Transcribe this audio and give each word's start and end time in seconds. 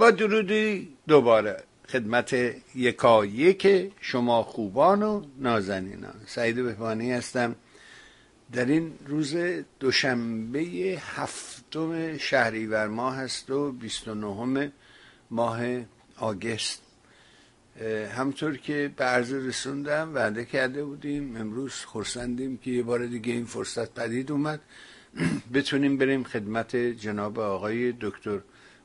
با 0.00 0.10
درودی 0.10 0.88
دوباره 1.08 1.62
خدمت 1.88 2.36
یکا 2.74 3.26
یک 3.26 3.92
شما 4.00 4.42
خوبان 4.42 5.02
و 5.02 5.24
نازنینان. 5.38 6.14
سعید 6.26 6.56
بهبانی 6.56 7.12
هستم. 7.12 7.56
در 8.52 8.64
این 8.64 8.92
روز 9.06 9.36
دوشنبه 9.80 10.60
هفتم 11.00 12.18
شهریور 12.18 12.88
ماه 12.88 13.16
هست 13.16 13.50
و 13.50 13.72
29 13.72 14.72
ماه 15.30 15.60
آگست. 16.16 16.82
همطور 18.16 18.56
که 18.56 18.90
به 18.96 19.04
عرض 19.04 19.32
رسوندم 19.32 20.14
وعده 20.14 20.44
کرده 20.44 20.84
بودیم 20.84 21.36
امروز 21.36 21.74
خورسندیم 21.74 22.56
که 22.56 22.70
یه 22.70 22.82
بار 22.82 23.06
دیگه 23.06 23.32
این 23.32 23.44
فرصت 23.44 23.94
پدید 23.94 24.32
اومد. 24.32 24.60
بتونیم 25.54 25.96
بریم 25.96 26.24
خدمت 26.24 26.76
جناب 26.76 27.38
آقای 27.38 27.94
دکتر 28.00 28.40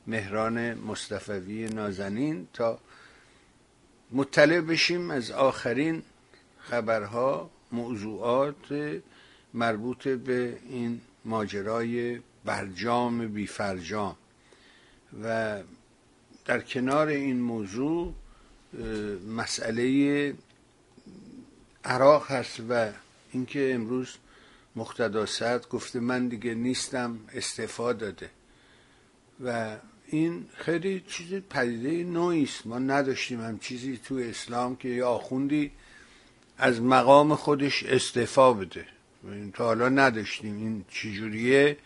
مهران 0.06 0.74
مصطفوی 0.74 1.68
نازنین 1.68 2.48
تا 2.52 2.78
مطلع 4.12 4.60
بشیم 4.60 5.10
از 5.10 5.30
آخرین 5.30 6.02
خبرها 6.58 7.50
موضوعات 7.72 9.00
مربوط 9.54 10.08
به 10.08 10.58
این 10.68 11.00
ماجرای 11.24 12.20
برجام 12.44 13.28
بیفرجام 13.28 14.16
و 15.22 15.58
در 16.44 16.60
کنار 16.60 17.08
این 17.08 17.40
موضوع 17.40 18.14
مسئله 19.28 20.34
عراق 21.84 22.30
هست 22.30 22.60
و 22.68 22.92
اینکه 23.32 23.74
امروز 23.74 24.16
مقتدا 24.76 25.26
گفته 25.70 26.00
من 26.00 26.28
دیگه 26.28 26.54
نیستم 26.54 27.18
استعفا 27.34 27.92
داده. 27.92 28.30
و 29.44 29.76
این 30.08 30.46
خیلی 30.56 31.02
چیز 31.08 31.34
پدیده 31.34 32.04
نوعی 32.04 32.42
است. 32.42 32.66
ما 32.66 32.78
نداشتیم 32.78 33.40
هم 33.40 33.58
چیزی 33.58 34.00
تو 34.04 34.14
اسلام 34.14 34.76
که 34.76 34.88
یه 34.88 35.04
آخوندی 35.04 35.70
از 36.58 36.82
مقام 36.82 37.34
خودش 37.34 37.82
استعفا 37.82 38.52
بده. 38.52 38.84
تا 39.54 39.64
حالا 39.64 39.88
نداشتیم. 39.88 40.56
این 40.56 40.84
چجوریه؟ 40.90 41.76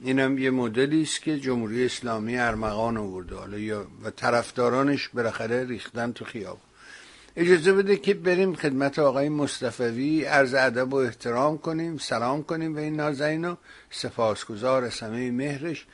اینم 0.00 0.38
یه 0.38 0.50
مدلی 0.50 1.02
است 1.02 1.22
که 1.22 1.40
جمهوری 1.40 1.84
اسلامی 1.84 2.38
ارمغان 2.38 2.96
آورده. 2.96 3.36
حالا 3.36 3.58
یا 3.58 3.86
و 4.04 4.10
طرفدارانش 4.10 5.08
بالاخره 5.08 5.64
ریختن 5.64 6.12
تو 6.12 6.24
خیاب 6.24 6.58
اجازه 7.36 7.72
بده 7.72 7.96
که 7.96 8.14
بریم 8.14 8.54
خدمت 8.54 8.98
آقای 8.98 9.28
مصطفوی 9.28 10.24
عرض 10.24 10.54
ادب 10.54 10.94
و 10.94 10.96
احترام 10.96 11.58
کنیم. 11.58 11.98
سلام 11.98 12.42
کنیم 12.42 12.74
به 12.74 12.80
این 12.80 12.96
نازنین 12.96 13.44
و 13.44 13.54
سپاسگزار 13.90 14.84
از 14.84 15.02
مهرش. 15.02 15.86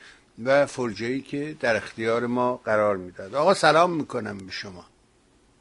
و 0.43 0.65
فرجه‌ای 0.65 1.21
که 1.21 1.55
در 1.59 1.75
اختیار 1.75 2.27
ما 2.27 2.57
قرار 2.57 2.97
می‌داد. 2.97 3.35
آقا 3.35 3.53
سلام 3.53 3.95
می‌کنم 3.95 4.37
به 4.37 4.51
شما. 4.51 4.85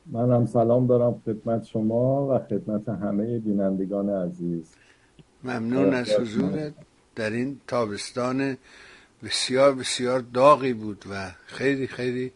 منم 0.06 0.47
سلام 0.47 0.86
دارم 0.86 1.22
خدمت 1.27 1.64
شما 1.64 2.26
و 2.26 2.38
خدمت 2.38 2.88
همه 2.88 3.38
بینندگان 3.38 4.10
عزیز. 4.10 4.75
ممنون 5.44 5.94
از 5.94 6.10
حضورت 6.10 6.75
در 7.15 7.31
این 7.31 7.60
تابستان 7.66 8.56
بسیار 9.25 9.75
بسیار 9.75 10.21
داغی 10.21 10.72
بود 10.72 11.04
و 11.10 11.31
خیلی 11.47 11.87
خیلی 11.87 12.32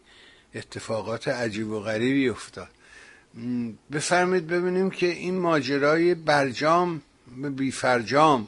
اتفاقات 0.55 1.27
عجیب 1.27 1.67
و 1.67 1.79
غریبی 1.79 2.29
افتاد. 2.29 2.67
بفرمید 3.91 4.47
ببینیم 4.47 4.89
که 4.89 5.07
این 5.07 5.39
ماجرای 5.39 6.15
برجام 6.15 7.01
بیفرجام 7.57 8.47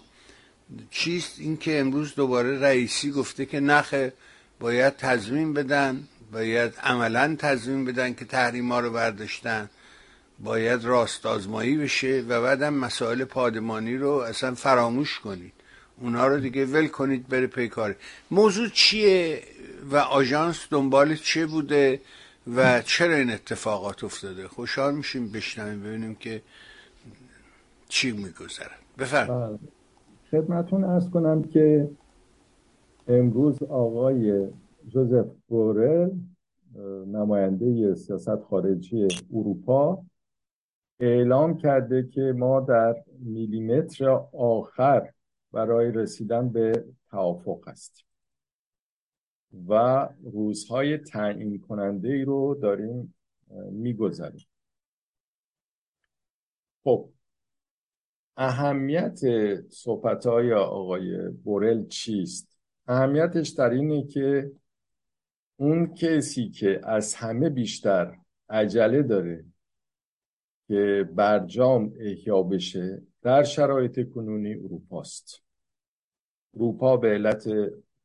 چیست؟ 0.91 1.39
این 1.39 1.57
که 1.57 1.79
امروز 1.79 2.15
دوباره 2.15 2.59
رئیسی 2.59 3.11
گفته 3.11 3.45
که 3.45 3.59
نخه 3.59 4.13
باید 4.59 4.95
تضمین 4.97 5.53
بدن 5.53 6.07
باید 6.31 6.73
عملا 6.83 7.35
تضمین 7.39 7.85
بدن 7.85 8.13
که 8.13 8.25
تحریما 8.25 8.79
رو 8.79 8.91
برداشتن. 8.91 9.69
باید 10.39 10.83
راست 10.83 11.25
آزمایی 11.25 11.77
بشه 11.77 12.25
و 12.27 12.41
بعدم 12.41 12.73
مسائل 12.73 13.23
پادمانی 13.23 13.97
رو 13.97 14.09
اصلا 14.11 14.55
فراموش 14.55 15.19
کنید. 15.19 15.53
اونا 15.97 16.27
رو 16.27 16.39
دیگه 16.39 16.65
ول 16.65 16.87
کنید 16.87 17.27
بره 17.27 17.47
پیکاره 17.47 17.95
موضوع 18.31 18.69
چیه 18.69 19.43
و 19.91 19.97
آژانس 19.97 20.67
دنبال 20.69 21.15
چه 21.15 21.45
بوده 21.45 22.01
و 22.55 22.81
چرا 22.81 23.15
این 23.15 23.31
اتفاقات 23.31 24.03
افتاده؟ 24.03 24.47
خوشحال 24.47 24.95
میشیم 24.95 25.31
بشنویم 25.31 25.83
ببینیم 25.83 26.15
که 26.15 26.41
چی 27.89 28.11
میگذره 28.11 28.71
بفرمایید. 28.97 29.59
بله. 29.59 29.80
خدمتون 30.31 30.83
ارز 30.83 31.09
کنم 31.09 31.43
که 31.43 31.89
امروز 33.07 33.63
آقای 33.63 34.47
جوزف 34.87 35.25
بورل 35.47 36.11
نماینده 37.07 37.95
سیاست 37.95 38.35
خارجی 38.35 39.07
اروپا 39.33 40.03
اعلام 40.99 41.57
کرده 41.57 42.07
که 42.07 42.33
ما 42.37 42.59
در 42.59 43.03
میلیمتر 43.19 44.09
آخر 44.33 45.11
برای 45.51 45.91
رسیدن 45.91 46.49
به 46.49 46.85
توافق 47.09 47.67
هستیم 47.67 48.05
و 49.67 50.09
روزهای 50.23 50.97
تعیین 50.97 51.59
کننده 51.59 52.09
ای 52.09 52.21
رو 52.25 52.55
داریم 52.61 53.15
می‌گذاریم. 53.71 54.47
خب 56.83 57.09
اهمیت 58.37 59.19
صحبت 59.69 60.25
های 60.25 60.53
آقای 60.53 61.29
بورل 61.29 61.87
چیست؟ 61.87 62.57
اهمیتش 62.87 63.49
در 63.49 63.69
اینه 63.69 64.07
که 64.07 64.51
اون 65.55 65.93
کسی 65.93 66.49
که 66.49 66.81
از 66.83 67.15
همه 67.15 67.49
بیشتر 67.49 68.17
عجله 68.49 69.03
داره 69.03 69.45
که 70.67 71.09
برجام 71.15 71.93
احیا 71.99 72.43
بشه 72.43 73.01
در 73.21 73.43
شرایط 73.43 74.09
کنونی 74.09 74.53
اروپاست 74.53 75.43
اروپا 76.55 76.97
به 76.97 77.07
علت 77.07 77.49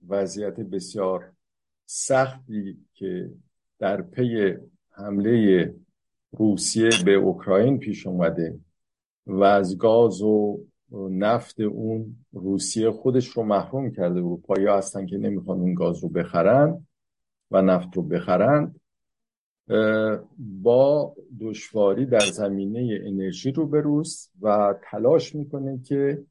وضعیت 0.08 0.60
بسیار 0.60 1.32
سختی 1.86 2.86
که 2.94 3.30
در 3.78 4.02
پی 4.02 4.54
حمله 4.90 5.74
روسیه 6.30 6.90
به 7.04 7.14
اوکراین 7.14 7.78
پیش 7.78 8.06
اومده 8.06 8.60
و 9.26 9.42
از 9.42 9.78
گاز 9.78 10.22
و 10.22 10.60
نفت 10.92 11.60
اون 11.60 12.16
روسیه 12.32 12.90
خودش 12.90 13.28
رو 13.28 13.42
محروم 13.42 13.90
کرده 13.90 14.18
اروپایی 14.18 14.66
هستن 14.66 15.06
که 15.06 15.18
نمی‌خوان 15.18 15.60
اون 15.60 15.74
گاز 15.74 16.02
رو 16.02 16.08
بخرن 16.08 16.86
و 17.50 17.62
نفت 17.62 17.96
رو 17.96 18.02
بخرند 18.02 18.80
با 20.38 21.14
دشواری 21.40 22.06
در 22.06 22.26
زمینه 22.32 23.00
انرژی 23.06 23.52
رو 23.52 23.66
بروز 23.66 24.30
و 24.40 24.74
تلاش 24.90 25.34
می‌کنه 25.34 25.82
که 25.82 26.22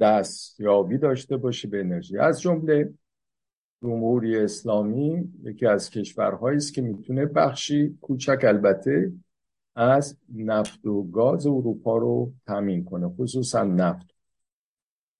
دستیابی 0.00 0.98
داشته 0.98 1.36
باشه 1.36 1.68
به 1.68 1.80
انرژی. 1.80 2.18
از 2.18 2.40
جمله 2.40 2.94
جمهوری 3.82 4.38
اسلامی 4.38 5.32
یکی 5.44 5.66
از 5.66 5.90
کشورهایی 5.90 6.56
است 6.56 6.74
که 6.74 6.82
می‌تونه 6.82 7.26
بخشی 7.26 7.98
کوچک 8.00 8.38
البته 8.42 9.12
از 9.74 10.18
نفت 10.34 10.86
و 10.86 11.02
گاز 11.02 11.46
اروپا 11.46 11.96
رو 11.96 12.32
تامین 12.46 12.84
کنه 12.84 13.08
خصوصا 13.08 13.64
نفت. 13.64 14.14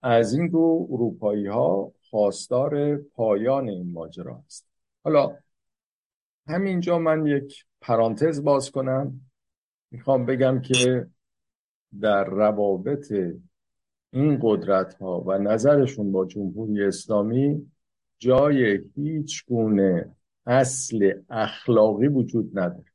از 0.02 0.34
این 0.34 0.50
رو 0.50 0.88
اروپایی 0.90 1.46
ها 1.46 1.92
خواستار 2.10 2.96
پایان 2.96 3.68
این 3.68 3.92
ماجرا 3.92 4.42
است. 4.46 4.68
حالا 5.04 5.36
همینجا 6.46 6.98
من 6.98 7.26
یک 7.26 7.64
پرانتز 7.80 8.44
باز 8.44 8.70
کنم. 8.70 9.20
می‌خوام 9.90 10.26
بگم 10.26 10.60
که 10.60 11.06
در 12.00 12.24
روابط 12.24 13.12
این 14.12 14.38
قدرت 14.42 14.94
ها 14.94 15.20
و 15.20 15.38
نظرشون 15.38 16.12
با 16.12 16.26
جمهوری 16.26 16.84
اسلامی 16.84 17.72
جای 18.18 18.80
هیچ 18.94 19.46
گونه 19.46 20.16
اصل 20.46 21.12
اخلاقی 21.30 22.08
وجود 22.08 22.58
نداره. 22.58 22.91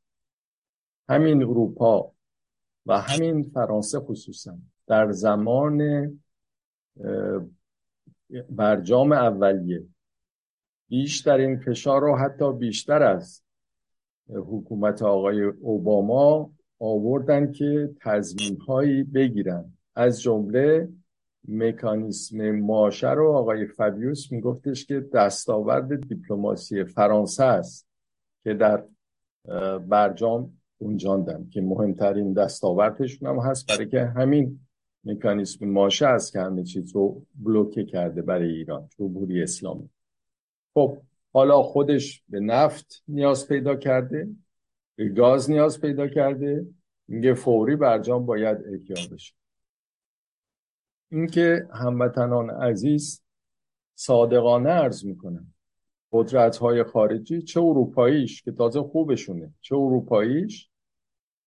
همین 1.10 1.44
اروپا 1.44 2.12
و 2.86 2.98
همین 3.02 3.44
فرانسه 3.44 4.00
خصوصا 4.00 4.58
در 4.88 5.12
زمان 5.12 6.12
برجام 8.50 9.12
اولیه. 9.12 9.84
بیشترین 10.90 11.60
فشار 11.60 12.02
رو 12.02 12.16
حتی 12.16 12.54
بیشتر 12.54 13.04
از 13.04 13.42
حکومت 14.30 15.02
آقای 15.02 15.42
اوباما 15.44 16.52
آوردن 16.80 17.52
که 17.52 17.90
تضمین 18.02 18.58
هایی 18.68 19.04
بگیرن. 19.04 19.74
از 19.96 20.22
جمله 20.22 20.90
مکانیسم 21.48 22.52
ماشه 22.52 23.12
رو 23.12 23.32
آقای 23.32 23.68
فبیوس 23.68 24.32
میگفتش 24.32 24.86
که 24.86 25.00
دستاورد 25.00 26.08
دیپلماسی 26.08 26.84
فرانسه 26.84 27.44
است 27.44 27.88
که 28.44 28.54
در 28.54 28.84
برجام 29.80 30.57
اونجاندن 30.78 31.50
که 31.50 31.62
مهمترین 31.62 32.34
دستاوردشون 32.34 33.30
هم 33.30 33.40
هست 33.40 33.68
برای 33.68 33.90
که 33.90 34.06
همین 34.06 34.60
مکانیسم 35.04 35.66
ماشه 35.66 36.08
است 36.08 36.34
که 36.34 36.40
همه 36.40 36.64
چیز 36.64 36.96
رو 36.96 37.26
بلوکه 37.36 37.86
کرده 37.86 38.22
برای 38.22 38.52
ایران 38.52 38.90
جمهوری 38.98 39.44
اسلامی. 39.44 39.90
خب 40.74 40.98
حالا 41.34 41.62
خودش 41.62 42.24
به 42.30 42.40
نفت 42.40 43.04
نیاز 43.08 43.48
پیدا 43.48 43.76
کرده 43.76 44.30
به 44.96 45.10
گاز 45.10 45.52
نیاز 45.52 45.82
پیدا 45.82 46.08
کرده 46.08 46.66
میگه 47.08 47.34
فوری 47.34 47.76
برجام 47.76 48.26
باید 48.26 48.58
احیا 48.58 48.96
بشه. 49.12 49.34
اینکه 51.12 51.68
هموطنان 51.74 52.50
عزیز 52.50 53.24
صادقانه 53.96 54.70
عرض 54.70 55.06
می‌کنن 55.06 55.54
قدرت 56.18 56.58
های 56.58 56.84
خارجی 56.84 57.42
چه 57.42 57.62
اروپاییش 57.62 58.42
که 58.42 58.52
تازه 58.52 58.82
خوبشونه 58.82 59.54
چه 59.62 59.76
اروپاییش 59.76 60.70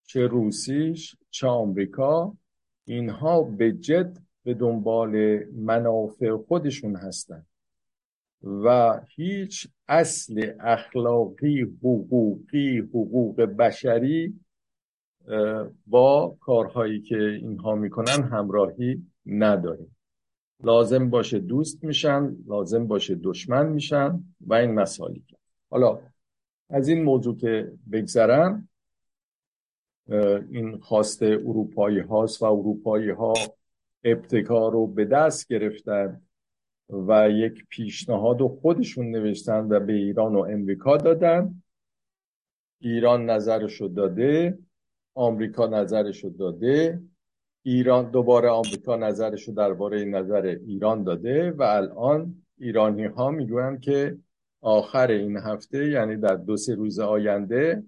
چه 0.07 0.27
روسیش 0.27 1.17
چه 1.31 1.47
آمریکا 1.47 2.37
اینها 2.85 3.43
به 3.43 3.73
جد 3.73 4.19
به 4.45 4.55
دنبال 4.55 5.45
منافع 5.45 6.37
خودشون 6.37 6.97
هستند 6.97 7.47
و 8.43 9.01
هیچ 9.17 9.69
اصل 9.89 10.53
اخلاقی 10.61 11.61
حقوقی 11.63 12.79
حقوق 12.79 13.41
بشری 13.41 14.41
با 15.87 16.37
کارهایی 16.41 17.01
که 17.01 17.19
اینها 17.19 17.75
می‌کنن 17.75 18.23
همراهی 18.23 19.07
نداره 19.27 19.87
لازم 20.65 21.11
باشه 21.11 21.39
دوست 21.39 21.85
میشن 21.85 22.37
لازم 22.47 22.87
باشه 22.87 23.15
دشمن 23.15 23.69
میشن 23.69 24.25
و 24.41 24.55
این 24.55 24.75
مسائلی 24.75 25.25
حالا 25.71 26.01
از 26.71 26.89
این 26.89 27.03
موضوع 27.03 27.37
که 27.37 27.73
بگذرم 27.93 28.69
این 30.51 30.79
خواست 30.79 31.23
اروپایی 31.23 31.99
هاست 31.99 32.43
و 32.43 32.45
اروپایی 32.45 33.11
ها 33.11 33.35
ابتکار 34.05 34.73
رو 34.73 34.87
به 34.87 35.05
دست 35.05 35.49
گرفتن 35.49 36.23
و 36.91 37.31
یک 37.31 37.67
پیشنهاد 37.69 38.41
رو 38.41 38.49
خودشون 38.49 39.11
نوشتن 39.11 39.67
و 39.69 39.81
به 39.81 39.93
ایران 39.93 40.35
و 40.35 40.39
امریکا 40.39 40.97
دادن. 40.97 41.63
ایران 42.81 43.31
نظرشو 43.31 43.87
داده 43.87 44.59
آمریکا 45.15 45.67
نظرشو 45.67 46.29
داده. 46.29 47.01
ایران 47.63 48.11
دوباره 48.11 48.49
آمریکا 48.49 48.97
نظرشو 48.97 49.53
درباره 49.53 50.05
نظر 50.05 50.57
ایران 50.67 51.05
داده 51.05 51.51
و 51.51 51.63
الان 51.63 52.43
ایرانی 52.59 53.05
ها 53.05 53.31
می‌گویند 53.31 53.81
که 53.81 54.19
آخر 54.61 55.11
این 55.11 55.37
هفته 55.37 55.89
یعنی 55.89 56.17
در 56.17 56.35
دو 56.35 56.57
سه 56.57 56.75
روز 56.75 56.99
آینده 56.99 57.83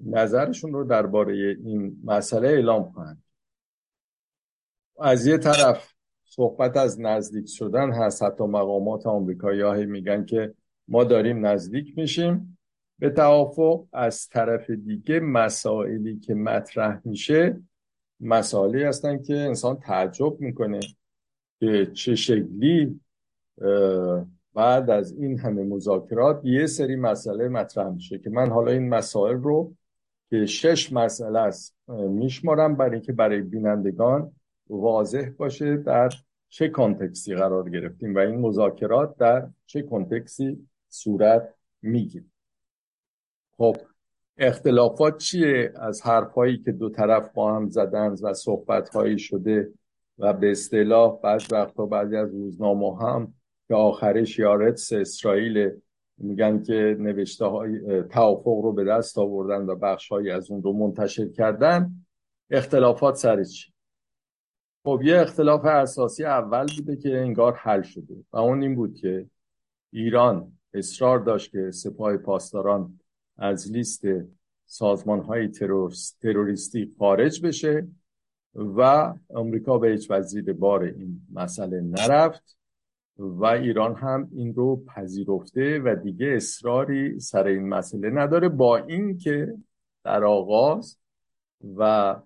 نظرشون 0.00 0.72
رو 0.72 0.84
درباره 0.84 1.34
این 1.64 2.00
مسئله 2.04 2.48
اعلام 2.48 2.92
کنند. 2.92 3.22
از 5.00 5.26
یه 5.26 5.38
طرف 5.38 5.92
صحبت 6.24 6.76
از 6.76 7.00
نزدیک 7.00 7.48
شدن 7.48 7.92
هست 7.92 8.22
حتی 8.22 8.44
مقامات 8.44 9.06
آمریکایی 9.06 9.86
میگن 9.86 10.24
که 10.24 10.54
ما 10.88 11.04
داریم 11.04 11.46
نزدیک 11.46 11.98
میشیم. 11.98 12.58
به 12.98 13.10
توافق 13.10 13.84
از 13.92 14.28
طرف 14.28 14.70
دیگه 14.70 15.20
مسائلی 15.20 16.18
که 16.18 16.34
مطرح 16.34 17.00
میشه 17.04 17.60
مسائلی 18.20 18.82
هستن 18.82 19.22
که 19.22 19.34
انسان 19.34 19.76
تعجب 19.76 20.40
می‌کنه 20.40 20.80
که 21.60 21.90
چه 21.94 22.14
شکلی 22.14 23.00
بعد 24.54 24.90
از 24.90 25.12
این 25.12 25.38
همه 25.38 25.64
مذاکرات 25.64 26.40
یه 26.44 26.66
سری 26.66 26.96
مسئله 26.96 27.48
مطرح 27.48 27.88
میشه 27.88 28.18
که 28.18 28.30
من 28.30 28.50
حالا 28.50 28.72
این 28.72 28.88
مسائل 28.88 29.36
رو 29.36 29.74
که 30.30 30.46
شش 30.46 30.92
مسئله 30.92 31.38
است 31.38 31.76
میشمارم 31.88 32.76
برای 32.76 32.92
اینکه 32.92 33.12
برای 33.12 33.40
بینندگان 33.40 34.32
واضح 34.70 35.30
باشه 35.36 35.76
در 35.76 36.10
چه 36.48 36.68
کانتکسی 36.68 37.34
قرار 37.34 37.70
گرفتیم 37.70 38.14
و 38.14 38.18
این 38.18 38.40
مذاکرات 38.40 39.16
در 39.16 39.48
چه 39.66 39.82
کانتکسی 39.82 40.68
صورت 40.88 41.54
می‌گیره. 41.82 42.24
خب 43.56 43.76
اختلافات 44.38 45.18
چیه؟ 45.18 45.72
از 45.80 46.02
حرفهایی 46.02 46.58
که 46.58 46.72
دو 46.72 46.90
طرف 46.90 47.32
با 47.34 47.54
هم 47.54 47.68
زدن 47.68 48.14
و 48.22 48.34
صحبتهایی 48.34 49.18
شده 49.18 49.72
و 50.18 50.32
به 50.32 50.50
اصطلاح 50.50 51.20
بعض 51.22 51.52
وقتا 51.52 51.86
بعضی 51.86 52.16
از 52.16 52.30
روزنامه 52.30 52.98
هم 52.98 53.34
که 53.68 53.74
آخرش 53.74 54.38
یارتس 54.38 54.92
اسرائیل 54.92 55.70
میگن 56.18 56.62
که 56.62 56.96
نوشته 56.98 57.44
های 57.44 58.02
توافق 58.02 58.60
رو 58.64 58.72
به 58.72 58.84
دست 58.84 59.18
آوردن 59.18 59.66
و 59.66 59.76
بخش 59.76 60.12
از 60.12 60.50
اون 60.50 60.62
رو 60.62 60.72
منتشر 60.72 61.28
کردن 61.28 61.90
اختلافات 62.50 63.14
سر 63.14 63.44
چی؟ 63.44 63.72
خب 64.84 65.00
یه 65.04 65.20
اختلاف 65.20 65.64
اساسی 65.64 66.24
اول 66.24 66.66
بوده 66.76 66.96
که 66.96 67.18
انگار 67.18 67.54
حل 67.54 67.82
شده 67.82 68.14
و 68.32 68.36
اون 68.36 68.62
این 68.62 68.74
بود 68.74 68.94
که 68.94 69.26
ایران 69.92 70.52
اصرار 70.74 71.18
داشت 71.18 71.52
که 71.52 71.70
سپاه 71.70 72.16
پاسداران 72.16 72.97
از 73.38 73.72
لیست 73.72 74.02
سازمان 74.66 75.20
های 75.20 75.48
تروریستی 76.20 76.94
خارج 76.98 77.46
بشه 77.46 77.88
و 78.54 79.14
امریکا 79.34 79.78
به 79.78 79.88
هیچ 79.88 80.10
وزیر 80.10 80.52
بار 80.52 80.82
این 80.82 81.20
مسئله 81.32 81.80
نرفت 81.80 82.56
و 83.18 83.44
ایران 83.44 83.94
هم 83.94 84.28
این 84.32 84.54
رو 84.54 84.84
پذیرفته 84.84 85.80
و 85.84 85.96
دیگه 86.02 86.26
اصراری 86.26 87.20
سر 87.20 87.46
این 87.46 87.68
مسئله 87.68 88.10
نداره 88.10 88.48
با 88.48 88.76
اینکه 88.76 89.54
در 90.04 90.24
آغاز 90.24 90.98
و 91.76 92.16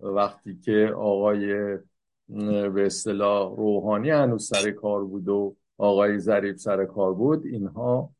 وقتی 0.00 0.56
که 0.56 0.92
آقای 0.96 1.76
به 2.68 2.86
اصطلاح 2.86 3.56
روحانی 3.56 4.10
هنوز 4.10 4.48
سر 4.48 4.70
کار 4.70 5.04
بود 5.04 5.28
و 5.28 5.56
آقای 5.78 6.18
ظریف 6.18 6.56
سر 6.56 6.84
کار 6.84 7.14
بود 7.14 7.46
اینها 7.46 8.10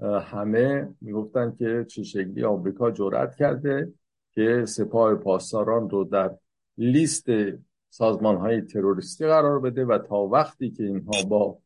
همه 0.00 0.88
می‌گفتن 1.00 1.54
که 1.58 1.84
چه 1.88 2.02
شکلی 2.02 2.44
آمریکا 2.44 2.90
جرأت 2.90 3.36
کرده 3.36 3.92
که 4.30 4.64
سپاه 4.66 5.14
پاسداران 5.14 5.90
رو 5.90 6.04
در 6.04 6.30
لیست 6.78 7.26
سازمان 7.90 8.36
های 8.36 8.60
تروریستی 8.60 9.26
قرار 9.26 9.60
بده 9.60 9.84
و 9.84 9.98
تا 9.98 10.16
وقتی 10.16 10.70
که 10.70 10.84
اینها 10.84 11.22
با 11.28 11.58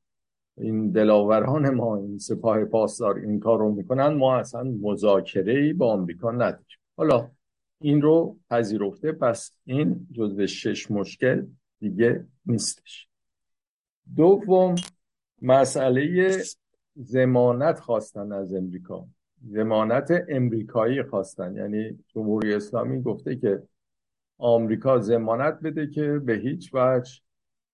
این 0.57 0.91
دلاوران 0.91 1.75
ما 1.75 1.97
این 1.97 2.19
سپاه 2.19 2.65
پاسدار 2.65 3.19
این 3.19 3.41
کار 3.41 3.59
رو 3.59 3.75
می‌کنن 3.75 4.07
ما 4.07 4.37
اصلا 4.37 4.63
مذاکره 4.63 5.53
ای 5.53 5.73
با 5.73 5.93
آمریکا 5.93 6.31
نداریم. 6.31 6.79
حالا 6.97 7.31
این 7.81 8.03
رو 8.03 8.39
پذیرفته 8.51 9.13
پس 9.13 9.53
این 9.65 10.07
جزو 10.13 10.47
شش 10.47 10.91
مشکل 10.91 11.47
دیگه 11.81 12.27
نیستش. 12.47 13.09
دوم 14.17 14.75
مسئله 15.43 16.33
زمانت 16.97 17.81
خواستن 17.81 18.33
از 18.33 18.55
امریکا. 18.55 19.07
زمانت 19.49 20.25
امریکایی 20.29 21.03
خواستن. 21.03 21.57
یعنی 21.57 21.99
جمهوری 22.09 22.55
اسلامی 22.55 23.03
گفته 23.03 23.37
که 23.37 23.63
آمریکا 24.39 24.99
زمانت 24.99 25.61
بده 25.61 25.87
که 25.87 26.19
به 26.19 26.33
هیچ 26.33 26.71
وجه 26.75 27.13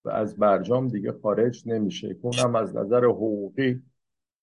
و 0.04 0.10
از 0.10 0.36
برجام 0.36 0.88
دیگه 0.88 1.12
خارج 1.12 1.62
نمیشه. 1.66 2.14
کنم 2.14 2.56
از 2.56 2.76
نظر 2.76 3.04
حقوقی 3.04 3.82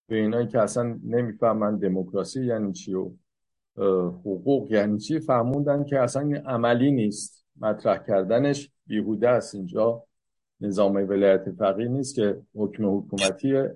به 0.08 0.16
اینایی 0.16 0.48
که 0.48 0.60
اصلا 0.60 1.00
نمی‌فهمن 1.04 1.78
دموکراسی 1.78 2.46
یعنی 2.46 2.72
چی 2.72 2.94
و 2.94 3.12
حقوق 4.20 4.72
یعنی 4.72 4.98
چی 4.98 5.20
فهموندن 5.20 5.84
که 5.84 6.00
اصلا 6.00 6.42
عملی 6.46 6.92
نیست. 6.92 7.46
مطرح 7.62 7.98
کردنش 7.98 8.72
بیهوده 8.88 9.30
است. 9.30 9.56
اینجا 9.56 10.04
نظام 10.62 10.96
ولایت 10.96 11.52
فقیه 11.52 11.88
نیست 11.88 12.16
که 12.16 12.42
حکم 12.56 12.98
حکومتی 12.98 13.70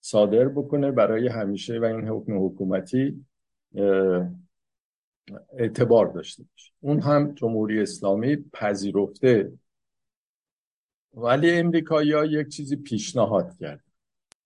صادر 0.00 0.48
بکنه 0.48 0.90
برای 0.90 1.28
همیشه 1.28 1.78
و 1.78 1.84
این 1.84 2.08
حکم 2.08 2.46
حکومتی 2.46 3.24
اعتبار 5.58 6.06
داشته 6.06 6.42
باشه. 6.42 6.72
اون 6.80 7.00
هم 7.00 7.34
جمهوری 7.34 7.82
اسلامی 7.82 8.36
پذیرفته. 8.36 9.52
ولی 11.14 11.50
امریکایی 11.50 12.12
ها 12.12 12.24
یک 12.24 12.48
چیزی 12.48 12.76
پیشنهاد 12.76 13.56
کرد 13.60 13.84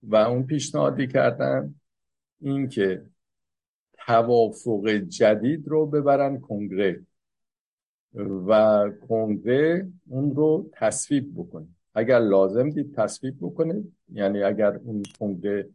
و 0.02 0.16
اون 0.16 0.42
پیشنهادی 0.42 1.06
کردن 1.06 1.75
این 2.40 2.68
که 2.68 3.02
توافق 4.06 4.88
جدید 4.88 5.68
رو 5.68 5.87
ببرن 5.87 6.40
کنگره. 6.40 7.06
و 8.47 8.90
کنگره 9.09 9.92
اون 10.09 10.35
رو 10.35 10.71
تصویب 10.73 11.35
بکنه. 11.35 11.68
اگر 11.95 12.19
لازم 12.19 12.71
دید 12.71 12.95
تصویب 12.95 13.37
بکنه 13.41 13.85
یعنی 14.13 14.43
اگر 14.43 14.77
اون 14.77 15.03
کنگره 15.19 15.69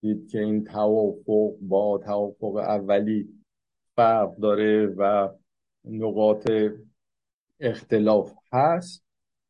دید 0.00 0.28
که 0.28 0.38
این 0.40 0.64
توافق 0.64 1.56
با 1.60 1.98
توافق 2.04 2.56
اولی 2.56 3.28
فرق 3.96 4.36
داره 4.36 4.86
و 4.86 5.28
نقاط 5.84 6.50
اختلاف 7.60 8.32
هست 8.52 9.04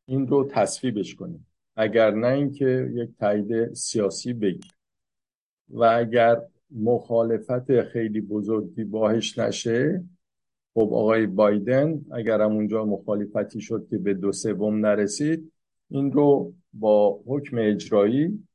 این 0.05 0.27
رو 0.27 0.47
تصویبش 0.51 1.15
کنیم 1.15 1.47
اگر 1.75 2.11
نه 2.11 2.27
اینکه 2.27 2.91
یک 2.93 3.09
تایید 3.19 3.73
سیاسی 3.73 4.33
بگیر 4.33 4.71
و 5.69 5.83
اگر 5.83 6.41
مخالفت 6.71 7.81
خیلی 7.81 8.21
بزرگی 8.21 8.83
باهش 8.83 9.37
نشه 9.37 10.03
خب 10.73 10.93
آقای 10.93 11.25
بایدن 11.25 12.05
اگر 12.11 12.41
هم 12.41 12.51
اونجا 12.51 12.85
مخالفتی 12.85 13.61
شد 13.61 13.87
که 13.89 13.97
به 13.97 14.13
دو 14.13 14.31
سوم 14.31 14.85
نرسید 14.85 15.51
این 15.91 16.11
رو 16.11 16.53
با 16.73 17.19
حکم 17.27 17.57
اجرایی 17.59 18.47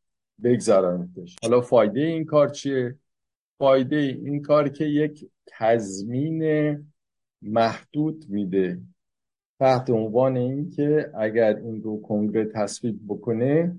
بگذارندش 0.44 1.36
حالا 1.42 1.60
فایده 1.60 2.00
این 2.00 2.24
کار 2.24 2.48
چیه؟ 2.48 2.98
فایده 3.58 3.96
این 3.96 4.42
کار 4.42 4.68
که 4.68 4.84
یک 4.84 5.30
تضمین 5.46 6.42
محدود 7.42 8.24
میده 8.28 8.80
تحت 9.58 9.90
عنوان 9.90 10.36
این 10.36 10.70
که 10.70 11.10
اگر 11.18 11.56
این 11.56 11.82
رو 11.82 12.02
کنگره 12.02 12.44
تصویب 12.44 13.00
بکنه 13.08 13.76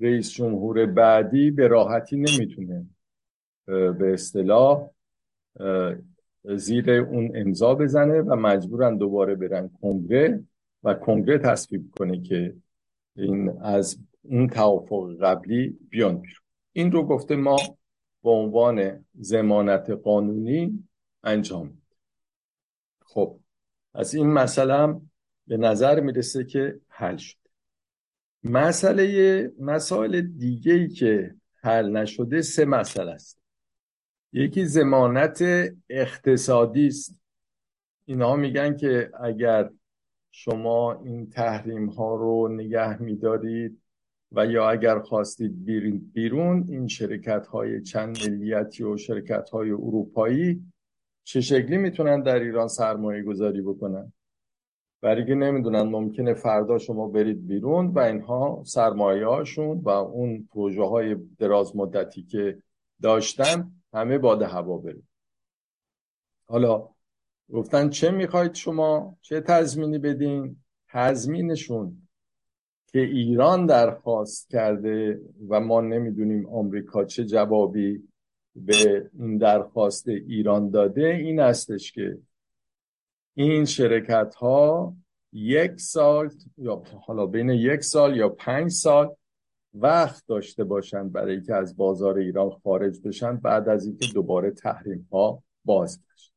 رئیس 0.00 0.30
جمهور 0.30 0.86
بعدی 0.86 1.50
به 1.50 1.68
راحتی 1.68 2.16
نمی‌تونه 2.16 2.86
به 3.66 4.12
اصطلاح 4.12 4.90
زیر 6.44 6.90
اون 6.90 7.32
امضا 7.34 7.74
بزنه 7.74 8.20
و 8.20 8.36
مجبورن 8.36 8.96
دوباره 8.96 9.34
برن 9.34 9.68
کنگره 9.82 10.44
و 10.82 10.94
کنگره 10.94 11.38
تصویب 11.38 11.90
کنه 11.98 12.20
که 12.20 12.54
این 13.18 13.50
از 13.62 13.98
اون 14.22 14.48
توافق 14.48 15.16
قبلی 15.20 15.78
بیان 15.90 16.20
بیرون. 16.20 16.44
این 16.72 16.92
رو 16.92 17.06
گفته 17.06 17.36
ما 17.36 17.56
به 18.22 18.30
عنوان 18.30 19.04
زمانت 19.14 19.90
قانونی 19.90 20.88
انجام 21.24 21.78
خب 23.04 23.38
از 23.94 24.14
این 24.14 24.26
مسئله 24.26 25.00
به 25.46 25.56
نظر 25.56 26.00
می‌رسه 26.00 26.44
که 26.44 26.80
حل 26.88 27.16
شد. 27.16 27.36
مسئله 28.44 29.52
مسائل 29.60 30.20
دیگه 30.20 30.88
که 30.88 31.34
حل 31.54 31.90
نشده 31.96 32.42
سه 32.42 32.64
مسئله 32.64 33.12
است. 33.12 33.38
یکی 34.32 34.64
زمانت 34.64 35.44
اقتصادی 35.88 36.86
است. 36.86 37.20
اینها 38.04 38.36
میگن 38.36 38.76
که 38.76 39.10
اگر 39.22 39.70
شما 40.40 40.92
این 40.92 41.30
تحریم 41.30 41.86
ها 41.86 42.14
رو 42.14 42.48
نگه 42.48 43.02
میدارید 43.02 43.82
و 44.32 44.46
یا 44.46 44.70
اگر 44.70 44.98
خواستید 44.98 45.64
بیرون 46.12 46.64
این 46.68 46.88
شرکت 46.88 47.46
های 47.46 47.82
چند 47.82 48.18
ملیتی 48.28 48.84
و 48.84 48.96
شرکت 48.96 49.50
های 49.50 49.70
اروپایی 49.70 50.72
چه 51.24 51.40
شکلی 51.40 51.76
می‌تونن 51.76 52.22
در 52.22 52.38
ایران 52.38 52.68
سرمایه 52.68 53.22
گذاری 53.22 53.62
بکنن 53.62 54.12
برای 55.00 55.34
نمی‌دونن 55.34 55.82
ممکنه 55.82 56.34
فردا 56.34 56.78
شما 56.78 57.08
برید 57.08 57.46
بیرون 57.46 57.86
و 57.86 57.98
اینها 57.98 58.62
سرمایه 58.66 59.26
هاشون 59.26 59.80
و 59.80 59.88
اون 59.88 60.48
پروژه 60.52 60.84
های 60.84 61.14
دراز 61.38 61.76
مدتی 61.76 62.22
که 62.22 62.62
داشتن 63.02 63.72
همه 63.92 64.18
باد 64.18 64.42
هوا 64.42 64.78
برید 64.78 65.08
حالا 66.48 66.88
گفتن 67.52 67.88
چه 67.88 68.10
می‌خواید 68.10 68.54
شما؟ 68.54 69.18
چه 69.20 69.40
تضمینی 69.40 69.98
بدین؟ 69.98 70.56
تضمینشون 70.88 72.08
که 72.86 73.00
ایران 73.00 73.66
درخواست 73.66 74.50
کرده 74.50 75.20
و 75.48 75.60
ما 75.60 75.80
نمی‌دونیم 75.80 76.48
آمریکا 76.48 77.04
چه 77.04 77.24
جوابی 77.24 78.08
به 78.56 79.10
این 79.18 79.38
درخواست 79.38 80.08
ایران 80.08 80.70
داده 80.70 81.06
این 81.06 81.40
استش 81.40 81.92
که 81.92 82.18
این 83.34 83.64
شرکت 83.64 84.34
ها 84.34 84.96
یک 85.32 85.80
سال 85.80 86.30
یا 86.58 86.82
حالا 87.06 87.26
بین 87.26 87.50
یک 87.50 87.80
سال 87.80 88.16
یا 88.16 88.28
پنج 88.28 88.70
سال 88.70 89.14
وقت 89.74 90.26
داشته 90.26 90.64
باشند 90.64 91.12
برای 91.12 91.42
که 91.42 91.54
از 91.54 91.76
بازار 91.76 92.18
ایران 92.18 92.50
خارج 92.50 93.00
بشن 93.04 93.36
بعد 93.36 93.68
از 93.68 93.86
اینکه 93.86 94.06
دوباره 94.14 94.50
تحریم 94.50 95.08
ها 95.12 95.42
بازگشت. 95.64 96.32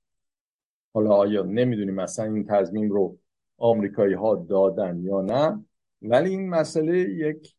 حالا 0.94 1.10
آیا 1.10 1.44
نمی‌دونیم 1.44 1.96
مثلا 1.96 2.26
این 2.26 2.44
تضمین 2.44 2.90
رو 2.90 3.18
آمریکایی 3.58 4.14
ها 4.14 4.36
دادن 4.36 5.00
یا 5.04 5.22
نه؟ 5.22 5.66
ولی 6.02 6.30
این 6.30 6.50
مسئله 6.50 7.00
یک 7.00 7.56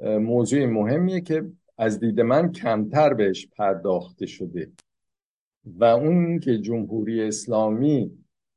موضوع 0.00 0.66
مهمیه 0.66 1.20
که 1.20 1.44
از 1.78 2.00
دید 2.00 2.20
من 2.20 2.52
کمتر 2.52 3.14
بهش 3.14 3.46
پرداخته 3.46 4.26
شده. 4.26 4.70
و 5.64 5.84
اون 5.84 6.38
که 6.38 6.58
جمهوری 6.58 7.22
اسلامی 7.22 8.10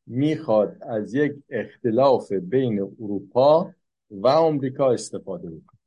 می‌خواد 0.05 0.77
از 0.81 1.13
یک 1.13 1.33
اختلاف 1.49 2.31
بین 2.31 2.79
اروپا 2.79 3.73
و 4.11 4.27
آمریکا 4.27 4.91
استفاده 4.91 5.49
بکنه. 5.49 5.79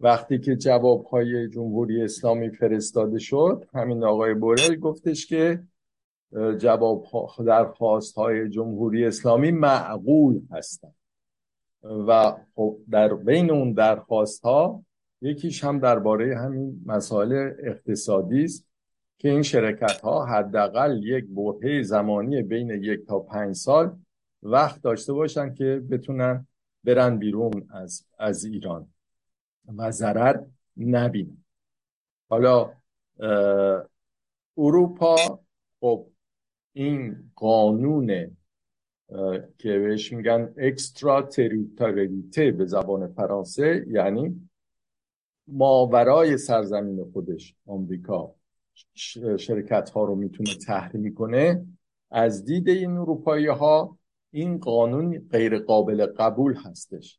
وقتی 0.00 0.38
که 0.38 0.56
جوابهای 0.56 1.48
جمهوری 1.48 2.02
اسلامی 2.02 2.50
فرستاده 2.50 3.18
شد 3.18 3.64
همین 3.74 4.04
آقای 4.04 4.34
بورل 4.34 4.76
گفتش 4.76 5.26
که 5.26 5.62
جواب 6.58 7.06
درخواست 7.46 8.14
های 8.14 8.48
جمهوری 8.48 9.06
اسلامی 9.06 9.50
معقول 9.50 10.40
هستند. 10.50 10.94
و 11.82 12.32
خب 12.54 12.78
در 12.90 13.14
بین 13.14 13.50
اون 13.50 13.72
درخواست 13.72 14.42
ها 14.44 14.84
یکیش 15.20 15.64
هم 15.64 15.78
درباره 15.78 16.38
همین 16.38 16.82
مسائل 16.86 17.52
اقتصادی 17.64 18.44
است 18.44 18.66
که 19.18 19.30
این 19.30 19.42
شرکت 19.42 20.00
ها 20.00 20.26
حداقل 20.26 21.00
یک 21.02 21.24
برهه 21.24 21.82
زمانی 21.82 22.42
بین 22.42 22.70
یک 22.70 23.06
تا 23.06 23.18
پنج 23.18 23.54
سال 23.54 23.96
وقت 24.42 24.82
داشته 24.82 25.12
باشن 25.12 25.54
که 25.54 25.82
بتونن 25.90 26.46
برن 26.84 27.18
بیرون 27.18 27.68
از, 27.70 28.06
از 28.18 28.44
ایران 28.44 28.88
و 29.76 29.90
ضرر 29.90 30.40
نبینن. 30.76 31.44
حالا 32.28 32.72
اروپا 34.58 35.16
خب 35.80 36.06
این 36.76 37.30
قانون 37.34 38.36
که 39.58 39.78
بهش 39.78 40.12
میگن 40.12 40.54
اکسترا 40.56 41.22
تریتوریته 41.22 42.50
به 42.50 42.66
زبان 42.66 43.06
فرانسه 43.06 43.86
یعنی 43.88 44.48
ماورای 45.46 46.38
سرزمین 46.38 47.04
خودش 47.12 47.54
آمریکا 47.66 48.34
شرکت 49.38 49.90
ها 49.90 50.04
رو 50.04 50.14
می‌تونه 50.14 50.54
تحریم 50.54 51.14
کنه. 51.14 51.66
از 52.10 52.44
دید 52.44 52.68
این 52.68 52.96
اروپایی 52.96 53.46
ها 53.46 53.98
این 54.30 54.58
قانون 54.58 55.18
غیر 55.30 55.58
قابل 55.58 56.06
قبول 56.06 56.54
هستش. 56.54 57.18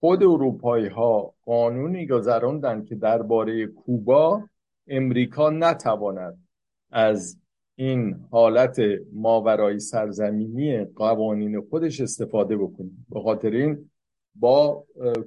خود 0.00 0.22
اروپایی 0.22 0.86
ها 0.86 1.34
قانونی 1.44 2.06
گذراندن 2.06 2.84
که 2.84 2.94
درباره 2.94 3.66
کوبا 3.66 4.42
امریکا 4.86 5.50
نتواند 5.50 6.48
از 6.90 7.41
این 7.82 8.26
حالت 8.30 8.78
ماورای 9.12 9.78
سرزمینی 9.80 10.84
قوانین 10.84 11.60
خودش 11.60 12.00
استفاده 12.00 12.56
بکنیم. 12.56 13.06
به 13.10 13.20
خاطر 13.20 13.50
این 13.50 13.90
با 14.34 14.86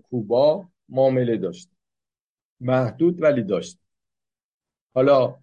کوبا 0.10 0.68
معامله 0.90 1.38
داشت. 1.38 1.70
محدود 2.60 3.22
ولی 3.22 3.44
داشت. 3.44 3.80
حالا 4.94 5.36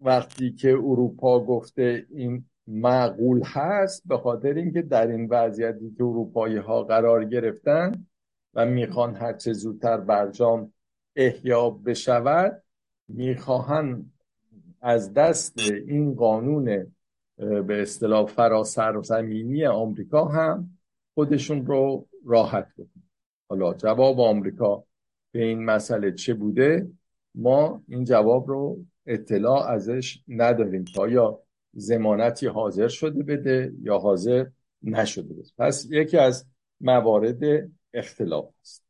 وقتی 0.00 0.52
که 0.52 0.68
اروپا 0.68 1.44
گفته 1.44 2.06
این 2.10 2.44
معقول 2.66 3.42
هست 3.44 4.02
به 4.08 4.18
خاطر 4.18 4.54
اینکه 4.54 4.82
در 4.82 5.06
این 5.06 5.28
وضعیتی 5.30 5.90
که 5.90 6.04
اروپایی 6.04 6.56
ها 6.56 6.82
قرار 6.82 7.24
گرفتن 7.24 8.06
و 8.54 8.66
می‌خوان 8.66 9.16
هرچه 9.16 9.52
زودتر 9.52 9.96
برجام 9.96 10.72
احیا 11.16 11.70
بشود 11.70 12.62
می‌خواهند 13.08 14.11
از 14.82 15.14
دست 15.14 15.58
این 15.58 16.14
قانون 16.14 16.94
به 17.36 17.82
اصطلاح 17.82 18.26
فراسرزمینی 18.26 19.66
آمریکا 19.66 20.24
هم 20.24 20.78
خودشون 21.14 21.66
رو 21.66 22.08
راحت 22.26 22.72
بکنن. 22.74 23.02
حالا 23.48 23.74
جواب 23.74 24.20
آمریکا 24.20 24.84
به 25.32 25.44
این 25.44 25.64
مسئله 25.64 26.12
چه 26.12 26.34
بوده؟ 26.34 26.88
ما 27.34 27.82
این 27.88 28.04
جواب 28.04 28.48
رو 28.48 28.84
اطلاع 29.06 29.68
ازش 29.68 30.22
نداریم 30.28 30.84
تا 30.84 31.08
یا 31.08 31.42
زمانتی 31.72 32.46
حاضر 32.46 32.88
شده 32.88 33.22
بده 33.22 33.72
یا 33.82 33.98
حاضر 33.98 34.46
نشده 34.82 35.34
بده. 35.34 35.50
پس 35.58 35.86
یکی 35.90 36.18
از 36.18 36.46
موارد 36.80 37.70
اختلاف 37.94 38.54
است. 38.60 38.84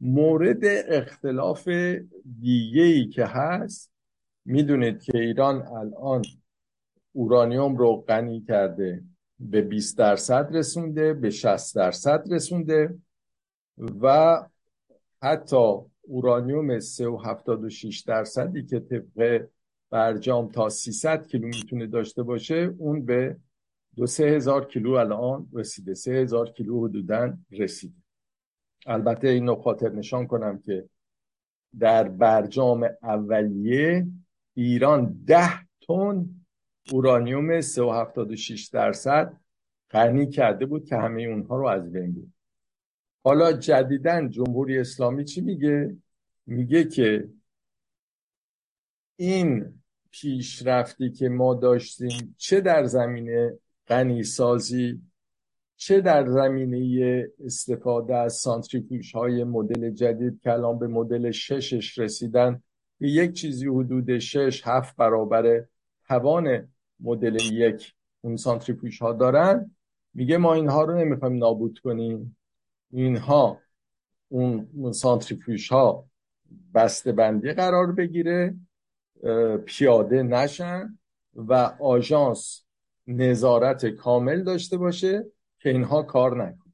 مورد 0.00 0.64
اختلاف 0.88 1.68
دیگه 2.40 2.82
ای 2.82 3.08
که 3.08 3.24
هست 3.24 3.92
می‌دونید 4.48 5.02
که 5.02 5.18
ایران 5.18 5.62
الان 5.62 6.24
اورانیوم 7.12 7.76
رو 7.76 7.96
غنی 7.96 8.40
کرده 8.40 9.04
به 9.40 9.62
20 9.62 9.98
درصد 9.98 10.56
رسونده 10.56 11.14
به 11.14 11.30
60 11.30 11.76
درصد 11.76 12.24
رسونده 12.30 12.98
و 14.00 14.38
حتی 15.22 15.76
اورانیوم 16.00 16.80
3.76 16.80 18.02
درصدی 18.06 18.62
که 18.62 18.80
طبق 18.80 19.46
برجام 19.90 20.48
تا 20.48 20.68
300 20.68 21.26
کیلو 21.26 21.46
می‌تونه 21.46 21.86
داشته 21.86 22.22
باشه 22.22 22.74
اون 22.78 23.04
به 23.04 23.36
دو 23.96 24.06
سه 24.06 24.24
هزار 24.24 24.66
کیلو 24.66 24.92
الان 24.92 25.48
رسیده. 25.52 25.94
سه 25.94 26.12
هزار 26.12 26.50
کیلو 26.50 26.88
حدودا 26.88 27.34
رسیده. 27.50 28.02
البته 28.86 29.28
این 29.28 29.54
خاطر 29.54 29.88
نشان 29.88 30.26
کنم 30.26 30.58
که 30.58 30.88
در 31.78 32.08
برجام 32.08 32.88
اولیه 33.02 34.06
ایران 34.58 35.22
ده 35.26 35.50
تن 35.86 36.30
اورانیوم 36.92 37.60
376 37.60 38.68
درصد 38.68 39.40
غنی 39.90 40.30
کرده 40.30 40.66
بود 40.66 40.84
که 40.84 40.96
همه 40.96 41.22
اونها 41.22 41.56
رو 41.56 41.66
از 41.66 41.92
بین 41.92 42.12
بود 42.12 42.32
حالا 43.24 43.52
جدیدن 43.52 44.30
جمهوری 44.30 44.78
اسلامی 44.78 45.24
چی 45.24 45.40
میگه؟ 45.40 45.96
میگه 46.46 46.84
که 46.84 47.28
این 49.16 49.80
پیشرفتی 50.10 51.10
که 51.10 51.28
ما 51.28 51.54
داشتیم 51.54 52.34
چه 52.38 52.60
در 52.60 52.84
زمینه 52.84 53.58
غنی 53.86 54.22
سازی 54.22 55.02
چه 55.76 56.00
در 56.00 56.26
زمینه 56.26 57.28
استفاده 57.44 58.16
از 58.16 58.34
سانتریفیوژ 58.34 59.14
های 59.14 59.44
مدل 59.44 59.90
جدید 59.90 60.40
که 60.40 60.52
الان 60.52 60.78
به 60.78 60.86
مدل 60.86 61.30
ششش 61.30 61.98
رسیدن 61.98 62.62
یک 63.00 63.32
چیزی 63.32 63.66
حدود 63.66 64.18
شش 64.18 64.66
هفت 64.66 64.96
برابر 64.96 65.64
توان 66.08 66.68
مدل 67.00 67.36
یک 67.52 67.94
اون 68.20 68.36
سانتریفیوژ 68.36 69.02
ها 69.02 69.12
دارن. 69.12 69.74
میگه 70.14 70.36
ما 70.36 70.54
اینها 70.54 70.84
رو 70.84 70.98
نمی‌خوایم 70.98 71.38
نابود 71.38 71.78
کنیم. 71.78 72.36
اینها 72.90 73.60
اون 74.28 74.92
سانتریفیوژ 74.92 75.68
ها 75.68 76.06
بسته 76.74 77.12
بندی 77.12 77.52
قرار 77.52 77.92
بگیره 77.92 78.54
پیاده 79.64 80.22
نشن 80.22 80.98
و 81.34 81.52
آژانس 81.80 82.64
نظارت 83.06 83.86
کامل 83.86 84.42
داشته 84.42 84.76
باشه 84.76 85.26
که 85.58 85.70
اینها 85.70 86.02
کار 86.02 86.44
نکنه 86.44 86.67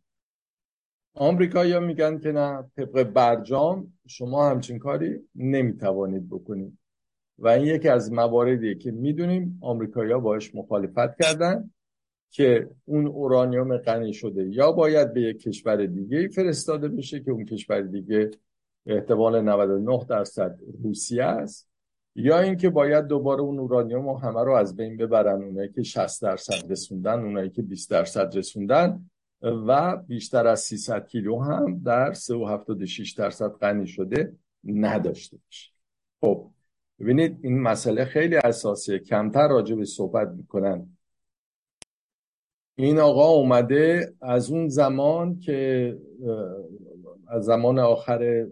آمریکایی‌ها 1.15 1.81
میگن 1.81 2.19
که 2.19 2.33
نه 2.33 2.65
طبق 2.77 3.03
برجام 3.03 3.93
شما 4.07 4.51
همچین 4.51 4.79
کاری 4.79 5.21
نمی‌توانید 5.35 6.29
بکنید. 6.29 6.79
و 7.39 7.49
این 7.49 7.67
یکی 7.67 7.89
از 7.89 8.13
مواردیه 8.13 8.75
که 8.75 8.91
می‌دونیم 8.91 9.59
آمریکایی‌ها 9.63 10.19
باش 10.19 10.55
مخالفت 10.55 11.23
کردن 11.23 11.71
که 12.31 12.71
اون 12.85 13.07
اورانیوم 13.07 13.77
غنی 13.77 14.13
شده 14.13 14.49
یا 14.49 14.73
باید 14.73 15.15
به 15.15 15.21
یک 15.23 15.43
کشور 15.43 15.87
دیگه 15.87 16.29
فرستاده 16.29 16.89
بشه 16.89 17.21
که 17.21 17.31
اون 17.31 17.45
کشور 17.45 17.81
دیگه 17.81 18.31
احتمال 18.87 19.41
99 19.41 20.05
درصد 20.09 20.59
روسیه 20.85 21.25
است 21.25 21.69
یا 22.15 22.41
اینکه 22.41 22.71
باید 22.71 23.07
دوباره 23.07 23.41
اون 23.41 23.59
اورانیوم 23.59 24.09
همه 24.09 24.45
رو 24.45 24.53
از 24.53 24.77
بین 24.77 24.97
ببرن 24.97 25.43
اونایی 25.43 25.69
که 25.69 25.83
60 25.83 26.23
درصد 26.23 26.71
رسوندن 26.73 27.21
اونایی 27.21 27.51
که 27.51 27.63
20 27.63 27.91
درصد 27.91 28.37
رسوندن. 28.37 29.11
و 29.45 29.97
بیشتر 29.97 30.47
از 30.47 30.61
300 30.61 31.07
کیلو 31.07 31.39
هم 31.39 31.79
در 31.79 32.15
3.76 32.15 33.15
درصد 33.15 33.49
غنی 33.51 33.87
شده 33.87 34.33
نداشته 34.65 35.37
باشه. 35.37 35.71
خب 36.21 36.51
ببینید 36.99 37.39
این 37.43 37.61
مسئله 37.61 38.05
خیلی 38.05 38.37
اساسیه. 38.37 38.99
کمتر 38.99 39.49
راجع 39.49 39.77
به 39.77 39.85
صحبت 39.85 40.29
می‌کنن. 40.29 40.97
این 42.77 42.99
آقا 42.99 43.29
اومده 43.29 44.15
از 44.21 44.51
اون 44.51 44.69
زمان 44.69 45.39
که 45.39 45.99
از 47.29 47.45
زمان 47.45 47.79
آخر 47.79 48.47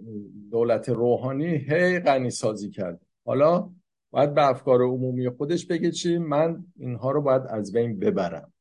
دولت 0.50 0.88
روحانی 0.88 1.56
هی 1.56 1.99
غنی 1.99 2.30
سازی 2.30 2.70
کرد. 2.70 3.00
حالا 3.25 3.70
باید 4.11 4.34
به 4.34 4.49
افکار 4.49 4.82
عمومی 4.82 5.28
خودش 5.28 5.66
بگه 5.66 5.90
چی؟ 5.90 6.18
من 6.18 6.64
اینها 6.76 7.11
رو 7.11 7.22
باید 7.22 7.42
از 7.48 7.72
بین 7.72 7.98
ببرم. 7.98 8.52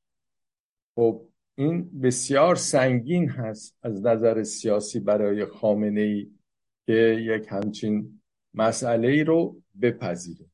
خب 0.95 1.25
این 1.55 2.01
بسیار 2.01 2.55
سنگین 2.55 3.29
هست 3.29 3.77
از 3.81 4.05
نظر 4.05 4.43
سیاسی 4.43 4.99
برای 4.99 5.45
خامنه 5.45 6.01
ای 6.01 6.27
که 6.85 6.93
یک 7.21 7.45
همچین 7.49 8.21
مسئله 8.53 9.07
ای 9.07 9.23
رو 9.23 9.61
بپذیره. 9.81 10.45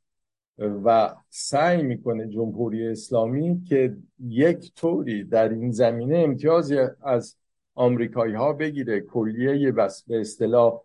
و 0.59 1.15
سعی 1.29 1.83
می‌کنه 1.83 2.27
جمهوری 2.27 2.87
اسلامی 2.87 3.63
که 3.63 3.97
یک 4.19 4.73
طوری 4.75 5.23
در 5.23 5.49
این 5.49 5.71
زمینه 5.71 6.17
امتیازی 6.17 6.77
از 7.01 7.37
آمریکایی 7.75 8.33
ها 8.33 8.53
بگیره 8.53 9.01
کلیه 9.01 9.71
بس 9.71 10.03
به 10.03 10.19
اصطلاح 10.19 10.81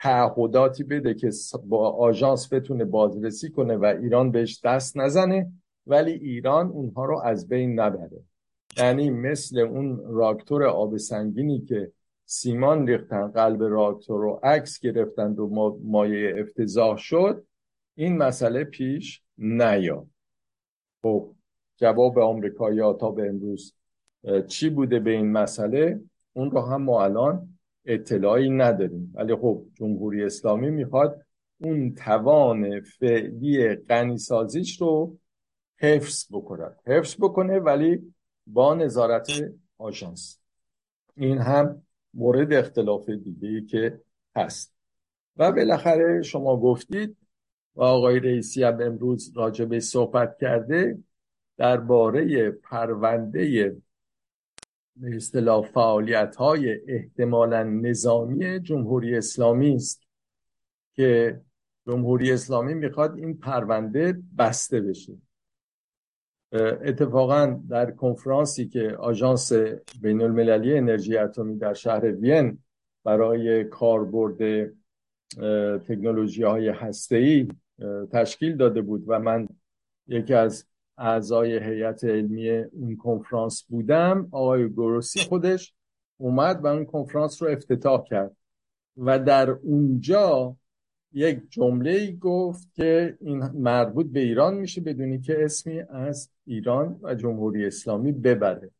تعهداتی 0.00 0.84
بده 0.84 1.14
که 1.14 1.30
با 1.64 1.90
آژانس 1.90 2.52
بتونه 2.52 2.84
بازرسی 2.84 3.50
کنه 3.50 3.76
و 3.76 3.84
ایران 3.84 4.30
بهش 4.30 4.60
دست 4.64 4.96
نزنه 4.96 5.52
ولی 5.86 6.12
ایران 6.12 6.68
اونها 6.68 7.04
رو 7.04 7.20
از 7.24 7.48
بین 7.48 7.80
نبره. 7.80 8.22
یعنی 8.76 9.10
مثل 9.10 9.58
اون 9.58 10.00
راکتور 10.04 10.64
آب 10.64 10.96
سنگینی 10.96 11.60
که 11.60 11.92
سیمان 12.24 12.86
ریختن 12.86 13.26
قلب 13.26 13.62
راکتور 13.62 14.20
رو 14.20 14.40
عکس 14.42 14.80
گرفتند 14.80 15.38
و 15.38 15.78
مایه 15.84 16.34
افتضاح 16.40 16.96
شد 16.96 17.46
این 17.94 18.16
مسئله 18.16 18.64
پیش 18.64 19.22
نیاد. 19.38 20.06
خب 21.02 21.34
جواب 21.76 22.18
آمریکایی 22.18 22.80
تا 23.00 23.10
به 23.10 23.28
امروز 23.28 23.74
چی 24.46 24.70
بوده 24.70 24.98
به 24.98 25.10
این 25.10 25.32
مسئله؟ 25.32 26.00
اون 26.32 26.50
رو 26.50 26.60
هم 26.60 26.82
ما 26.82 27.04
الان 27.04 27.58
اطلاعی 27.84 28.50
نداریم. 28.50 29.12
ولی 29.14 29.34
خب 29.34 29.64
جمهوری 29.74 30.24
اسلامی 30.24 30.70
می‌خواد 30.70 31.22
اون 31.60 31.94
توان 31.94 32.80
فعلی 32.80 33.74
غنی 33.74 34.18
سازیش 34.18 34.80
رو 34.80 35.18
حفظ 35.78 36.26
بکنه 36.32 36.76
حفظ 36.86 37.16
بکنه 37.20 37.58
ولی 37.58 38.14
با 38.46 38.74
نظارت 38.74 39.26
آژانس. 39.78 40.38
این 41.16 41.38
هم 41.38 41.82
مورد 42.14 42.52
اختلاف 42.52 43.10
دیگه 43.10 43.60
که 43.60 44.00
هست. 44.36 44.74
و 45.36 45.52
بالاخره 45.52 46.22
شما 46.22 46.60
گفتید 46.60 47.16
و 47.74 47.82
آقای 47.82 48.20
رئیسی 48.20 48.62
هم 48.62 48.80
امروز 48.80 49.32
راجبه 49.36 49.80
صحبت 49.80 50.36
کرده 50.40 50.98
درباره 51.56 52.50
پرونده 52.50 53.76
به 54.96 55.16
اصطلاح 55.16 55.66
فعالیت 55.66 56.36
های 56.36 56.80
احتمالا 56.88 57.62
نظامی 57.62 58.60
جمهوری 58.60 59.16
اسلامی 59.16 59.74
است 59.74 60.00
که 60.94 61.40
جمهوری 61.86 62.32
اسلامی 62.32 62.74
می‌خواد 62.74 63.18
این 63.18 63.36
پرونده 63.36 64.22
بسته 64.38 64.80
بشه. 64.80 65.12
اتفاقا 66.52 67.60
در 67.68 67.90
کنفرانسی 67.90 68.68
که 68.68 68.96
آژانس 68.98 69.52
بین 70.02 70.22
المللی 70.22 70.76
انرژی 70.76 71.16
اتمی 71.16 71.58
در 71.58 71.74
شهر 71.74 72.04
وین 72.04 72.58
برای 73.04 73.64
کاربرد 73.64 74.72
تکنولوژی 75.78 76.42
های 76.42 76.68
هسته 76.68 77.48
تشکیل 78.12 78.56
داده 78.56 78.82
بود 78.82 79.04
و 79.06 79.18
من 79.20 79.48
یکی 80.08 80.34
از 80.34 80.66
اعضای 80.98 81.58
هیئت 81.58 82.04
علمی 82.04 82.50
اون 82.50 82.96
کنفرانس 82.96 83.62
بودم. 83.62 84.28
آقای 84.30 84.68
گروسی 84.68 85.20
خودش 85.20 85.74
اومد 86.16 86.64
و 86.64 86.66
اون 86.66 86.84
کنفرانس 86.84 87.42
رو 87.42 87.48
افتتاح 87.48 88.04
کرد 88.04 88.36
و 88.96 89.18
در 89.18 89.50
اونجا 89.50 90.56
یک 91.16 91.40
جمله 91.50 92.12
گفت 92.12 92.74
که 92.74 93.18
این 93.20 93.38
مربوط 93.38 94.06
به 94.06 94.20
ایران 94.20 94.54
میشه 94.54 94.80
بدونی 94.80 95.20
که 95.20 95.44
اسمی 95.44 95.80
از 95.80 96.30
ایران 96.46 97.00
و 97.02 97.14
جمهوری 97.14 97.66
اسلامی 97.66 98.12
ببره. 98.12 98.70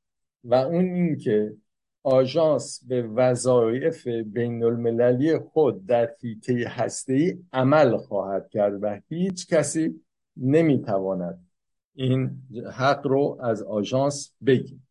و 0.45 0.55
اون 0.55 0.85
این 0.85 1.19
که 1.19 1.57
آژانس 2.03 2.85
به 2.85 3.03
وظایف 3.03 4.09
بین 4.09 4.65
المللی 4.65 5.39
خود 5.39 5.87
در 5.87 6.11
حیطه 6.21 6.69
هسته 6.69 7.39
عمل 7.53 7.97
خواهد 7.97 8.49
کرد 8.49 8.79
و 8.83 9.01
هیچ 9.09 9.47
کسی 9.47 10.01
نمی‌تواند 10.37 11.47
این 11.95 12.43
حق 12.73 13.07
رو 13.07 13.39
از 13.43 13.63
آژانس 13.63 14.33
بگیم 14.47 14.89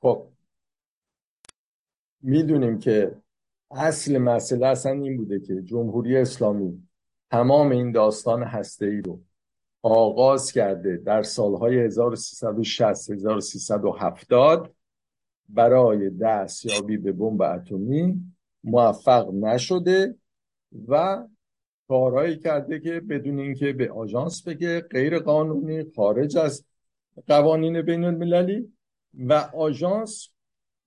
خب 0.00 0.28
می‌دونیم 2.22 2.78
که 2.78 3.21
اصل 3.76 4.18
مسئله 4.18 4.66
اصلا 4.66 4.92
این 4.92 5.16
بوده 5.16 5.40
که 5.40 5.62
جمهوری 5.62 6.16
اسلامی 6.16 6.88
تمام 7.30 7.70
این 7.70 7.92
داستان 7.92 8.42
هسته 8.42 8.86
ای 8.86 9.00
رو 9.00 9.20
آغاز 9.82 10.52
کرده 10.52 10.96
در 10.96 11.22
سالهای 11.22 11.78
1360 11.78 13.10
1370 13.10 14.74
برای 15.48 16.10
دستیابی 16.10 16.96
به 16.96 17.12
بمب 17.12 17.42
اتمی 17.42 18.22
موفق 18.64 19.34
نشده 19.34 20.14
و 20.88 21.24
کارهایی 21.88 22.36
کرده 22.36 22.80
که 22.80 23.00
بدون 23.00 23.38
اینکه 23.38 23.72
به 23.72 23.92
آژانس 23.92 24.48
بگه 24.48 24.80
غیر 24.80 25.18
قانونی 25.18 25.84
خارج 25.96 26.36
از 26.36 26.64
قوانین 27.26 27.82
بین 27.82 28.04
المللی 28.04 28.72
و 29.14 29.32
آژانس 29.56 30.31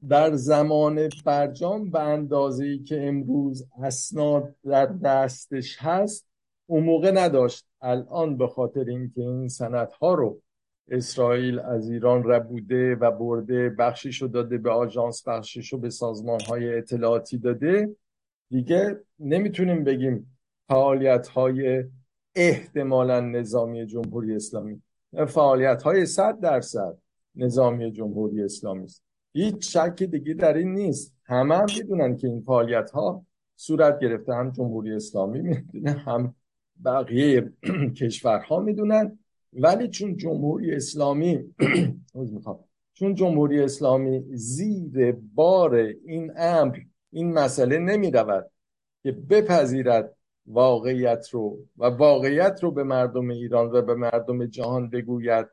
در 0.09 0.35
زمان 0.35 1.09
برجام 1.25 1.91
به 1.91 1.99
اندازه 1.99 2.77
که 2.77 3.07
امروز 3.07 3.67
اسناد 3.83 4.55
در 4.65 4.85
دستش 4.85 5.77
هست 5.79 6.27
اون 6.65 6.83
موقع 6.83 7.11
نداشت. 7.11 7.65
الان 7.81 8.37
به 8.37 8.47
خاطر 8.47 8.85
اینکه 8.87 9.21
این 9.21 9.47
سندها 9.47 10.13
رو 10.13 10.41
اسرائیل 10.89 11.59
از 11.59 11.89
ایران 11.89 12.23
ربوده 12.23 12.95
و 12.95 13.11
برده 13.11 13.69
بخشیش 13.69 14.21
رو 14.21 14.27
داده 14.27 14.57
به 14.57 14.71
آژانس 14.71 15.27
بخشیش 15.27 15.73
رو 15.73 15.79
به 15.79 15.89
سازمان 15.89 16.39
های 16.41 16.77
اطلاعاتی 16.77 17.37
داده 17.37 17.95
دیگه 18.49 18.99
نمی‌تونیم 19.19 19.83
بگیم 19.83 20.37
فعالیت 20.67 21.27
های 21.27 21.83
احتمالا 22.35 23.19
نظامی 23.19 23.85
جمهوری 23.85 24.35
اسلامی. 24.35 24.81
فعالیت 25.27 25.83
های 25.83 26.05
صد 26.05 26.39
درصد 26.39 26.97
نظامی 27.35 27.91
جمهوری 27.91 28.43
اسلامی 28.43 28.83
است. 28.83 29.03
هیچ 29.35 29.77
شک 29.77 30.03
دیگه 30.03 30.33
در 30.33 30.53
این 30.53 30.73
نیست. 30.73 31.15
همه 31.25 31.55
هم 31.55 31.65
می‌دونن 31.77 32.17
که 32.17 32.27
این 32.27 32.41
فعالیت 32.41 32.91
ها 32.91 33.25
صورت 33.55 33.99
گرفته. 33.99 34.33
هم 34.33 34.51
جمهوری 34.51 34.95
اسلامی 34.95 35.41
می‌دونه 35.41 35.91
هم 35.91 36.35
بقیه 36.85 37.53
کشورها 37.99 38.59
می‌دونن. 38.59 39.19
ولی 39.53 39.87
چون 39.87 40.17
جمهوری 40.17 40.75
اسلامی 40.75 41.53
چون 42.93 43.15
جمهوری 43.15 43.61
اسلامی 43.61 44.23
زیر 44.31 45.11
بار 45.35 45.75
این 46.05 46.31
امر 46.37 46.77
این 47.11 47.33
مسئله 47.33 47.79
نمی 47.79 48.11
رود 48.11 48.51
که 49.03 49.11
بپذیرد 49.11 50.15
واقعیت 50.45 51.29
رو 51.31 51.59
و 51.77 51.85
واقعیت 51.85 52.59
رو 52.63 52.71
به 52.71 52.83
مردم 52.83 53.29
ایران 53.29 53.71
و 53.71 53.81
به 53.81 53.95
مردم 53.95 54.45
جهان 54.45 54.89
بگوید 54.89 55.47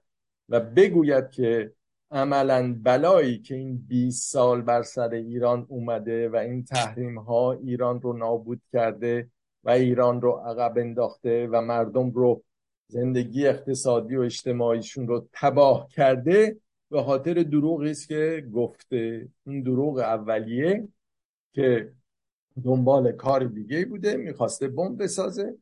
و 0.49 0.61
بگوید 0.61 1.31
که 1.31 1.73
عملا 2.12 2.77
بلایی 2.83 3.38
که 3.38 3.55
این 3.55 3.85
20 3.88 4.33
سال 4.33 4.62
بر 4.62 4.83
سر 4.83 5.11
ایران 5.11 5.66
اومده 5.68 6.29
و 6.29 6.37
این 6.37 6.64
تحریم 6.64 7.18
ها 7.18 7.53
ایران 7.53 8.01
رو 8.01 8.12
نابود 8.12 8.62
کرده 8.72 9.29
و 9.64 9.70
ایران 9.70 10.20
رو 10.20 10.31
عقب 10.31 10.79
انداخته 10.79 11.48
و 11.53 11.61
مردم 11.61 12.11
رو 12.11 12.42
زندگی 12.88 13.46
اقتصادی 13.46 14.16
و 14.16 14.20
اجتماعیشون 14.20 15.09
رو 15.09 15.29
تباه 15.33 15.88
کرده 15.88 16.57
به 16.90 17.03
خاطر 17.03 17.35
دروغی 17.35 17.90
است 17.90 18.09
که 18.09 18.46
گفته. 18.55 19.29
این 19.46 19.62
دروغ 19.62 19.98
اولیه 19.98 20.88
که 21.53 21.92
دنبال 22.64 23.12
کار 23.12 23.44
دیگه 23.44 23.85
بوده 23.85 24.16
می‌خواسته 24.16 24.68
بمب 24.68 25.03
بسازه 25.03 25.55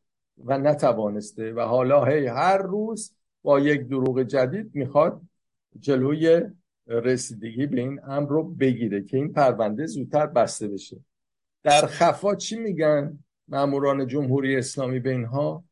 و 0.45 0.59
نتوانسته. 0.59 1.53
و 1.53 1.61
حالا 1.61 2.05
هی 2.05 2.27
هر 2.27 2.59
روز 2.59 3.15
با 3.43 3.61
یک 3.61 3.89
دروغ 3.89 4.23
جدید 4.23 4.71
می‌خواد 4.75 5.21
جلوی 5.79 6.43
رسیدگی 6.87 7.67
به 7.67 7.81
این 7.81 8.01
امر 8.05 8.29
رو 8.29 8.55
بگیره 8.55 9.03
که 9.03 9.17
این 9.17 9.33
پرونده 9.33 9.87
زودتر 9.87 10.27
بسته 10.27 10.69
بشه. 10.69 10.97
در 11.63 11.87
خفا 11.87 12.35
چی 12.35 12.59
میگن 12.59 13.19
ماموران 13.49 14.07
جمهوری 14.07 14.57
اسلامی 14.57 15.01
به 15.01 15.11
اینها؟ 15.11 15.65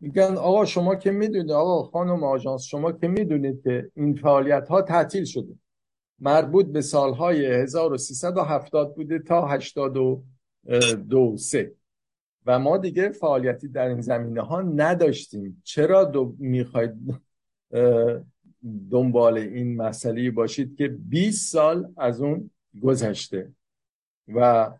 میگن 0.00 0.36
آقا 0.36 0.64
شما 0.64 0.94
که 0.94 1.10
می‌دونید 1.10 1.50
آقا 1.50 1.82
خانم 1.82 2.24
آژانس 2.24 2.62
شما 2.62 2.92
که 2.92 3.08
می‌دونید 3.08 3.62
که 3.62 3.90
این 3.94 4.14
فعالیت 4.14 4.68
ها 4.68 4.82
تعطیل 4.82 5.24
شده. 5.24 5.54
مربوط 6.18 6.66
به 6.66 6.80
سالهای 6.80 7.46
1370 7.46 8.94
بوده 8.94 9.18
تا 9.18 9.46
82 9.46 11.36
سه. 11.36 11.72
و 12.46 12.58
ما 12.58 12.78
دیگه 12.78 13.08
فعالیتی 13.08 13.68
در 13.68 13.88
این 13.88 14.00
زمینه 14.00 14.40
ها 14.40 14.62
نداشتیم. 14.62 15.62
چرا 15.64 16.04
دو 16.04 16.34
می‌خواید 16.38 17.20
دنبال 18.90 19.38
این 19.38 19.76
مسئله 19.76 20.30
باشید 20.30 20.76
که 20.76 20.88
20 20.88 21.52
سال 21.52 21.92
از 21.96 22.20
اون 22.20 22.50
گذشته 22.82 23.52
و 24.28 24.70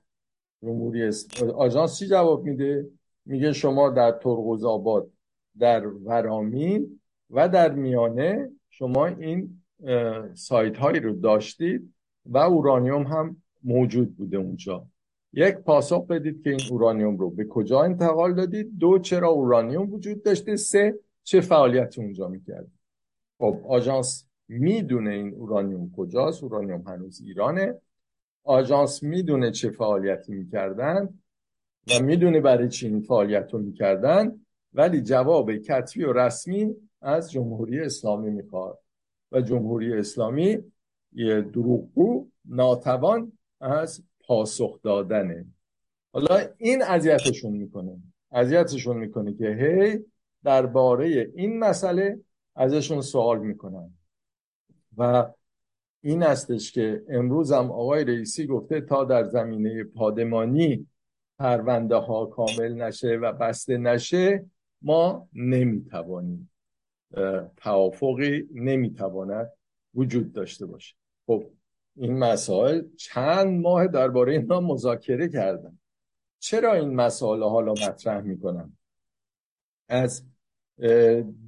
جمهوری 0.62 1.10
آژانس 1.54 1.98
چی 1.98 2.06
جواب 2.06 2.44
میده؟ 2.44 2.88
میگه 3.26 3.52
شما 3.52 3.90
در 3.90 4.10
ترغوز 4.12 4.64
آباد 4.64 5.10
در 5.58 5.86
ورامین 5.86 7.00
و 7.30 7.48
در 7.48 7.72
میانه 7.72 8.50
شما 8.70 9.06
این 9.06 9.62
سایت 10.34 10.76
هایی 10.76 11.00
رو 11.00 11.12
داشتید 11.12 11.94
و 12.26 12.38
اورانیوم 12.38 13.02
هم 13.02 13.42
موجود 13.64 14.16
بوده 14.16 14.36
اونجا. 14.36 14.86
یک 15.32 15.54
پاسخ 15.54 16.06
بدید 16.06 16.42
که 16.44 16.50
این 16.50 16.60
اورانیوم 16.70 17.16
رو 17.16 17.30
به 17.30 17.44
کجا 17.44 17.82
انتقال 17.82 18.34
دادید؟ 18.34 18.78
دو 18.78 18.98
چرا 18.98 19.28
اورانیوم 19.28 19.92
وجود 19.92 20.22
داشته؟ 20.22 20.56
سه 20.56 20.94
چه 21.22 21.40
فعالیتی 21.40 22.00
اونجا 22.00 22.28
می‌کرد 22.28 22.66
خب 23.42 23.60
آژانس 23.68 24.26
می‌دونه 24.48 25.10
این 25.10 25.34
اورانیوم 25.34 25.92
کجاست؟ 25.96 26.42
اورانیوم 26.42 26.82
هنوز 26.86 27.20
ایرانه. 27.20 27.74
آژانس 28.44 29.02
می‌دونه 29.02 29.50
چه 29.50 29.70
فعالیتی 29.70 30.32
می‌کردن 30.32 31.18
و 31.90 32.02
می‌دونه 32.02 32.40
برای 32.40 32.68
چی 32.68 32.86
این 32.86 33.00
فعالیت 33.00 33.54
رو 33.54 33.58
می‌کردن 33.58 34.40
ولی 34.74 35.02
جواب 35.02 35.56
کتبی 35.56 36.04
و 36.04 36.12
رسمی 36.12 36.74
از 37.00 37.30
جمهوری 37.30 37.80
اسلامی 37.80 38.30
می‌خواد. 38.30 38.78
و 39.32 39.40
جمهوری 39.40 39.94
اسلامی 39.94 40.58
یه 41.12 41.40
دروغگو 41.40 42.28
ناتوان 42.44 43.32
از 43.60 44.02
پاسخ 44.26 44.82
دادنه. 44.82 45.46
حالا 46.12 46.40
این 46.58 46.82
اذیتشون 46.82 47.52
می‌کنه. 47.52 48.02
اذیتشون 48.32 48.96
می‌کنه 48.96 49.34
که 49.34 49.48
هی 49.48 50.04
درباره 50.44 51.30
این 51.34 51.58
مسئله 51.58 52.20
ازشون 52.54 53.00
سوال 53.00 53.38
می‌کنن. 53.38 53.90
و 54.96 55.32
این 56.00 56.22
استش 56.22 56.72
که 56.72 57.02
امروز 57.08 57.52
هم 57.52 57.70
آقای 57.70 58.04
رئیسی 58.04 58.46
گفته 58.46 58.80
تا 58.80 59.04
در 59.04 59.24
زمینه 59.24 59.84
پادمانی 59.84 60.86
پرونده 61.38 61.96
ها 61.96 62.26
کامل 62.26 62.74
نشه 62.74 63.16
و 63.16 63.32
بسته 63.32 63.76
نشه 63.76 64.46
ما 64.82 65.28
نمی‌توانیم. 65.32 66.50
توافقی 67.56 68.48
نمی‌تواند 68.54 69.52
وجود 69.94 70.32
داشته 70.32 70.66
باشه. 70.66 70.94
خب 71.26 71.44
این 71.96 72.18
مسائل 72.18 72.82
چند 72.96 73.60
ماه 73.60 73.86
درباره 73.86 74.32
اینا 74.32 74.60
مذاکره 74.60 75.28
کردم 75.28 75.78
چرا 76.38 76.74
این 76.74 76.94
مسائل 76.94 77.42
حالا 77.42 77.72
مطرح 77.72 78.20
می‌کنم؟ 78.20 78.76
از 79.88 80.24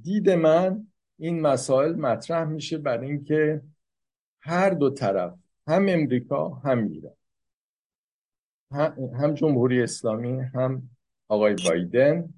دید 0.01 0.29
من 0.29 0.87
این 1.17 1.41
مسائل 1.41 1.95
مطرح 1.95 2.47
میشه 2.47 2.77
برای 2.77 3.07
اینکه 3.07 3.61
هر 4.41 4.69
دو 4.69 4.89
طرف 4.89 5.33
هم 5.67 5.85
امریکا 5.89 6.49
هم 6.49 6.87
ایران 6.87 7.15
هم 9.19 9.33
جمهوری 9.33 9.83
اسلامی 9.83 10.39
هم 10.39 10.89
آقای 11.27 11.55
بایدن 11.65 12.33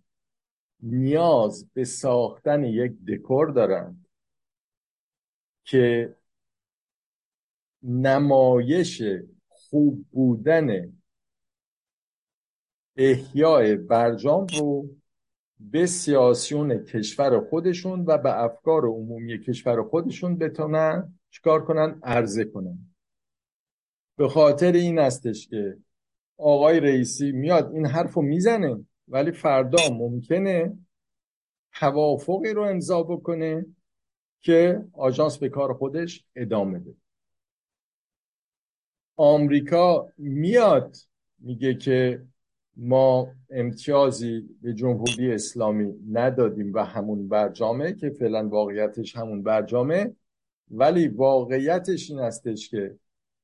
نیاز 0.84 1.70
به 1.74 1.84
ساختن 1.84 2.64
یک 2.64 3.06
دکور 3.08 3.50
دارند 3.50 4.06
که 5.64 6.16
نمایش 7.84 9.04
خوب 9.50 10.06
بودن 10.12 10.94
احیای 12.98 13.76
برجام 13.76 14.48
رو 14.60 14.90
به 15.60 15.86
سیاسیون 15.86 16.78
کشور 16.78 17.40
خودشون 17.40 18.04
و 18.08 18.18
به 18.18 18.44
افکار 18.44 18.86
عمومی 18.86 19.40
کشور 19.40 19.84
خودشون 19.84 20.38
بتونن 20.38 21.20
چیکار 21.30 21.66
کنن؟ 21.66 22.00
عرضه 22.04 22.46
کنن. 22.46 22.78
به 24.16 24.28
خاطر 24.28 24.72
این 24.72 25.00
استش 25.00 25.48
که 25.48 25.78
آقای 26.38 26.80
رئیسی 26.80 27.32
میاد 27.32 27.72
این 27.72 27.86
حرف 27.86 28.14
رو 28.14 28.22
می‌زنه 28.22 28.86
ولی 29.08 29.32
فردا 29.32 29.90
ممکنه 29.94 30.78
توافقی 31.74 32.54
رو 32.54 32.62
امضا 32.62 33.04
بکنه 33.04 33.66
که 34.42 34.86
آژانس 34.94 35.38
به 35.38 35.50
کار 35.50 35.74
خودش 35.74 36.26
ادامه 36.36 36.80
بده. 36.80 36.96
آمریکا 39.16 40.12
میاد 40.18 40.96
میگه 41.40 41.74
که 41.74 42.26
ما 42.78 43.32
امتیازی 43.50 44.50
به 44.62 44.74
جمهوری 44.74 45.34
اسلامی 45.34 45.94
ندادیم 46.12 46.74
و 46.74 46.80
همون 46.80 47.28
برجامه 47.28 47.94
که 47.94 48.10
فعلا 48.10 48.48
واقعیتش 48.50 49.16
همون 49.16 49.44
برجامه 49.44 50.16
ولی 50.72 51.08
واقعیتش 51.08 52.10
این 52.10 52.20
استش 52.20 52.70
که 52.70 52.96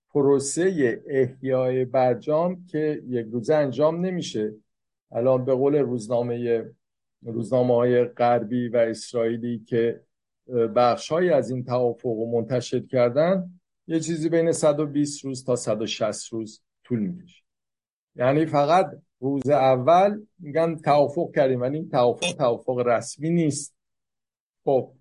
پروسه 0.10 1.02
احیای 1.08 1.86
برجام 1.86 2.66
که 2.66 3.04
یک 3.08 3.28
روزه 3.32 3.56
انجام 3.56 4.06
نمیشه. 4.06 4.54
الان 5.12 5.46
به 5.46 5.54
قول 5.54 5.76
روزنامه 5.76 6.64
روزنامه 7.26 7.76
های 7.76 8.04
غربی 8.04 8.68
و 8.68 8.78
اسرائیلی 8.78 9.60
که 9.60 10.02
بخش 10.76 11.12
از 11.12 11.50
این 11.52 11.64
توافق 11.64 12.06
رو 12.06 12.32
منتشر 12.32 12.80
کردن 12.80 13.60
یه 13.88 14.00
چیزی 14.00 14.30
بین 14.30 14.52
120 14.52 15.26
روز 15.26 15.46
تا 15.46 15.56
160 15.56 16.34
روز 16.34 16.62
طول 16.84 17.00
می‌کشه. 17.00 17.44
یعنی 18.16 18.46
فقط 18.46 18.92
روز 19.24 19.50
اول 19.50 20.26
میگن 20.40 20.76
توافق 20.76 21.32
کردیم 21.36 21.62
ولی 21.62 21.78
این 21.78 21.90
توافق 21.90 22.32
توافق 22.32 22.78
رسمی 22.78 23.30
نیست. 23.30 23.76
خب 24.66 24.94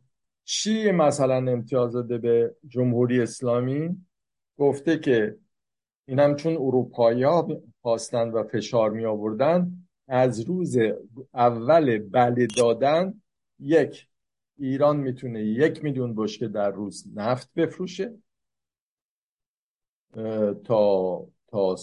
چی 0.45 0.91
مثلا 0.91 1.53
امتیاز 1.53 1.93
داده 1.93 2.19
به 2.19 2.57
جمهوری 2.69 3.23
اسلامی؟ 3.23 4.07
گفته 4.59 4.99
که 4.99 5.37
این 6.07 6.19
هم 6.19 6.37
چون 6.37 6.53
اروپایی 6.53 7.23
ها 7.23 7.49
خواستن 7.81 8.31
و 8.31 8.43
فشار 8.43 8.91
می 8.91 9.05
آوردن 9.05 9.73
از 10.09 10.41
روز 10.41 10.77
اول 11.35 11.99
بله 11.99 12.47
دادن 12.57 13.23
یک 13.59 14.09
ایران 14.59 14.97
می‌تونه 14.97 15.45
یک 15.45 15.85
میلیون 15.85 16.15
بشکه 16.15 16.49
در 16.49 16.71
روز 16.71 17.05
نفت 17.15 17.51
بفروشه. 17.57 18.15
تا 20.65 21.27
تا 21.47 21.77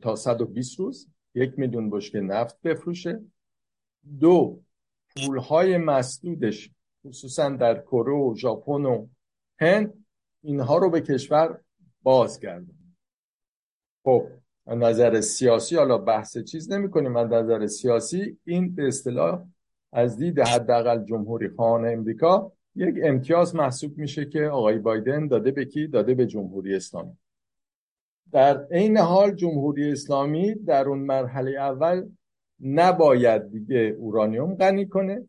تا 0.00 0.16
120 0.16 0.78
روز. 0.80 1.08
یک 1.34 1.58
میلیون 1.58 1.90
بشکه 1.90 2.20
نفت 2.20 2.62
بفروشه. 2.62 3.20
دو 4.20 4.60
پولهای 5.16 5.78
مسدودش 5.78 6.70
خصوصا 7.06 7.48
در 7.48 7.80
کره 7.80 8.12
و 8.12 8.34
ژاپن 8.36 8.84
و 8.84 9.06
هند 9.58 10.04
اینها 10.42 10.78
رو 10.78 10.90
به 10.90 11.00
کشور 11.00 11.60
بازگردن. 12.02 12.74
خب 14.04 14.26
نظر 14.66 15.20
سیاسی 15.20 15.76
حالا 15.76 15.98
بحث 15.98 16.38
چیز 16.38 16.72
نمی 16.72 16.90
کنیم 16.90 17.12
من 17.12 17.28
نظر 17.28 17.66
سیاسی 17.66 18.38
این 18.44 18.74
به 18.74 18.88
اصطلاح 18.88 19.44
از 19.92 20.18
دید 20.18 20.40
حداقل 20.40 21.04
جمهوری 21.04 21.48
خواهان 21.48 21.86
امریکا 21.86 22.52
یک 22.74 22.94
امتیاز 23.02 23.54
محسوب 23.54 23.98
میشه 23.98 24.24
که 24.24 24.44
آقای 24.44 24.78
بایدن 24.78 25.26
داده 25.26 25.50
به 25.50 25.64
کی؟ 25.64 25.86
داده 25.86 26.14
به 26.14 26.26
جمهوری 26.26 26.74
اسلامی. 26.74 27.16
در 28.32 28.66
عین 28.70 28.98
حال 28.98 29.34
جمهوری 29.34 29.92
اسلامی 29.92 30.54
در 30.54 30.88
اون 30.88 30.98
مرحله 30.98 31.50
اول 31.50 32.08
نباید 32.60 33.52
دیگه 33.52 33.96
اورانیوم 33.98 34.54
غنی 34.54 34.86
کنه 34.86 35.28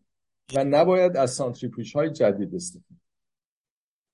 و 0.56 0.64
نباید 0.64 1.18
از 1.18 1.32
سانتریفیوژ 1.32 1.96
های 1.96 2.10
جدید 2.10 2.56
استفاده 2.56 3.00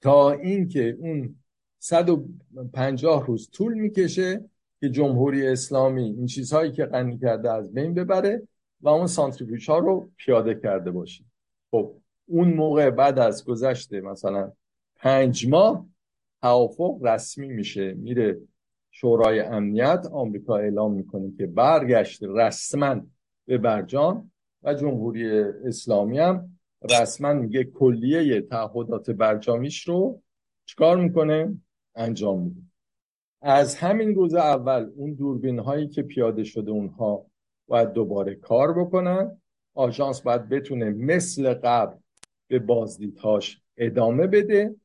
تا 0.02 0.32
اینکه 0.32 0.97
اون 1.00 1.36
150 1.80 3.26
روز 3.28 3.50
طول 3.50 3.73
می‌کشه 3.73 4.50
که 4.80 4.89
جمهوری 4.89 5.47
اسلامی 5.47 6.04
این 6.04 6.26
چیزهایی 6.26 6.71
که 6.71 6.86
غنی 6.86 7.17
کرده 7.17 7.52
از 7.52 7.73
بین 7.73 7.93
ببره 7.93 8.47
و 8.82 8.89
اون 8.89 9.08
سانتریفیوژ 9.08 9.69
ها 9.69 9.78
رو 9.78 10.12
پیاده 10.17 10.56
کرده 10.56 10.91
باشه. 10.91 11.23
خب 11.71 11.93
اون 12.26 12.54
موقع 12.54 12.89
بعد 12.89 13.19
از 13.19 13.45
گذشته 13.45 14.02
مثلا 14.02 14.52
پنج 14.95 15.47
ماه 15.47 15.86
توافق 16.41 17.00
رسمی 17.02 17.47
میشه 17.47 17.93
میره 17.93 18.38
شورای 18.99 19.39
امنیت 19.39 20.07
آمریکا 20.12 20.57
اعلام 20.57 20.93
می‌کنه 20.93 21.31
که 21.31 21.47
برگشت 21.47 22.23
رسما 22.23 23.01
به 23.45 23.57
برجام 23.57 24.31
و 24.63 24.73
جمهوری 24.73 25.39
اسلامی 25.39 26.19
هم 26.19 26.60
رسما 26.91 27.33
میگه 27.33 27.63
کلیه 27.63 28.41
تعهدات 28.41 29.12
برجامیش 29.12 29.88
رو 29.88 30.21
چکار 30.65 30.97
می‌کنه؟ 30.97 31.62
انجام 31.95 32.41
میده. 32.41 32.62
از 33.41 33.75
همین 33.75 34.15
روز 34.15 34.33
اول 34.36 34.91
اون 34.95 35.13
دوربین 35.13 35.60
هایی 35.60 35.88
که 35.88 36.01
پیاده 36.01 36.43
شده 36.43 36.71
اونها 36.71 37.25
باید 37.67 37.91
دوباره 37.93 38.36
کار 38.36 38.73
بکنن. 38.73 39.41
آژانس 39.75 40.21
باید 40.21 40.49
بتونه 40.49 40.89
مثل 40.89 41.53
قبل 41.53 41.97
به 42.47 42.60
بازدیدهاش 42.60 43.62
ادامه 43.77 44.27
بده. 44.27 44.75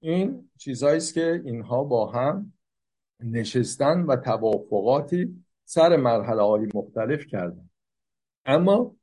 این 0.00 0.50
چیزهایی 0.58 0.96
است 0.96 1.14
که 1.14 1.42
اینها 1.44 1.84
با 1.84 2.06
هم 2.06 2.52
نشستن 3.22 4.02
و 4.02 4.16
توافقاتی 4.16 5.44
سر 5.64 5.96
مرحله 5.96 6.42
های 6.42 6.68
مختلف 6.74 7.26
کردن. 7.26 7.70
اما 8.44 8.96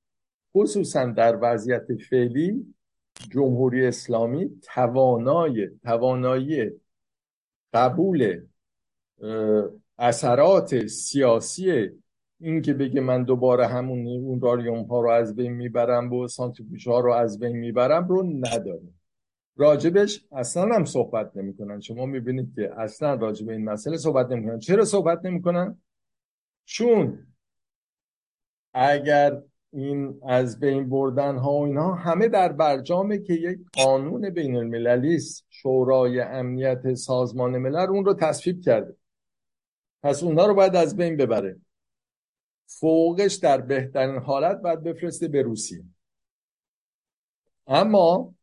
خصوصا 0.56 1.06
در 1.06 1.38
وضعیت 1.42 1.96
فعلی 2.10 2.76
جمهوری 3.32 3.86
اسلامی 3.86 4.60
توانای 4.62 5.70
توانایی 5.84 6.72
قبول 7.74 8.42
اثرات 10.00 10.88
سیاسی 10.88 11.90
این 12.40 12.62
که 12.62 12.74
بگه 12.74 13.02
من 13.02 13.24
دوباره 13.24 13.68
همون 13.68 14.08
اون 14.08 14.42
راریوم 14.42 14.84
ها 14.84 15.02
رو 15.02 15.10
از 15.10 15.36
بین 15.36 15.54
می‌برم 15.54 16.14
و 16.14 16.28
سانتریفیوژ 16.28 16.88
ها 16.88 17.00
رو 17.00 17.14
از 17.14 17.40
بین 17.40 17.58
می‌برم 17.58 18.08
رو 18.08 18.24
نداره. 18.24 18.95
راجبش 19.58 20.26
اصلا 20.32 20.76
هم 20.76 20.86
صحبت 20.86 21.38
نمی‌کنن. 21.38 21.80
شما 21.80 22.06
می‌بینید 22.06 22.56
که 22.56 22.74
اصلا 22.78 23.14
راجب 23.14 23.50
این 23.50 23.64
مسئله 23.64 23.98
صحبت 23.98 24.32
نمی‌کنن. 24.32 24.60
چرا 24.60 24.86
صحبت 24.86 25.26
نمی‌کنن؟ 25.26 25.82
چون 26.66 27.28
اگر 28.74 29.42
این 29.74 30.20
از 30.28 30.60
بین 30.60 30.90
بردن 30.90 31.38
ها 31.38 31.52
و 31.52 31.66
اینها 31.66 31.96
همه 31.96 32.28
در 32.28 32.52
برجامه 32.52 33.18
که 33.18 33.34
یک 33.34 33.60
قانون 33.74 34.30
بین 34.30 34.56
المللی 34.56 35.16
است 35.16 35.46
شورای 35.50 36.22
امنیت 36.22 36.94
سازمان 36.94 37.58
ملل 37.58 37.90
اون 37.90 38.06
رو 38.06 38.14
تصویب 38.14 38.62
کرده. 38.62 38.96
پس 40.04 40.24
اونها 40.24 40.46
رو 40.46 40.54
باید 40.54 40.76
از 40.76 40.98
بین 40.98 41.18
ببره. 41.18 41.60
فوقش 42.66 43.36
در 43.36 43.62
بهترین 43.62 44.16
حالت 44.16 44.62
باید 44.62 44.84
بفرسته 44.84 45.28
به 45.28 45.42
روسیه. 45.42 45.84
اما 47.68 48.35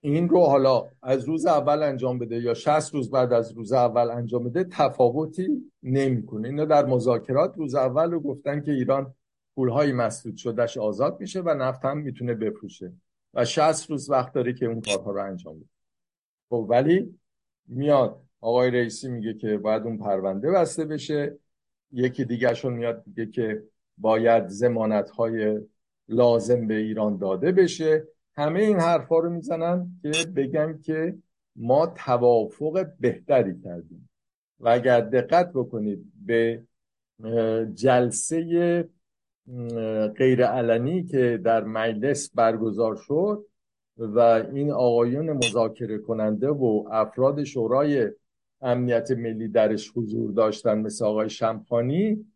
این 0.00 0.28
رو 0.28 0.40
حالا 0.40 0.88
از 1.02 1.24
روز 1.24 1.46
اول 1.46 1.82
انجام 1.82 2.18
بده 2.18 2.40
یا 2.40 2.54
60 2.54 2.94
روز 2.94 3.10
بعد 3.10 3.32
از 3.32 3.52
روز 3.52 3.72
اول 3.72 4.10
انجام 4.10 4.44
بده 4.44 4.64
تفاوتی 4.64 5.72
نمی‌کنه. 5.82 6.48
اینا 6.48 6.64
در 6.64 6.86
مذاکرات 6.86 7.56
روز 7.56 7.74
اول 7.74 8.10
رو 8.10 8.20
گفتن 8.20 8.60
که 8.60 8.72
ایران 8.72 9.14
پولهای 9.54 9.92
مسدود 9.92 10.36
شدهش 10.36 10.78
آزاد 10.78 11.20
میشه 11.20 11.40
و 11.40 11.54
نفت 11.54 11.84
هم 11.84 11.98
می‌تونه 11.98 12.34
بفروشه 12.34 12.92
و 13.34 13.44
60 13.44 13.90
روز 13.90 14.10
وقت 14.10 14.32
داره 14.32 14.52
که 14.52 14.66
اون 14.66 14.80
کارها 14.80 15.10
رو 15.10 15.24
انجام 15.24 15.58
بده. 15.58 15.68
خب 16.50 16.66
ولی 16.68 17.18
میاد 17.66 18.22
آقای 18.40 18.70
رئیسی 18.70 19.08
میگه 19.08 19.34
که 19.34 19.58
باید 19.58 19.82
اون 19.82 19.98
پرونده 19.98 20.50
بسته 20.50 20.84
بشه. 20.84 21.38
یکی 21.92 22.24
دیگرشون 22.24 22.72
میاد 22.72 23.02
میگه 23.06 23.26
که 23.26 23.62
باید 23.98 24.46
زمانت 24.46 25.10
های 25.10 25.60
لازم 26.08 26.66
به 26.66 26.74
ایران 26.74 27.16
داده 27.16 27.52
بشه. 27.52 28.08
همه 28.38 28.60
این 28.60 28.80
حرفا 28.80 29.18
رو 29.18 29.30
می‌زنن 29.30 29.90
که 30.02 30.12
بگن 30.36 30.78
که 30.78 31.14
ما 31.56 31.86
توافق 31.86 32.86
بهتری 33.00 33.60
کردیم. 33.60 34.10
و 34.60 34.68
اگر 34.68 35.00
دقت 35.00 35.52
بکنید 35.52 36.12
به 36.26 36.62
جلسه 37.74 38.88
غیر 40.16 40.44
علنی 40.46 41.04
که 41.04 41.40
در 41.44 41.64
مجلس 41.64 42.30
برگزار 42.34 42.96
شد 42.96 43.44
و 43.98 44.18
این 44.52 44.70
آقایون 44.70 45.30
مذاکره 45.30 45.98
کننده 45.98 46.48
و 46.48 46.84
افراد 46.90 47.44
شورای 47.44 48.10
امنیت 48.60 49.10
ملی 49.10 49.48
درش 49.48 49.92
حضور 49.96 50.32
داشتن 50.32 50.78
مثل 50.78 51.04
آقای 51.04 51.30
شمخانی 51.30 52.26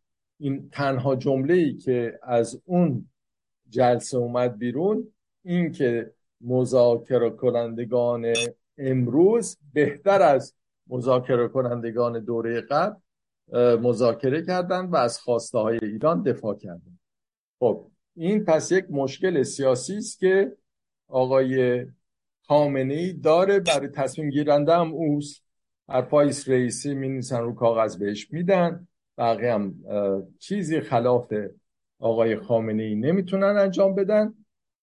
این 0.41 0.69
تنها 0.73 1.17
جمله 1.17 1.55
ای 1.55 1.75
که 1.75 2.19
از 2.23 2.63
اون 2.65 3.09
جلسه 3.69 4.17
اومد 4.17 4.59
بیرون 4.59 5.13
این 5.45 5.73
که 5.73 6.11
مذاکره 6.41 7.31
کنندگان 7.31 8.33
امروز 8.79 9.57
بهتر 9.73 10.23
از 10.23 10.55
مذاکره 10.87 11.49
کنندگان 11.49 12.25
دوره 12.25 12.61
قبل 12.61 12.97
مذاکره 13.81 14.43
کردند 14.47 14.93
و 14.93 14.97
از 14.97 15.19
خواسته 15.19 15.59
های 15.59 15.79
ایران 15.83 16.23
دفاع 16.23 16.55
کردند. 16.55 16.99
خب 17.59 17.91
این 18.17 18.45
پس 18.45 18.73
یک 18.73 18.85
مشکل 18.91 19.43
سیاسی 19.43 19.97
است 19.97 20.19
که 20.19 20.57
آقای 21.09 21.87
خامنه 22.47 22.95
ای 22.95 23.13
داره 23.13 23.61
برای 23.61 23.89
تصمیم 23.89 24.31
گیرنده 24.31 24.73
هم 24.77 24.93
اوست. 24.93 25.43
پاییس 26.11 26.49
رئیسی 26.49 26.95
می 26.95 27.21
رو 27.31 27.55
کاغذ 27.55 27.97
بهش 27.97 28.33
میدن. 28.33 28.89
بقیه 29.19 29.53
هم 29.53 29.75
چیزی 30.39 30.81
خلاف 30.81 31.35
آقای 31.99 32.37
خامنه 32.37 32.83
ای 32.83 32.95
نمی‌تونن 32.95 33.57
انجام 33.57 33.95
بدن. 33.95 34.35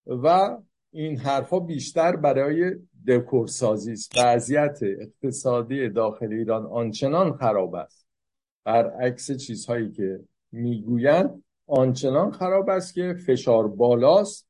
و 0.10 0.58
این 0.92 1.18
حرفا 1.18 1.60
بیشتر 1.60 2.16
برای 2.16 2.76
دکورسازی 3.08 3.92
است. 3.92 4.14
وضعیت 4.18 4.80
اقتصادی 4.84 5.90
داخل 5.90 6.34
ایران 6.34 6.66
آنچنان 6.66 7.38
خراب 7.38 7.76
است. 7.76 8.08
برعکس 8.64 9.32
چیزهایی 9.32 9.92
که 9.92 10.20
می‌گویند 10.52 11.44
آنچنان 11.68 12.32
خراب 12.32 12.70
است 12.70 12.94
که 12.94 13.14
فشار 13.28 13.68
بالاست 13.68 14.48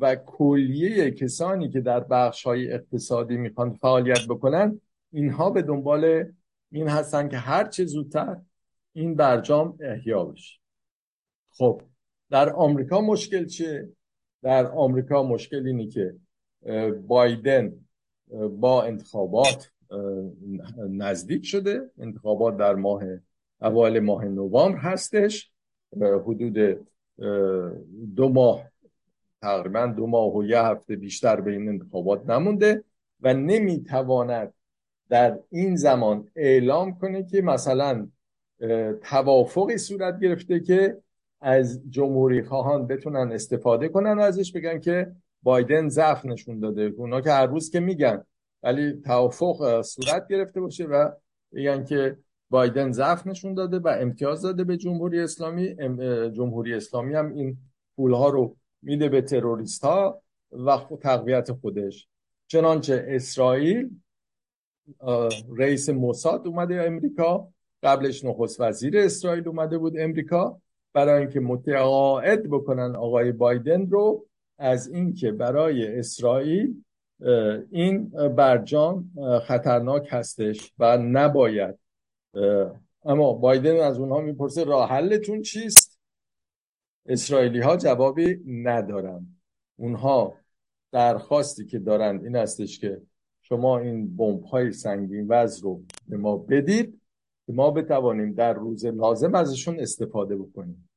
و 0.00 0.16
کلیه 0.16 1.10
کسانی 1.10 1.68
که 1.68 1.80
در 1.80 2.00
بخش 2.00 2.42
های 2.42 2.72
اقتصادی 2.72 3.36
می‌خوان 3.36 3.72
فعالیت 3.72 4.26
بکنن 4.28 4.80
اینها 5.12 5.50
به 5.50 5.62
دنبال 5.62 6.32
این 6.70 6.88
هستن 6.88 7.28
که 7.28 7.36
هر 7.36 7.64
چه 7.64 7.84
زودتر 7.84 8.36
این 8.92 9.14
برجام 9.14 9.78
احیا 9.80 10.24
بشه. 10.24 10.58
خب 11.50 11.82
در 12.30 12.52
آمریکا 12.52 13.00
مشکل 13.00 13.46
چیه؟ 13.46 13.88
در 14.44 14.66
آمریکا 14.66 15.22
مشکل 15.22 15.66
اینه 15.66 15.86
که 15.86 16.14
بایدن 17.06 17.72
با 18.50 18.82
انتخابات 18.82 19.70
نزدیک 20.90 21.46
شده. 21.46 21.90
انتخابات 21.98 22.56
در 22.56 22.74
ماه 22.74 23.02
اول 23.62 23.98
ماه 23.98 24.24
نوامبر 24.24 24.78
هستش. 24.78 25.50
حدود 25.96 26.86
دو 28.16 28.28
ماه 28.28 28.70
تقریبا 29.42 29.86
دو 29.86 30.06
ماه 30.06 30.36
و 30.36 30.44
یه 30.44 30.58
هفته 30.58 30.96
بیشتر 30.96 31.40
به 31.40 31.50
این 31.50 31.68
انتخابات 31.68 32.30
نمونده 32.30 32.84
و 33.20 33.34
نمی‌تواند 33.34 34.54
در 35.08 35.38
این 35.50 35.76
زمان 35.76 36.28
اعلام 36.36 36.98
کنه 36.98 37.22
که 37.22 37.42
مثلا 37.42 38.08
توافقی 39.02 39.78
صورت 39.78 40.20
گرفته 40.20 40.60
که 40.60 40.98
از 41.44 41.82
جمهوری 41.90 42.42
خواهان 42.42 42.86
بتونن 42.86 43.32
استفاده 43.32 43.88
کنن 43.88 44.18
ازش 44.18 44.52
بگن 44.52 44.80
که 44.80 45.12
بایدن 45.42 45.88
ضعف 45.88 46.26
نشون 46.26 46.60
داده. 46.60 46.82
اونا 46.96 47.20
که 47.20 47.30
هر 47.30 47.46
روز 47.46 47.70
که 47.70 47.80
میگن 47.80 48.24
ولی 48.62 48.92
توافق 48.92 49.82
صورت 49.82 50.28
گرفته 50.28 50.60
باشه 50.60 50.84
و 50.84 51.10
میگن 51.52 51.84
که 51.84 52.16
بایدن 52.50 52.92
ضعف 52.92 53.26
نشون 53.26 53.54
داده 53.54 53.78
و 53.78 53.88
امتیاز 53.88 54.42
داده 54.42 54.64
به 54.64 54.76
جمهوری 54.76 55.20
اسلامی. 55.20 55.74
جمهوری 56.32 56.74
اسلامی 56.74 57.14
هم 57.14 57.34
این 57.34 57.58
پولها 57.96 58.28
رو 58.28 58.56
میده 58.82 59.08
به 59.08 59.22
تروریست 59.22 59.84
ها 59.84 60.22
و 60.52 60.78
تقویت 61.00 61.52
خودش. 61.52 62.08
چنانچه 62.46 63.06
اسرائیل 63.08 63.90
رئیس 65.56 65.88
موساد 65.88 66.46
اومده 66.46 66.82
امریکا. 66.82 67.48
قبلش 67.82 68.24
نخست 68.24 68.60
وزیر 68.60 68.98
اسرائیل 68.98 69.48
اومده 69.48 69.78
بود 69.78 69.98
امریکا. 69.98 70.60
برای 70.94 71.20
اینکه 71.20 71.40
متقاعد 71.40 72.50
بکنن 72.50 72.96
آقای 72.96 73.32
بایدن 73.32 73.86
رو 73.86 74.26
از 74.58 74.88
اینکه 74.88 75.32
برای 75.32 75.98
اسرائیل 75.98 76.84
این 77.70 78.08
برجام 78.36 79.10
خطرناک 79.46 80.08
هستش 80.10 80.72
و 80.78 80.98
نباید 80.98 81.78
اما 83.04 83.32
بایدن 83.32 83.80
از 83.80 83.98
اونها 83.98 84.20
می‌پرسه 84.20 84.64
راه 84.64 84.88
حلتون 84.90 85.42
چیست؟ 85.42 86.00
اسرائیلی 87.06 87.60
ها 87.60 87.76
جوابی 87.76 88.40
ندارن. 88.46 89.26
اونها 89.76 90.34
درخواستی 90.92 91.66
که 91.66 91.78
دارند 91.78 92.24
این 92.24 92.36
هستش 92.36 92.78
که 92.78 93.02
شما 93.42 93.78
این 93.78 94.16
بمب 94.16 94.44
های 94.44 94.72
سنگین 94.72 95.26
وز 95.28 95.58
رو 95.58 95.82
به 96.08 96.16
ما 96.16 96.36
بدید. 96.36 97.00
که 97.46 97.52
ما 97.52 97.70
بتوانیم 97.70 98.32
در 98.32 98.52
روز 98.52 98.86
لازم 98.86 99.34
ازشون 99.34 99.80
استفاده 99.80 100.36
بکنیم. 100.36 100.88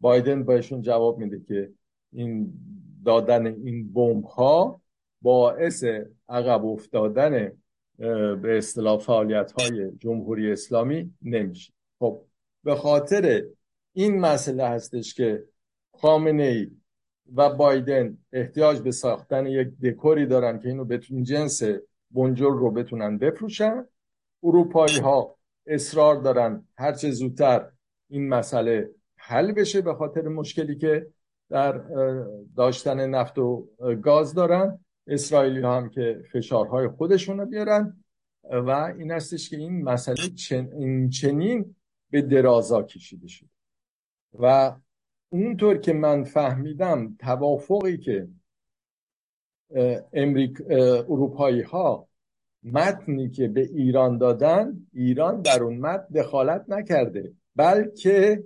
بایدن 0.00 0.44
بهشون 0.44 0.82
جواب 0.82 1.18
میده 1.18 1.40
که 1.40 1.72
این 2.12 2.52
دادن 3.04 3.46
این 3.46 3.92
بمب 3.92 4.24
ها 4.24 4.80
باعث 5.22 5.84
عقب 6.28 6.64
افتادن 6.64 7.52
به 8.42 8.58
اصطلاح 8.58 8.98
فعالیت 8.98 9.52
های 9.52 9.90
جمهوری 9.98 10.52
اسلامی 10.52 11.14
نمیشه. 11.22 11.72
خب 11.98 12.20
به 12.64 12.74
خاطر 12.74 13.44
این 13.92 14.20
مسئله 14.20 14.68
هستش 14.68 15.14
که 15.14 15.44
خامنه 15.92 16.42
ای 16.42 16.70
و 17.34 17.54
بایدن 17.54 18.18
احتیاج 18.32 18.78
به 18.78 18.90
ساختن 18.90 19.46
یک 19.46 19.68
دکوری 19.82 20.26
دارن 20.26 20.58
که 20.58 20.68
اینو 20.68 20.84
بتون 20.84 21.22
جنس 21.22 21.62
بنجل 22.10 22.44
رو 22.44 22.70
بتونن 22.70 23.18
بفروشن. 23.18 23.86
اروپایی 24.42 24.98
ها 24.98 25.36
اصرار 25.66 26.16
دارن. 26.16 26.68
هرچه 26.78 27.10
زودتر 27.10 27.70
این 28.10 28.28
مسئله 28.28 28.90
حل 29.16 29.52
بشه 29.52 29.80
به 29.80 29.94
خاطر 29.94 30.28
مشکلی 30.28 30.76
که 30.76 31.06
در 31.50 31.72
داشتن 32.56 33.06
نفت 33.06 33.38
و 33.38 33.68
گاز 34.02 34.34
دارن 34.34 34.78
اسرائیلی 35.06 35.60
هم 35.60 35.88
که 35.88 36.22
فشارهای 36.32 36.88
خودشون 36.88 37.40
رو 37.40 37.46
بیارن 37.46 38.04
و 38.50 38.70
این 38.98 39.10
هستش 39.10 39.50
که 39.50 39.56
این 39.56 39.84
مسئله 39.84 40.28
چن... 40.28 41.08
چنین 41.08 41.74
به 42.10 42.22
درازا 42.22 42.82
کشیده 42.82 43.28
شده. 43.28 43.48
و 44.38 44.76
اونطور 45.28 45.78
که 45.78 45.92
من 45.92 46.24
فهمیدم 46.24 47.16
توافقی 47.18 47.98
که 47.98 48.28
امریک 50.12 50.62
اروپایی 51.08 51.62
ها 51.62 52.08
متنی 52.64 53.30
که 53.30 53.48
به 53.48 53.60
ایران 53.60 54.18
دادن 54.18 54.86
ایران 54.92 55.40
در 55.40 55.62
اون 55.62 55.76
متن 55.76 56.14
دخالت 56.14 56.64
نکرده 56.68 57.32
بلکه 57.56 58.44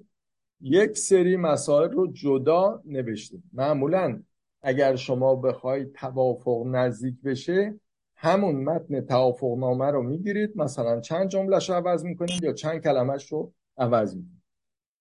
یک 0.60 0.98
سری 0.98 1.36
مسائل 1.36 1.90
رو 1.90 2.12
جدا 2.12 2.82
نوشته. 2.84 3.38
معمولا 3.52 4.22
اگر 4.62 4.96
شما 4.96 5.34
بخواید 5.34 5.92
توافق 5.92 6.62
نزدیک 6.66 7.22
بشه 7.22 7.80
همون 8.16 8.64
متن 8.64 9.00
توافقنامه 9.00 9.90
رو 9.90 10.02
می‌گیرید. 10.02 10.56
مثلا 10.56 11.00
چند 11.00 11.28
جملهش 11.28 11.70
رو 11.70 11.76
عوض 11.76 12.04
می‌کنید 12.04 12.42
یا 12.42 12.52
چند 12.52 12.82
کلمش 12.82 13.32
رو 13.32 13.52
عوض 13.76 14.16
می‌کنید. 14.16 14.42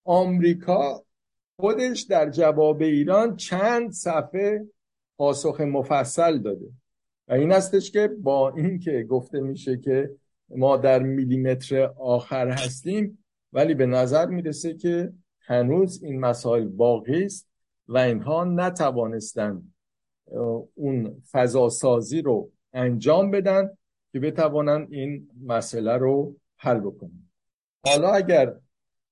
آمریکا 0.04 1.04
خودش 1.60 2.00
در 2.00 2.30
جواب 2.30 2.82
ایران 2.82 3.36
چند 3.36 3.90
صفحه 3.90 4.66
پاسخ 5.18 5.60
مفصل 5.60 6.38
داده. 6.38 6.66
و 7.28 7.32
این 7.32 7.52
هستش 7.52 7.90
که 7.90 8.08
با 8.08 8.50
این 8.50 8.78
که 8.78 9.02
گفته 9.02 9.40
میشه 9.40 9.76
که 9.76 10.10
ما 10.48 10.76
در 10.76 11.02
میلیمتر 11.02 11.82
آخر 11.98 12.48
هستیم 12.48 13.24
ولی 13.52 13.74
به 13.74 13.86
نظر 13.86 14.26
می‌رسه 14.26 14.74
که 14.74 15.12
هنوز 15.40 16.02
این 16.02 16.20
مسائل 16.20 16.68
باقی 16.68 17.24
است 17.24 17.48
و 17.88 17.98
اینها 17.98 18.44
نتوانستند 18.44 19.74
اون 20.74 21.22
فضاسازی 21.32 22.22
رو 22.22 22.50
انجام 22.72 23.30
بدن 23.30 23.70
که 24.12 24.20
بتوانن 24.20 24.86
این 24.90 25.28
مسئله 25.46 25.96
رو 25.96 26.36
حل 26.56 26.80
بکنن. 26.80 27.30
حالا 27.86 28.10
اگر 28.10 28.54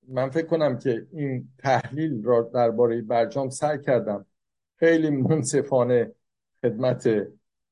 من 0.09 0.31
فکر 0.31 0.47
کنم 0.47 0.79
که 0.79 1.07
این 1.13 1.49
تحلیل 1.59 2.25
را 2.25 2.51
درباره 2.55 3.03
برجام 3.03 3.51
سعی 3.51 3.79
کردم 3.79 4.27
خیلی 4.79 5.11
منصفانه 5.11 6.13
خدمت 6.63 7.09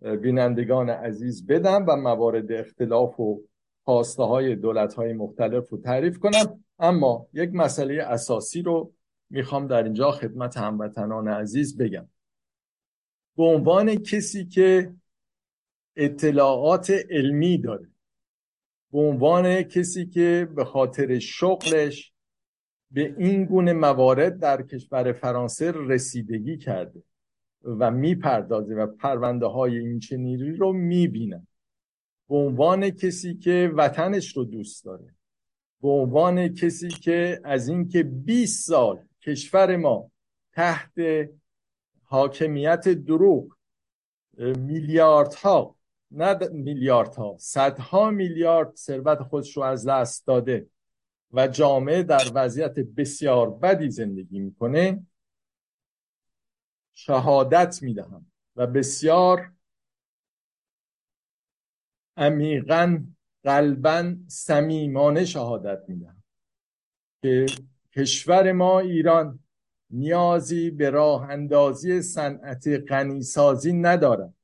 بینندگان 0.05 0.91
عزیز 0.91 1.47
بدم 1.47 1.85
و 1.89 1.97
موارد 1.97 2.53
اختلاف 2.53 3.21
و 3.21 3.43
خواسته 3.85 4.23
های 4.23 4.57
دولت 4.57 4.95
های 4.95 5.13
مختلف 5.13 5.69
رو 5.69 5.79
تعریف 5.79 6.19
کنم. 6.19 6.65
اما 6.79 7.29
یک 7.33 7.51
مسئله 7.53 8.03
اساسی 8.03 8.63
رو 8.63 8.93
می‌خوام 9.31 9.67
در 9.67 9.83
اینجا 9.83 10.11
خدمت 10.11 10.57
هموطنان 10.57 11.29
عزیز 11.29 11.77
بگم. 11.77 12.09
به 13.37 13.45
عنوان 13.45 13.95
کسی 13.95 14.45
که 14.47 14.95
اطلاعات 15.97 16.91
علمی 17.11 17.59
داره 17.59 17.89
به 18.93 18.99
عنوان 18.99 19.63
کسی 19.63 20.07
که 20.07 20.49
به 20.57 20.65
خاطر 20.65 21.19
شغلش 21.19 22.13
به 22.91 23.15
این 23.19 23.45
گونه 23.45 23.73
موارد 23.73 24.39
در 24.39 24.63
کشور 24.63 25.13
فرانسه 25.13 25.73
رسیدگی 25.77 26.57
کرده 26.57 27.03
و 27.65 27.91
می‌پردازه 27.91 28.75
و 28.75 28.87
پرونده 28.87 29.47
های 29.47 29.79
این 29.79 29.99
چنیری 29.99 30.57
رو 30.57 30.73
می‌بینه 30.73 31.47
به 32.29 32.37
عنوان 32.37 32.91
کسی 32.91 33.35
که 33.35 33.73
وطنش 33.77 34.37
رو 34.37 34.45
دوست 34.45 34.85
داره 34.85 35.15
به 35.83 35.89
عنوان 35.89 36.49
کسی 36.49 36.89
که 36.89 37.41
از 37.45 37.69
اینکه 37.69 38.03
20 38.03 38.67
سال 38.69 39.05
کشور 39.23 39.77
ما 39.77 40.11
تحت 40.53 40.93
حاکمیت 42.05 42.89
دروغ 42.89 43.57
میلیاردها 44.39 45.77
نه 46.11 46.49
میلیاردها 46.53 47.37
صدها 47.39 48.11
میلیارد 48.11 48.77
ثروت 48.77 49.23
خودش 49.23 49.57
رو 49.57 49.63
از 49.63 49.89
دست 49.89 50.27
داده 50.27 50.67
و 51.33 51.49
جامعه 51.49 52.03
در 52.03 52.25
وضعیت 52.35 52.79
بسیار 52.79 53.51
بدی 53.51 53.91
زندگی 53.91 54.39
می‌کنه 54.39 55.07
شهادت 56.95 57.83
می‌دهم 57.83 58.27
و 58.57 58.67
بسیار 58.67 59.53
عمیقا 62.17 63.05
قلبا 63.43 64.17
صمیمانه 64.29 65.25
شهادت 65.25 65.89
می‌دهم 65.89 66.23
که 67.23 67.47
کشور 67.93 68.53
ما 68.53 68.81
ایران 68.81 69.39
نیازی 69.91 70.71
به 70.71 70.91
راه 70.91 71.31
اندازی 71.31 72.03
صنعت 72.03 72.69
غنیسازی 72.89 73.73
ندارد 73.73 74.35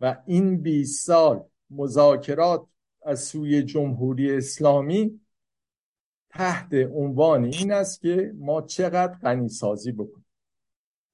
و 0.00 0.22
این 0.26 0.62
20 0.62 1.06
سال 1.06 1.44
مذاکرات 1.70 2.66
از 3.02 3.24
سوی 3.24 3.62
جمهوری 3.62 4.36
اسلامی 4.36 5.20
تحت 6.30 6.74
عنوان 6.74 7.44
این 7.44 7.72
است 7.72 8.00
که 8.00 8.32
ما 8.38 8.62
چقدر 8.62 9.14
غنی 9.14 9.48
سازی 9.48 9.92
بکنیم. 9.92 10.19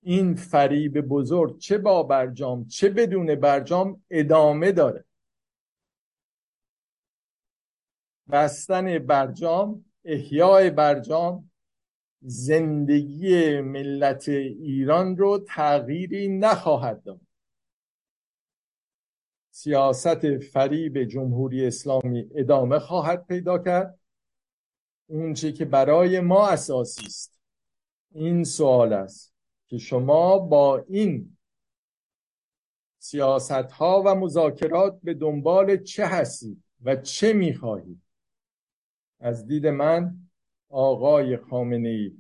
این 0.09 0.34
فریب 0.34 1.00
بزرگ 1.00 1.59
چه 1.59 1.78
با 1.78 2.02
برجام 2.02 2.66
چه 2.66 2.88
بدون 2.90 3.34
برجام 3.34 4.04
ادامه 4.11 4.72
داره. 4.72 5.04
بستن 8.30 8.98
برجام 8.98 9.84
احیای 10.04 10.70
برجام 10.70 11.50
زندگی 12.20 13.61
ملت 13.61 14.28
ایران 14.28 15.16
رو 15.16 15.38
تغییری 15.48 16.28
نخواهد 16.28 17.02
داد. 17.02 17.20
سیاست 19.50 20.38
فریب 20.38 21.04
جمهوری 21.04 21.66
اسلامی 21.66 22.28
ادامه 22.34 22.78
خواهد 22.78 23.26
پیدا 23.26 23.59
کرد. 23.59 23.98
اونچه 25.07 25.52
که 25.52 25.64
برای 25.64 26.20
ما 26.20 26.48
اساسی 26.48 27.07
است. 27.07 27.40
این 28.14 28.44
سوال 28.44 28.92
است. 28.92 29.36
که 29.68 29.78
شما 29.78 30.38
با 30.38 30.78
این 30.78 31.36
سیاست 32.98 33.52
ها 33.52 34.02
و 34.06 34.14
مذاکرات 34.14 35.00
به 35.02 35.14
دنبال 35.14 35.76
چه 35.76 36.06
هستید 36.06 36.64
و 36.84 36.96
چه 36.96 37.32
می‌خواهید 37.32 38.02
از 39.20 39.46
دید 39.46 39.66
من 39.66 40.16
آقای 40.68 41.36
خامنه 41.36 41.88
ای 41.88 42.16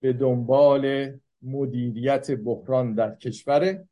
به 0.00 0.12
دنبال 0.12 1.12
مدیریت 1.42 2.30
بحران 2.30 2.94
در 2.94 3.14
کشور. 3.14 3.84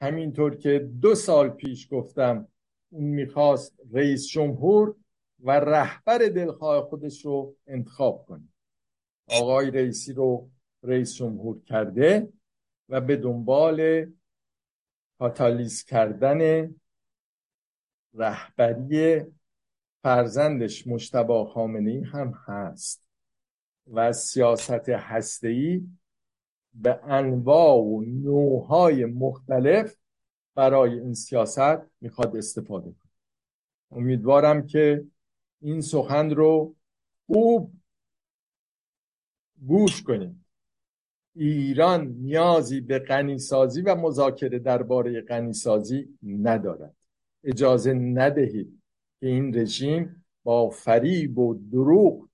همینطور 0.00 0.56
که 0.56 0.78
دو 1.00 1.14
سال 1.14 1.48
پیش 1.48 1.88
گفتم 1.94 2.48
اون 2.90 3.04
می‌خواست 3.04 3.80
رئیس 3.92 4.28
جمهور 4.28 4.94
و 5.40 5.50
رهبر 5.50 6.18
دلخواه 6.18 6.82
خودش 6.82 7.24
رو 7.24 7.56
انتخاب 7.66 8.24
کنه. 8.26 8.48
آقای 9.28 9.70
رئیسی 9.70 10.12
رو 10.12 10.50
رئیس 10.82 11.14
جمهور 11.14 11.62
کرده 11.64 12.32
و 12.88 13.00
به 13.00 13.16
دنبال 13.16 14.06
کاتالیز 15.18 15.84
کردن 15.84 16.70
رهبری 18.14 19.24
فرزندش 20.02 20.86
مشتبه 20.86 21.44
خامنه 21.44 22.10
هم 22.12 22.34
هست 22.46 23.04
و 23.92 24.12
سیاست 24.12 24.88
هسته‌ای 24.88 25.88
به 26.74 27.00
انواع 27.04 27.76
و 27.76 28.04
نوعهای 28.04 29.04
مختلف 29.04 29.96
برای 30.54 31.00
این 31.00 31.14
سیاست 31.14 32.00
می‌خواد 32.00 32.36
استفاده 32.36 32.92
کنه. 32.92 33.10
امیدوارم 33.90 34.66
که 34.66 35.04
این 35.60 35.80
سخن 35.80 36.30
رو 36.30 36.76
خوب 37.26 37.72
گوش 39.66 40.02
کنید 40.02 40.39
ایران 41.34 42.06
نیازی 42.06 42.80
به 42.80 42.98
غنیسازی 42.98 43.82
و 43.82 43.94
مذاکره 43.94 44.58
درباره 44.58 45.20
غنیسازی 45.20 46.18
ندارد. 46.22 46.94
اجازه 47.44 47.92
ندهید 47.92 48.82
که 49.20 49.26
این 49.26 49.58
رژیم 49.58 50.24
با 50.42 50.70
فریب 50.70 51.38
و 51.38 51.54
دروغ 51.72 52.28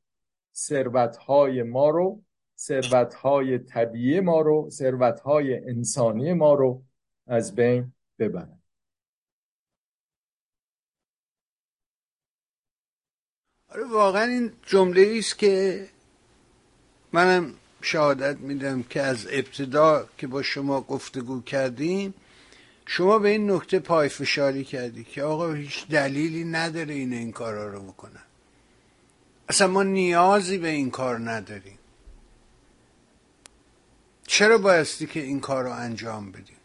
ثروتهای 0.55 1.63
ما 1.63 1.91
رو 1.91 2.23
ثروتهای 2.59 3.59
طبیعی 3.59 4.21
ما 4.21 4.41
رو 4.41 4.71
ثروتهای 4.71 5.69
انسانی 5.71 6.33
ما 6.33 6.55
رو 6.55 6.83
از 7.27 7.55
بین 7.55 7.93
ببرد. 8.19 8.61
آره 13.69 13.85
واقعا 13.85 14.25
این 14.25 14.53
جمله 14.63 15.15
است 15.19 15.39
که 15.39 15.87
منم 17.13 17.55
شهادت 17.83 18.37
میدم 18.37 18.83
که 18.83 19.03
از 19.03 19.27
ابتدا 19.31 20.09
که 20.19 20.27
با 20.27 20.43
شما 20.43 20.81
گفتگو 20.81 21.43
کردیم 21.43 22.15
شما 22.87 23.19
به 23.19 23.29
این 23.29 23.51
نکته 23.51 23.79
پای 23.79 24.09
فشاری 24.09 24.65
کردی 24.65 25.05
که 25.05 25.23
آقا 25.23 25.53
هیچ 25.53 25.89
دلیلی 25.89 26.45
نداره 26.45 26.95
این 26.95 27.13
این 27.13 27.33
کارا 27.33 27.69
رو 27.69 27.83
بکنن. 27.83 28.23
اصلا 29.49 29.67
ما 29.67 29.83
نیازی 29.83 30.59
به 30.59 30.69
این 30.69 30.91
کار 30.91 31.31
نداریم. 31.31 31.79
چرا 34.27 34.59
بایستی 34.59 35.07
که 35.07 35.21
این 35.21 35.41
کار 35.41 35.65
رو 35.65 35.71
انجام 35.71 36.33
بدیم؟ 36.33 36.57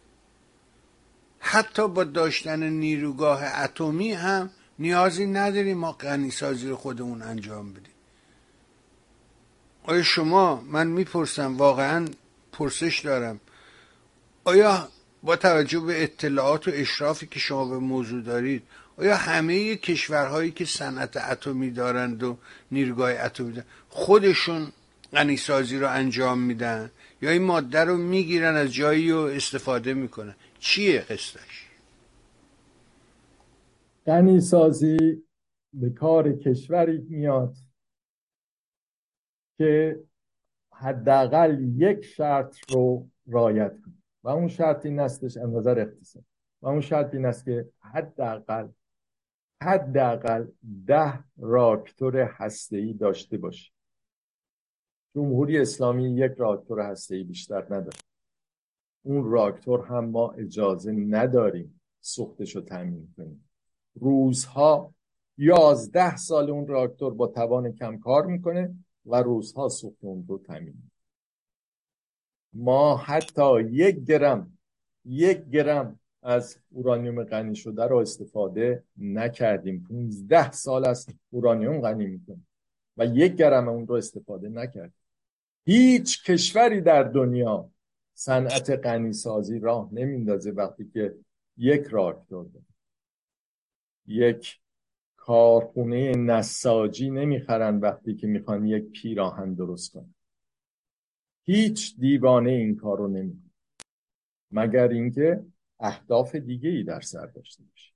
حتی 1.40 1.88
با 1.88 2.04
داشتن 2.04 2.64
نیروگاه 2.64 3.44
اتمی 3.44 4.12
هم 4.12 4.50
نیازی 4.80 5.26
نداریم 5.26 5.78
ما 5.78 5.92
غنیسازی 5.92 6.68
رو 6.68 6.76
خودمون 6.76 7.22
انجام 7.22 7.74
بدیم. 7.74 7.92
آیا 9.84 10.04
شما 10.04 10.62
من 10.62 10.88
می‌پرسم 10.88 11.58
واقعا 11.58 12.08
پرسش 12.52 13.00
دارم. 13.00 13.40
آیا 14.44 14.88
با 15.24 15.36
توجه 15.36 15.80
به 15.80 16.04
اطلاعات 16.04 16.68
و 16.68 16.72
اشرافی 16.74 17.28
که 17.28 17.40
شما 17.40 17.66
به 17.66 17.78
موضوع 17.78 18.22
دارید 18.22 18.64
آیا 18.98 19.16
همه 19.16 19.76
کشورهایی 19.76 20.52
که 20.52 20.66
صنعت 20.66 21.18
اتمی 21.18 21.72
دارند 21.72 22.24
و 22.24 22.38
نیروگاه 22.72 23.12
اتمی 23.12 23.52
دارند 23.52 23.68
خودشون 23.90 24.68
غنیسازی 25.14 25.78
رو 25.78 25.90
انجام 25.90 26.40
میدن؟ 26.40 26.92
یا 27.22 27.30
این 27.30 27.44
ماده 27.44 27.80
رو 27.80 27.98
می‌گیرن 27.98 28.56
از 28.56 28.74
جایی 28.74 29.12
و 29.12 29.18
استفاده 29.18 29.94
می‌کنن؟ 29.94 30.36
چیه 30.60 31.00
قصدش؟ 31.00 31.68
غنیسازی 34.06 35.24
به 35.74 35.90
کار 35.90 36.34
کشوری 36.34 36.98
میاد. 37.10 37.54
که 39.62 40.04
حداقل 40.72 41.64
یک 41.76 42.02
شرط 42.02 42.58
رو 42.72 43.10
رعایت 43.28 43.72
کنه. 43.82 43.94
و 44.24 44.30
اون 44.30 44.48
شرط 44.48 44.86
این 44.86 45.00
استش 45.00 45.38
از 45.38 45.50
نظر 45.50 45.80
اقتصاد. 45.80 46.24
و 46.62 46.68
اون 46.68 46.82
شرط 46.82 47.14
این 47.14 47.26
است 47.26 47.46
که 47.46 47.70
حداقل 47.80 48.68
حداقل 49.62 50.48
ده 50.88 51.24
راکتور 51.38 52.30
ای 52.72 52.94
داشته 52.94 53.38
باشه. 53.38 53.72
جمهوری 55.16 55.60
اسلامی 55.60 56.16
یک 56.16 56.32
راکتور 56.38 56.96
ای 57.10 57.24
بیشتر 57.24 57.64
نداره. 57.64 57.98
اون 59.04 59.32
راکتور 59.32 59.86
هم 59.86 60.06
ما 60.06 60.32
اجازه 60.32 60.92
نداریم 60.92 61.82
سوختش 62.00 62.56
رو 62.56 62.62
تامین 62.62 63.14
کنیم. 63.18 63.50
روزها 63.94 64.94
یازده 65.38 66.16
سال 66.16 66.50
اون 66.50 66.68
راکتور 66.68 67.14
با 67.14 67.28
توان 67.28 67.72
کم 67.72 67.98
کار 67.98 68.26
می‌کنه. 68.26 68.76
و 69.06 69.16
روزها 69.16 69.70
سوخت 69.70 69.98
رو 70.02 70.24
ما 72.54 72.98
حتی 72.98 73.62
یک 73.62 73.96
گرم 73.96 74.58
یک 75.06 75.46
گرم 75.50 76.00
از 76.24 76.58
اورانیوم 76.70 77.24
غنی 77.24 77.56
شده 77.56 77.84
رو 77.84 77.98
استفاده 77.98 78.84
نکردیم. 78.98 79.84
15 79.90 80.52
سال 80.52 80.86
از 80.86 81.08
اورانیوم 81.30 81.82
غنی 81.82 82.06
می‌کنیم 82.06 82.48
و 82.98 83.06
یک 83.06 83.36
گرم 83.36 83.68
اون 83.70 83.88
رو 83.88 83.96
استفاده 83.96 84.50
نکردیم. 84.50 84.94
هیچ 85.66 86.24
کشوری 86.24 86.82
در 86.82 87.04
دنیا 87.04 87.70
صنعت 88.14 88.70
غنی 88.70 89.14
سازی 89.14 89.60
راه 89.60 89.90
نمیندازه 89.92 90.52
وقتی 90.52 90.86
که 90.94 91.16
یک 91.58 91.84
راکتور 91.90 92.46
داره. 92.46 92.66
یک 94.08 94.61
کارخونه 95.32 96.16
نساجی 96.16 97.10
نمی‌خرن 97.10 97.78
وقتی 97.80 98.16
که 98.16 98.28
می‌خوان 98.28 98.66
یک 98.66 98.84
پیراهن 98.84 99.54
درست 99.54 99.94
کنن 99.94 100.16
هیچ 101.44 101.96
دیوانه 102.00 102.52
این 102.52 102.76
کار 102.76 102.98
رو 102.98 103.08
نمی‌کنه 103.08 103.52
مگر 104.52 104.88
اینکه 104.88 105.44
اهداف 105.80 106.36
دیگه 106.36 106.70
ای 106.70 106.84
در 106.84 107.02
سر 107.02 107.26
داشته 107.26 107.64
باشه 107.64 107.94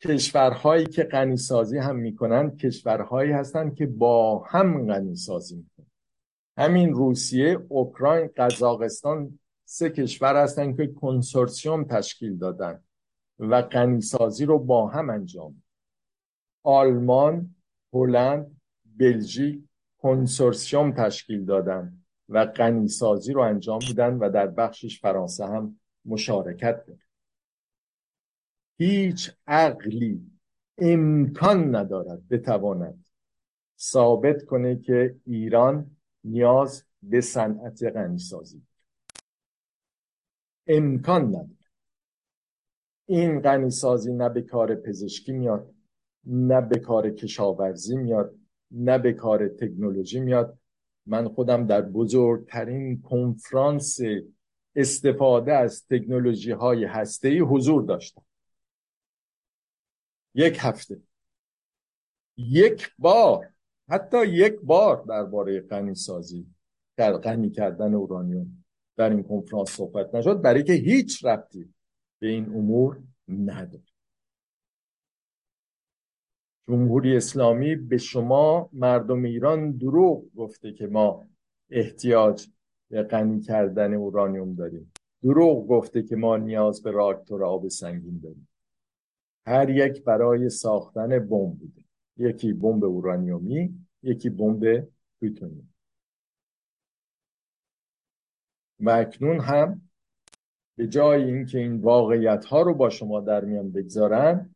کشورهایی 0.00 0.86
که 0.86 1.02
غنیسازی 1.02 1.78
هم 1.78 1.96
می‌کنن 1.96 2.56
کشورهایی 2.56 3.32
هستند 3.32 3.74
که 3.74 3.86
با 3.86 4.38
هم 4.38 4.86
غنیسازی 4.86 5.56
می‌کنن 5.56 5.90
همین 6.56 6.92
روسیه 6.92 7.58
اوکراین 7.68 8.30
قزاقستان 8.36 9.38
سه 9.64 9.90
کشور 9.90 10.42
هستند 10.42 10.76
که 10.76 10.86
کنسورسیوم 10.86 11.84
تشکیل 11.84 12.38
دادن. 12.38 12.83
و 13.38 13.62
غنیسازی 13.62 14.44
رو 14.44 14.58
با 14.58 14.86
هم 14.88 15.10
انجام 15.10 15.62
آلمان 16.62 17.54
هلند 17.92 18.60
بلژیک 18.98 19.64
کنسورسیوم 19.98 20.92
تشکیل 20.92 21.44
دادن 21.44 22.04
و 22.28 22.46
غنیسازی 22.46 23.32
رو 23.32 23.40
انجام 23.40 23.78
میدن 23.88 24.14
و 24.14 24.30
در 24.30 24.46
بخشش 24.46 25.00
فرانسه 25.00 25.46
هم 25.46 25.80
مشارکت 26.04 26.84
داره 26.86 27.00
هیچ 28.76 29.30
عقلی 29.46 30.30
امکان 30.78 31.76
ندارد 31.76 32.28
بتواند 32.28 33.04
ثابت 33.78 34.44
کنه 34.44 34.76
که 34.76 35.16
ایران 35.26 35.96
نیاز 36.24 36.84
به 37.02 37.20
صنعت 37.20 37.82
غنیسازی 37.82 38.62
امکان 40.66 41.22
نداره 41.22 41.63
این 43.06 43.40
غنیسازی 43.40 44.12
نه 44.12 44.28
به 44.28 44.42
کار 44.42 44.74
پزشکی 44.74 45.32
میاد 45.32 45.74
نه 46.26 46.60
به 46.60 46.78
کار 46.78 47.10
کشاورزی 47.10 47.96
میاد 47.96 48.34
نه 48.70 48.98
به 48.98 49.12
کار 49.12 49.48
تکنولوژی 49.48 50.20
میاد. 50.20 50.58
من 51.06 51.28
خودم 51.28 51.66
در 51.66 51.82
بزرگترین 51.82 53.02
کنفرانس 53.02 53.98
استفاده 54.76 55.52
از 55.52 55.86
تکنولوژی 55.86 56.50
های 56.50 56.84
هسته 56.84 57.28
ای 57.28 57.38
حضور 57.38 57.82
داشتم. 57.82 58.22
یک 60.34 60.56
هفته. 60.60 61.00
یک 62.36 62.90
بار 62.98 63.50
حتی 63.88 64.26
یک 64.26 64.60
بار 64.62 65.04
درباره 65.08 65.60
غنی 65.60 65.94
سازی 65.94 66.46
در 66.96 67.12
غنی 67.16 67.50
کردن 67.50 67.94
اورانیوم. 67.94 68.64
در 68.96 69.10
این 69.10 69.22
کنفرانس 69.22 69.70
صحبت 69.70 70.14
نشد. 70.14 70.40
برای 70.40 70.64
که 70.64 70.72
هیچ 70.72 71.24
ربطی 71.24 71.74
به 72.24 72.30
این 72.30 72.44
امور 72.44 73.02
نداره 73.28 73.84
جمهوری 76.68 77.16
اسلامی 77.16 77.76
به 77.76 77.98
شما 77.98 78.70
مردم 78.72 79.24
ایران 79.24 79.72
دروغ 79.72 80.34
گفته 80.34 80.72
که 80.72 80.86
ما 80.86 81.26
احتیاج 81.70 82.48
به 82.90 83.02
غنی 83.02 83.40
کردن 83.40 83.94
اورانیوم 83.94 84.54
داریم. 84.54 84.92
دروغ 85.22 85.68
گفته 85.68 86.02
که 86.02 86.16
ما 86.16 86.36
نیاز 86.36 86.82
به 86.82 86.90
راکتور 86.90 87.44
آب 87.44 87.68
سنگین 87.68 88.20
داریم. 88.22 88.48
هر 89.46 89.70
یک 89.70 90.04
برای 90.04 90.50
ساختن 90.50 91.08
بمب 91.08 91.58
بوده. 91.58 91.84
یکی 92.16 92.52
بمب 92.52 92.84
اورانیومی 92.84 93.86
یکی 94.02 94.30
بمب 94.30 94.88
پلوتونیوم. 95.20 95.68
و 98.80 98.90
اکنون 98.90 99.40
هم 99.40 99.90
به 100.76 100.86
جای 100.86 101.24
اینکه 101.24 101.58
این 101.58 101.76
واقعیت 101.76 102.44
ها 102.44 102.62
رو 102.62 102.74
با 102.74 102.90
شما 102.90 103.20
در 103.20 103.44
میان 103.44 103.72
بگذارن 103.72 104.54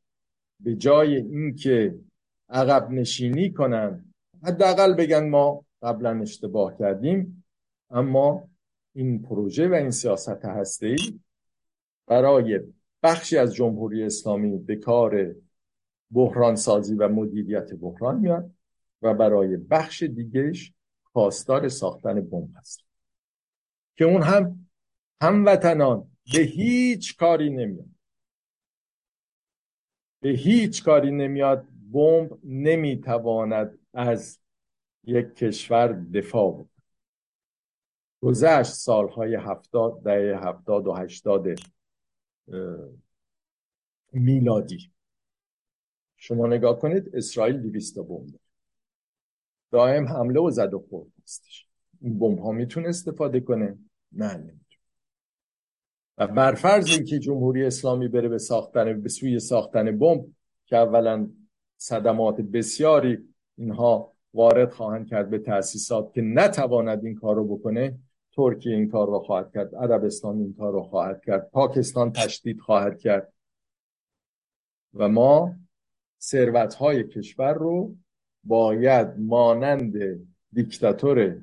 به 0.60 0.74
جای 0.74 1.16
اینکه 1.16 1.98
عقب 2.48 2.90
نشینی 2.90 3.52
کنن 3.52 4.04
حداقل 4.42 4.94
بگن 4.94 5.28
ما 5.28 5.64
قبلا 5.82 6.20
اشتباه 6.20 6.78
کردیم 6.78 7.44
اما 7.90 8.48
این 8.94 9.22
پروژه 9.22 9.68
و 9.68 9.74
این 9.74 9.90
سیاست 9.90 10.44
هسته‌ای 10.44 11.20
برای 12.06 12.60
بخشی 13.02 13.36
از 13.36 13.54
جمهوری 13.54 14.02
اسلامی 14.02 14.58
به 14.58 14.76
کار 14.76 15.34
بحران 16.12 16.56
سازی 16.56 16.94
و 16.94 17.08
مدیریت 17.08 17.74
بحران 17.74 18.20
میاد 18.20 18.50
و 19.02 19.14
برای 19.14 19.56
بخش 19.56 20.02
دیگهش 20.02 20.72
خواستار 21.12 21.68
ساختن 21.68 22.20
بمب 22.20 22.48
هست. 22.56 22.84
که 23.96 24.04
اون 24.04 24.22
هم 24.22 24.67
هموطنان 25.22 26.10
به 26.32 26.40
هیچ 26.40 27.16
کاری 27.16 27.50
نمیاد. 27.50 27.88
به 30.20 30.28
هیچ 30.28 30.84
کاری 30.84 31.10
نمیاد. 31.10 31.66
بمب 31.92 32.38
نمی‌تواند 32.44 33.78
از 33.92 34.38
یک 35.04 35.34
کشور 35.34 35.92
دفاع 35.92 36.52
بکنه. 36.52 36.68
گذشت 38.20 38.72
سالهای 38.72 39.34
هفتاد 39.34 40.02
دهه 40.02 40.48
هفتاد 40.48 40.86
و 40.86 40.94
هشتاد 40.94 41.46
میلادی. 44.12 44.92
شما 46.16 46.46
نگاه 46.46 46.78
کنید 46.78 47.16
اسرائیل 47.16 47.60
دیویستا 47.60 48.02
بمب 48.02 48.34
دائم 49.70 50.08
حمله 50.08 50.40
و 50.40 50.50
زد 50.50 50.74
و 50.74 50.78
خورد 50.90 51.12
هستش 51.22 51.68
این 52.00 52.18
بمب 52.18 52.38
ها 52.38 52.52
می‌تونه 52.52 52.88
استفاده 52.88 53.40
کنه؟ 53.40 53.78
نه 54.12 54.57
و 56.18 56.26
برفرض 56.26 56.90
اینکه 56.90 57.18
جمهوری 57.18 57.64
اسلامی 57.64 58.08
بره 58.08 58.28
به 58.28 58.38
ساختن 58.38 59.00
به 59.00 59.08
سوی 59.08 59.38
ساختن 59.38 59.98
بمب 59.98 60.26
که 60.66 60.76
اولا 60.76 61.28
صدمات 61.76 62.40
بسیاری 62.40 63.18
اینها 63.58 64.12
وارد 64.34 64.72
خواهند 64.72 65.06
کرد 65.06 65.30
به 65.30 65.38
تأسیسات 65.38 66.12
که 66.12 66.20
نتواند 66.22 67.04
این 67.04 67.14
کار 67.14 67.36
رو 67.36 67.56
بکنه 67.56 67.98
ترکیه 68.32 68.74
این 68.74 68.90
کار 68.90 69.06
رو 69.06 69.18
خواهد 69.18 69.52
کرد 69.52 69.74
عربستان 69.74 70.38
این 70.38 70.54
کار 70.58 70.72
رو 70.72 70.82
خواهد 70.82 71.24
کرد 71.24 71.50
پاکستان 71.50 72.12
تشدید 72.12 72.60
خواهد 72.60 72.98
کرد. 72.98 73.32
و 74.94 75.08
ما 75.08 75.54
ثروت 76.20 76.74
های 76.74 77.04
کشور 77.04 77.52
رو 77.52 77.96
باید 78.44 79.08
مانند 79.18 79.94
دیکتاتور 80.52 81.42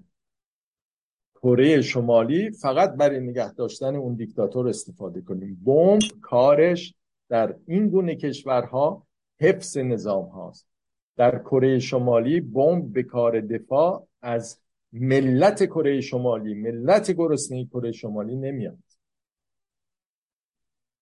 کره 1.46 1.82
شمالی 1.82 2.52
فقط 2.52 2.94
برای 2.94 3.20
نگه 3.20 3.54
داشتن 3.54 3.96
اون 3.96 4.16
دیکتاتور 4.16 4.68
استفاده 4.68 5.22
کنیم. 5.22 5.64
بمب 5.66 6.02
کارش 6.22 6.94
در 7.30 7.56
این 7.68 7.90
گونه 7.90 8.16
کشورها 8.16 9.08
حفظ 9.40 9.78
نظام 9.78 10.26
هاست. 10.26 10.68
در 11.16 11.40
کره 11.40 11.80
شمالی 11.80 12.42
بمب 12.42 12.94
به 12.94 13.04
کار 13.04 13.42
دفاع 13.42 14.08
از 14.22 14.62
ملت 14.94 15.66
کره 15.66 16.02
شمالی 16.02 16.54
ملت 16.54 17.12
گرسنه 17.12 17.66
کره 17.66 17.92
شمالی 17.92 18.36
نمیاد. 18.36 18.84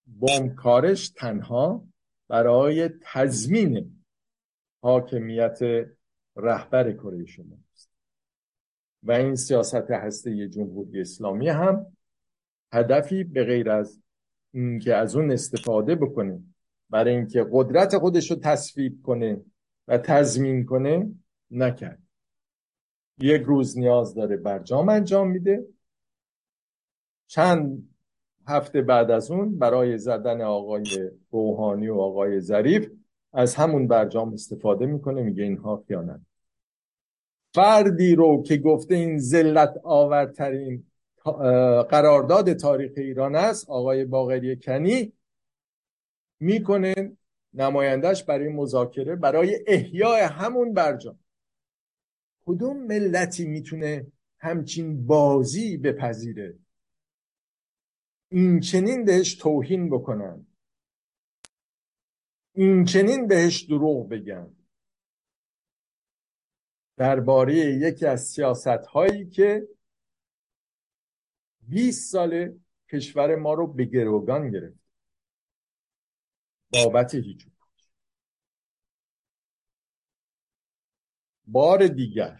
بمب 0.07 0.55
کارش 0.55 1.09
تنها 1.09 1.83
برای 2.27 2.89
تضمین 3.01 4.03
حاکمیت 4.81 5.59
رهبر 6.35 6.91
کره 6.91 7.25
شمالی. 7.25 7.62
و 9.03 9.11
این 9.11 9.35
سیاست 9.35 9.91
هسته 9.91 10.47
جمهوری 10.47 11.01
اسلامی 11.01 11.49
هم 11.49 11.85
هدفی 12.73 13.23
به 13.23 13.43
غیر 13.43 13.69
از 13.69 14.01
اینکه 14.51 14.95
از 14.95 15.15
اون 15.15 15.31
استفاده 15.31 15.95
بکنه 15.95 16.43
برای 16.89 17.15
اینکه 17.15 17.45
قدرت 17.51 17.97
خودش 17.97 18.31
رو 18.31 18.37
تصویب 18.37 19.01
کنه 19.03 19.41
و 19.87 19.97
تضمین 19.97 20.65
کنه 20.65 21.11
نکرد. 21.51 21.99
یک 23.17 23.41
روز 23.41 23.77
نیاز 23.77 24.15
داره 24.15 24.37
برجام 24.37 24.89
انجام 24.89 25.31
میده. 25.31 25.65
چند 27.27 27.89
هفته 28.47 28.81
بعد 28.81 29.11
از 29.11 29.31
اون 29.31 29.57
برای 29.57 29.97
زدن 29.97 30.41
آقای 30.41 31.11
روحانی 31.31 31.87
و 31.87 31.95
آقای 31.95 32.39
ظریف 32.39 32.91
از 33.33 33.55
همون 33.55 33.87
برجام 33.87 34.33
استفاده 34.33 34.85
می‌کنه 34.85 35.23
میگه 35.23 35.43
اینها 35.43 35.83
خیانت. 35.87 36.21
فردی 37.53 38.15
رو 38.15 38.43
که 38.43 38.57
گفته 38.57 38.95
این 38.95 39.17
ذلت 39.17 39.73
آورترین 39.83 40.85
قرارداد 41.89 42.53
تاریخ 42.53 42.91
ایران 42.97 43.35
است 43.35 43.69
آقای 43.69 44.05
باقری 44.05 44.59
کنی 44.59 45.13
می‌کنه 46.39 47.17
نمایندش 47.53 48.23
برای 48.23 48.49
مذاکره 48.49 49.15
برای 49.15 49.59
احیای 49.67 50.21
همون 50.21 50.73
برجام. 50.73 51.19
کدوم 52.45 52.77
ملتی 52.77 53.45
می‌تونه 53.45 54.07
همچین 54.39 55.05
بازی 55.05 55.77
بپذیره؟ 55.77 56.55
این 58.29 58.59
چنین 58.59 59.05
بهش 59.05 59.35
توهین 59.35 59.89
بکنن. 59.89 60.45
این 62.53 62.85
چنین 62.85 63.27
بهش 63.27 63.61
دروغ 63.61 64.09
بگن. 64.09 64.55
درباره 66.97 67.55
یکی 67.55 68.05
از 68.05 68.21
سیاست 68.27 68.67
هایی 68.67 69.29
که 69.29 69.67
20 71.61 72.11
سال 72.11 72.59
کشور 72.91 73.35
ما 73.35 73.53
رو 73.53 73.67
به 73.67 73.85
گروگان 73.85 74.51
گرفت. 74.51 74.79
بابت 76.73 77.15
هیچ 77.15 77.47
بار 81.45 81.87
دیگر 81.87 82.39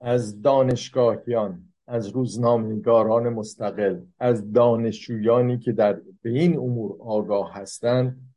از 0.00 0.42
دانشگاهیان 0.42 1.72
از 1.86 2.08
روزنامه‌نگاران 2.08 3.28
مستقل 3.28 4.04
از 4.18 4.52
دانشجویانی 4.52 5.58
که 5.58 5.72
در 5.72 5.92
به 6.22 6.30
این 6.30 6.56
امور 6.58 7.02
آگاه 7.02 7.54
هستند 7.54 8.34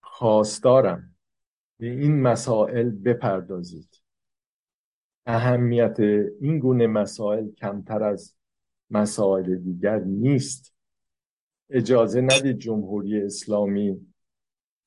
خواستارم 0.00 1.11
به 1.82 1.88
این 1.88 2.20
مسائل 2.20 2.90
بپردازید. 2.90 4.02
اهمیت 5.26 6.00
این 6.40 6.58
گونه 6.58 6.86
مسائل 6.86 7.50
کمتر 7.50 8.02
از 8.02 8.34
مسائل 8.90 9.56
دیگر 9.56 9.98
نیست. 9.98 10.74
اجازه 11.70 12.20
ندید 12.20 12.58
جمهوری 12.58 13.22
اسلامی 13.22 14.06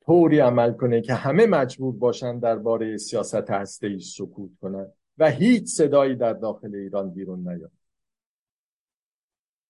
طوری 0.06 0.40
عمل 0.40 0.74
کنه 0.74 1.02
که 1.02 1.14
همه 1.14 1.46
مجبور 1.46 1.96
باشن 1.96 2.40
درباره 2.40 2.98
سیاست 2.98 3.50
هسته 3.50 3.88
ای 3.88 4.00
سکوت 4.00 4.52
کنن 4.62 4.88
و 5.18 5.32
هیچ 5.32 5.68
صدایی 5.68 6.16
در 6.16 6.34
داخل 6.34 6.76
ایران 6.76 7.10
بیرون 7.10 7.50
نیاد. 7.50 7.72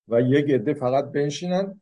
و 0.07 0.21
یک 0.21 0.49
عده 0.49 0.73
فقط 0.73 1.11
بنشینن 1.11 1.81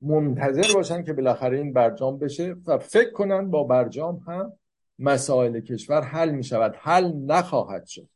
منتظر 0.00 0.74
باشن 0.74 1.02
که 1.02 1.12
بالاخره 1.12 1.56
این 1.56 1.72
برجام 1.72 2.18
بشه 2.18 2.56
و 2.66 2.78
فکر 2.78 3.10
کنن 3.10 3.50
با 3.50 3.64
برجام 3.64 4.16
هم 4.16 4.52
مسائل 4.98 5.60
کشور 5.60 6.02
حل 6.02 6.30
می 6.30 6.44
شود 6.44 6.74
حل 6.78 7.12
نخواهد 7.12 7.86
شد. 7.86 8.08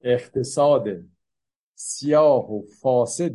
اقتصاد 0.00 0.88
سیاه 1.74 2.52
و 2.52 2.62
فاسد 2.80 3.34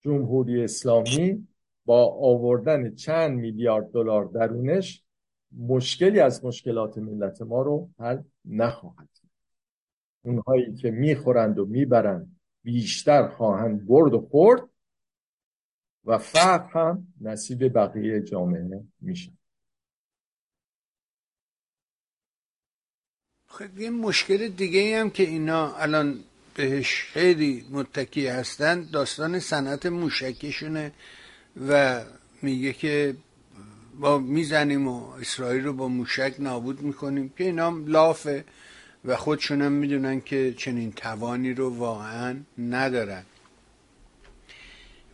جمهوری 0.00 0.64
اسلامی 0.64 1.48
با 1.84 2.06
آوردن 2.06 2.94
چند 2.94 3.38
میلیارد 3.38 3.90
دلار 3.90 4.24
درونش 4.24 5.04
مشکلی 5.58 6.20
از 6.20 6.44
مشکلات 6.44 6.98
ملت 6.98 7.42
ما 7.42 7.62
رو 7.62 7.90
حل 7.98 8.22
نخواهد 8.44 9.08
اونهایی 10.22 10.74
که 10.74 10.90
می‌خورند 10.90 11.58
و 11.58 11.66
می‌برند 11.66 12.40
بیشتر 12.62 13.28
خواهند 13.28 13.86
برد 13.86 14.14
و 14.14 14.20
خورد 14.20 14.68
و 16.04 16.18
فقر 16.18 16.70
هم 16.70 17.14
نصیب 17.20 17.74
بقیه 17.74 18.22
جامعه 18.22 18.84
میشن 19.00 19.39
خب 23.52 23.80
یه 23.80 23.90
مشکل 23.90 24.48
دیگه 24.48 25.00
هم 25.00 25.10
که 25.10 25.22
اینا 25.22 25.76
الان 25.76 26.18
بهش 26.54 27.04
خیلی 27.12 27.64
متکی 27.70 28.26
هستن 28.26 28.88
داستان 28.92 29.38
صنعت 29.40 29.86
موشکیشونه 29.86 30.92
و 31.68 32.00
میگه 32.42 32.72
که 32.72 33.16
ما 33.94 34.18
می‌زنیم 34.18 34.88
و 34.88 35.10
اسرائیل 35.10 35.64
رو 35.64 35.72
با 35.72 35.88
موشک 35.88 36.34
نابود 36.38 36.82
می‌کنیم 36.82 37.32
که 37.38 37.44
اینا 37.44 37.70
لافه 37.86 38.44
و 39.04 39.16
خودشون 39.16 39.62
هم 39.62 39.72
می‌دونن 39.72 40.20
که 40.20 40.54
چنین 40.56 40.92
توانی 40.92 41.54
رو 41.54 41.76
واقعا 41.76 42.36
ندارن. 42.58 43.22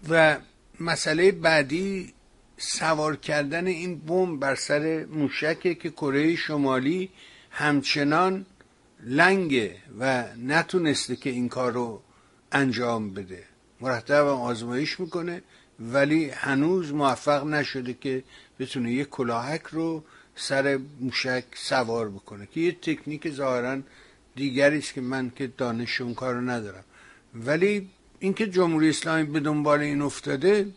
و 0.08 0.38
مسئله 0.80 1.32
بعدی 1.32 2.12
سوار 2.58 3.16
کردن 3.16 3.66
این 3.66 3.98
بمب 3.98 4.40
بر 4.40 4.54
سر 4.54 5.06
موشکه 5.10 5.74
که 5.74 5.90
کره 5.90 6.36
شمالی 6.36 7.10
همچنان 7.58 8.46
لنگه 9.04 9.76
و 10.00 10.24
نتونسته 10.36 11.16
که 11.16 11.30
این 11.30 11.48
کار 11.48 11.72
رو 11.72 12.02
انجام 12.52 13.14
بده. 13.14 13.44
مرتب 13.80 14.26
آزمایش 14.26 15.00
می‌کنه 15.00 15.42
ولی 15.80 16.30
هنوز 16.30 16.92
موفق 16.92 17.46
نشده 17.46 17.94
که 17.94 18.24
بتونه 18.58 18.92
یه 18.92 19.04
کلاهک 19.04 19.62
رو 19.62 20.04
سر 20.36 20.78
موشک 21.00 21.44
سوار 21.54 22.10
بکنه 22.10 22.46
که 22.46 22.60
یه 22.60 22.72
تکنیک 22.72 23.30
ظاهرا 23.30 23.78
دیگری 24.34 24.78
است 24.78 24.94
که 24.94 25.00
من 25.00 25.30
که 25.36 25.46
دانش 25.46 26.00
اون 26.00 26.14
کار 26.14 26.34
رو 26.34 26.40
ندارم. 26.40 26.84
ولی 27.34 27.88
اینکه 28.18 28.46
جمهوری 28.46 28.88
اسلامی 28.88 29.24
به 29.24 29.40
دنبال 29.40 29.80
این 29.80 30.02
افتاده 30.02 30.68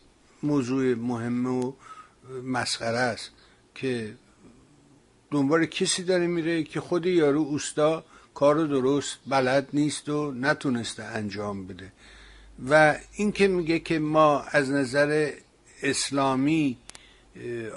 موضوع 0.44 0.94
مهم 0.96 1.46
و 1.46 1.74
مسخره 2.44 2.98
است 2.98 3.32
که 3.76 4.14
دنبال 5.32 5.66
کسی 5.66 6.04
داره 6.04 6.28
میره 6.28 6.64
که 6.64 6.80
خود 6.82 7.06
یارو 7.06 7.42
اوستا 7.42 8.04
کار 8.34 8.68
درست 8.68 9.20
بلد 9.28 9.68
نیست 9.74 10.10
و 10.10 10.32
نتونسته 10.32 11.04
انجام 11.04 11.68
بده. 11.68 11.92
و 12.70 12.96
اینکه 13.14 13.48
میگه 13.48 13.80
که 13.80 14.00
ما 14.00 14.42
از 14.42 14.72
نظر 14.72 15.32
اسلامی 15.84 16.78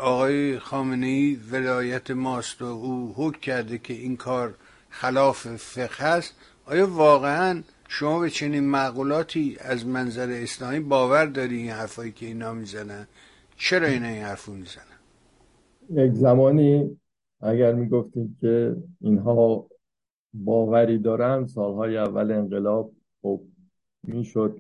آقای 0.01 0.59
خامنه 0.59 1.07
ای 1.07 1.39
ولایت 1.51 2.11
ماست 2.11 2.63
و 2.63 2.65
او 2.65 3.15
حکم 3.17 3.41
کرده 3.41 3.79
که 3.79 3.95
این 3.95 4.17
کار 4.17 4.55
خلاف 4.91 5.47
فقه 5.57 6.05
هست 6.05 6.35
آیا 6.67 6.87
واقعا 6.87 7.63
شما 7.89 8.21
به 8.21 8.31
چنین 8.31 8.65
معقولاتی 8.65 9.57
از 9.61 9.87
منظر 9.87 10.31
اسلامی 10.31 10.81
باور 10.81 11.27
داری 11.27 11.57
این 11.57 11.71
حرفایی 11.71 12.13
که 12.13 12.27
اینا 12.27 12.53
می‌زنن؟ 12.53 13.07
چرا 13.57 13.87
اینا 13.87 14.09
این 14.09 14.23
حرفو 14.23 14.53
می‌زنن؟ 14.53 14.85
یک 15.91 16.13
زمانی 16.13 16.99
اگر 17.43 17.75
می‌گفتید 17.75 18.37
که 18.41 18.77
اینها 19.01 19.69
باوری 20.35 20.99
دارن 20.99 21.47
سالهای 21.47 21.97
اول 21.97 22.33
انقلاب 22.33 22.93
خب 23.23 23.43
می‌شد 24.03 24.59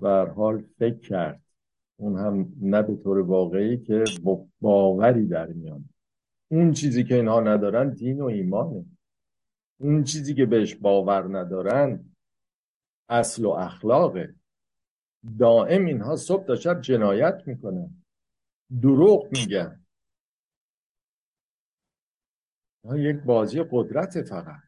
و 0.00 0.26
حال 0.26 0.64
فکر 0.78 0.98
کرد. 0.98 1.42
اون 1.96 2.18
هم 2.18 2.52
نه 2.60 2.82
به 2.82 2.96
طور 2.96 3.18
واقعی 3.18 3.78
که 3.78 4.04
با 4.22 4.46
باوری 4.60 5.26
در 5.26 5.46
میان. 5.46 5.88
اون 6.48 6.72
چیزی 6.72 7.04
که 7.04 7.14
اینها 7.14 7.40
ندارن 7.40 7.90
دین 7.90 8.20
و 8.20 8.24
ایمانه. 8.24 8.84
اون 9.80 10.04
چیزی 10.04 10.34
که 10.34 10.46
بهش 10.46 10.74
باور 10.74 11.38
ندارن 11.38 12.04
اصل 13.08 13.44
و 13.44 13.48
اخلاقه. 13.50 14.34
دائم 15.38 15.84
اینها 15.84 16.16
صبح 16.16 16.44
تا 16.44 16.56
شب 16.56 16.80
جنایت 16.80 17.42
می‌کنن. 17.46 17.90
دروغ 18.82 19.26
میگن. 19.32 19.80
یک 22.96 23.16
بازی 23.16 23.64
قدرت 23.70 24.22
فقط. 24.22 24.60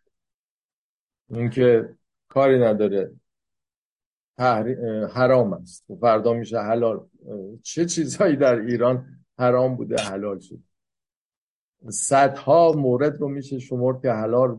اون 1.28 1.50
که 1.50 1.94
کاری 2.28 2.58
نداره. 2.58 3.12
حرام 5.12 5.52
است. 5.52 5.84
فردا 6.00 6.32
میشه 6.32 6.58
حلال. 6.58 7.06
چه 7.62 7.84
چیزهایی 7.84 8.36
در 8.36 8.54
ایران 8.54 9.06
حرام 9.38 9.76
بوده 9.76 9.96
حلال 10.02 10.38
شد 10.38 10.58
صدها 11.88 12.72
مورد 12.72 13.20
رو 13.20 13.28
میشه 13.28 13.58
شمرد 13.58 14.02
که 14.02 14.10
حلال 14.10 14.58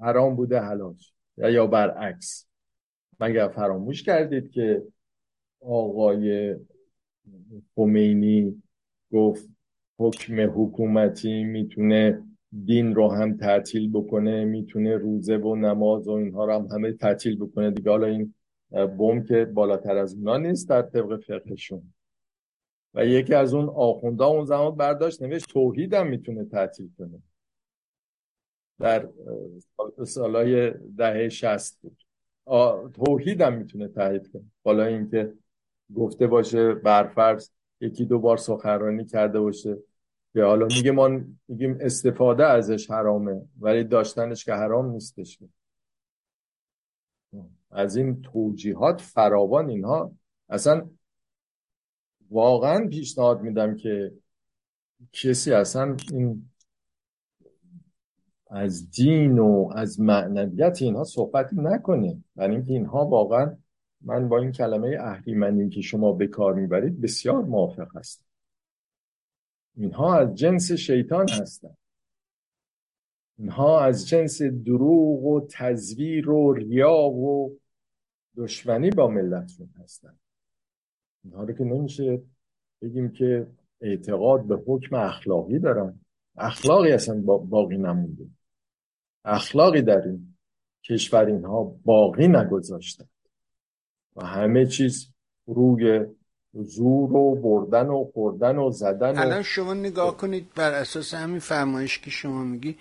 حرام 0.00 0.36
بوده 0.36 0.60
حلال 0.60 0.94
شد 0.98 1.12
یا 1.36 1.66
برعکس. 1.66 2.46
مگر 3.20 3.48
فراموش 3.48 4.02
کردید 4.02 4.50
که 4.50 4.82
آقای 5.60 6.56
خمینی 7.74 8.62
گفت 9.12 9.48
حکم 9.98 10.40
حکومتی 10.40 11.44
می‌تونه 11.44 12.22
دین 12.64 12.94
رو 12.94 13.08
هم 13.08 13.36
تعطیل 13.36 13.90
بکنه 13.92 14.44
می‌تونه 14.44 14.96
روزه 14.96 15.36
و 15.36 15.56
نماز 15.56 16.08
و 16.08 16.12
اینها 16.12 16.44
رو 16.44 16.52
هم 16.52 16.66
همه 16.66 16.92
تعطیل 16.92 17.38
بکنه 17.38 17.70
دیگه. 17.70 17.90
حالا 17.90 18.06
این 18.06 18.34
بم 18.70 19.22
که 19.22 19.44
بالاتر 19.44 19.96
از 19.96 20.14
اونا 20.14 20.36
نیست 20.36 20.68
در 20.68 20.82
طبق 20.82 21.20
فقهشون. 21.20 21.92
و 22.94 23.06
یکی 23.06 23.34
از 23.34 23.54
اون 23.54 23.68
آخوندا 23.68 24.26
اون 24.26 24.44
زمان 24.44 24.76
برداشت 24.76 25.22
نوشت 25.22 25.48
توحید 25.48 25.94
هم 25.94 26.06
می‌تونه 26.06 26.44
تعطیل 26.44 26.90
کنه. 26.98 27.22
در 28.80 29.08
سالهای 30.06 30.70
دهه 30.96 31.28
شست 31.28 31.80
بود. 31.82 32.02
توحید 32.92 33.40
هم 33.40 33.54
می‌تونه 33.58 33.88
تعطیل 33.88 34.30
کنه. 34.32 34.44
حالا 34.64 34.84
اینکه 34.84 35.32
گفته 35.94 36.26
باشه 36.26 36.74
برفرض 36.74 37.50
یکی 37.80 38.04
دو 38.04 38.18
بار 38.18 38.36
سخنرانی 38.36 39.04
کرده 39.04 39.40
باشه. 39.40 39.76
که 40.36 40.42
حالا 40.42 40.66
میگه 40.66 40.90
ما 40.90 41.20
میگیم 41.48 41.78
استفاده 41.80 42.46
ازش 42.46 42.90
حرامه 42.90 43.42
ولی 43.60 43.84
داشتنش 43.84 44.44
که 44.44 44.52
حرام 44.52 44.90
نیستش. 44.90 45.38
از 47.70 47.96
این 47.96 48.22
توجیهات 48.22 49.00
فراوان 49.00 49.68
اینها. 49.68 50.12
اصلا 50.48 50.90
واقعا 52.30 52.88
پیشنهاد 52.88 53.40
میدم 53.40 53.76
که 53.76 54.12
کسی 55.12 55.52
اصلا 55.52 55.96
این 56.12 56.50
از 58.50 58.90
دین 58.90 59.38
و 59.38 59.70
از 59.74 60.00
معنویت 60.00 60.82
اینها 60.82 61.04
صحبت 61.04 61.54
نکنه. 61.54 62.24
برای 62.34 62.56
اینکه 62.56 62.72
اینها 62.72 63.06
واقعا 63.06 63.56
من 64.00 64.28
با 64.28 64.38
این 64.38 64.52
کلمه 64.52 64.96
اهریمنی 65.00 65.68
که 65.68 65.80
شما 65.80 66.12
به 66.12 66.26
کار 66.26 66.54
می‌برید 66.54 67.00
بسیار 67.00 67.42
موافق 67.42 67.96
هستم. 67.96 68.25
اینها 69.76 70.18
از 70.18 70.34
جنس 70.34 70.72
شیطان 70.72 71.28
هستند. 71.28 71.76
اینها 73.38 73.80
از 73.80 74.08
جنس 74.08 74.42
دروغ 74.42 75.24
و 75.24 75.46
تزویر 75.50 76.30
و 76.30 76.52
ریا 76.52 76.98
و 76.98 77.58
دشمنی 78.36 78.90
با 78.90 79.08
ملتشون 79.08 79.70
هستن 79.82 80.18
اینها 81.24 81.44
رو 81.44 81.52
که 81.52 81.64
نمیشه 81.64 82.22
بگیم 82.82 83.12
که 83.12 83.46
اعتقاد 83.80 84.46
به 84.46 84.62
حکم 84.66 84.96
اخلاقی 84.96 85.58
دارن. 85.58 86.00
اخلاقی 86.36 86.92
اصلا 86.92 87.20
باقی 87.20 87.76
نمونده. 87.78 88.26
اخلاقی 89.24 89.82
در 89.82 90.02
این 90.02 90.36
کشور 90.84 91.24
اینها 91.24 91.76
باقی 91.84 92.28
نگذاشتن. 92.28 93.08
و 94.16 94.24
همه 94.24 94.66
چیز 94.66 95.12
روی 95.46 96.06
زور 96.64 97.12
و 97.12 97.34
بردن 97.34 97.86
و 97.86 98.04
خوردن 98.14 98.56
و 98.56 98.70
زدن 98.70 99.18
الان 99.18 99.42
شما 99.42 99.74
نگاه 99.74 100.16
کنید 100.16 100.54
بر 100.54 100.72
اساس 100.72 101.14
همین 101.14 101.38
فرمایش 101.38 101.98
که 101.98 102.10
شما 102.10 102.44
میگی 102.44 102.76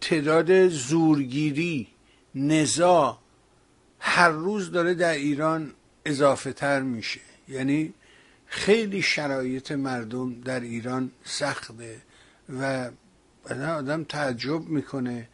تعداد 0.00 0.68
زورگیری 0.68 1.88
نزا 2.34 3.18
هر 3.98 4.28
روز 4.28 4.70
داره 4.70 4.94
در 4.94 5.12
ایران 5.12 5.72
اضافه 6.04 6.52
تر 6.52 6.80
میشه. 6.82 7.20
یعنی 7.48 7.94
خیلی 8.46 9.02
شرایط 9.02 9.72
مردم 9.72 10.40
در 10.40 10.60
ایران 10.60 11.10
سخته 11.24 11.96
و 12.60 12.90
آدم 13.50 14.04
تعجب 14.04 14.68
می‌کنه 14.68 15.28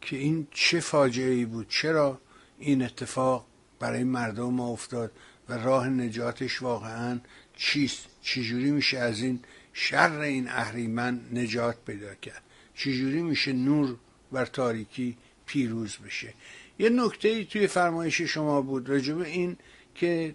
که 0.00 0.16
این 0.16 0.46
چه 0.50 0.80
فاجعه 0.80 1.30
ای 1.30 1.44
بود 1.44 1.66
چرا 1.68 2.18
این 2.58 2.82
اتفاق 2.82 3.46
برای 3.80 4.04
مردم 4.04 4.50
ما 4.50 4.68
افتاد. 4.68 5.10
و 5.48 5.52
راه 5.52 5.88
نجاتش 5.88 6.62
واقعا 6.62 7.20
چیست؟ 7.56 8.06
چجوری 8.22 8.70
میشه 8.70 8.98
از 8.98 9.20
این 9.20 9.40
شر 9.72 10.18
این 10.18 10.48
اهریمن 10.48 11.20
نجات 11.32 11.76
پیدا 11.86 12.14
کرد؟ 12.14 12.42
چجوری 12.74 13.22
میشه 13.22 13.52
نور 13.52 13.96
بر 14.32 14.46
تاریکی 14.46 15.16
پیروز 15.46 15.96
بشه؟ 15.96 16.34
یه 16.78 16.88
نکته 16.88 17.28
ای 17.28 17.44
توی 17.44 17.66
فرمایش 17.66 18.20
شما 18.20 18.62
بود 18.62 18.88
راجب 18.88 19.18
این 19.18 19.56
که 19.94 20.34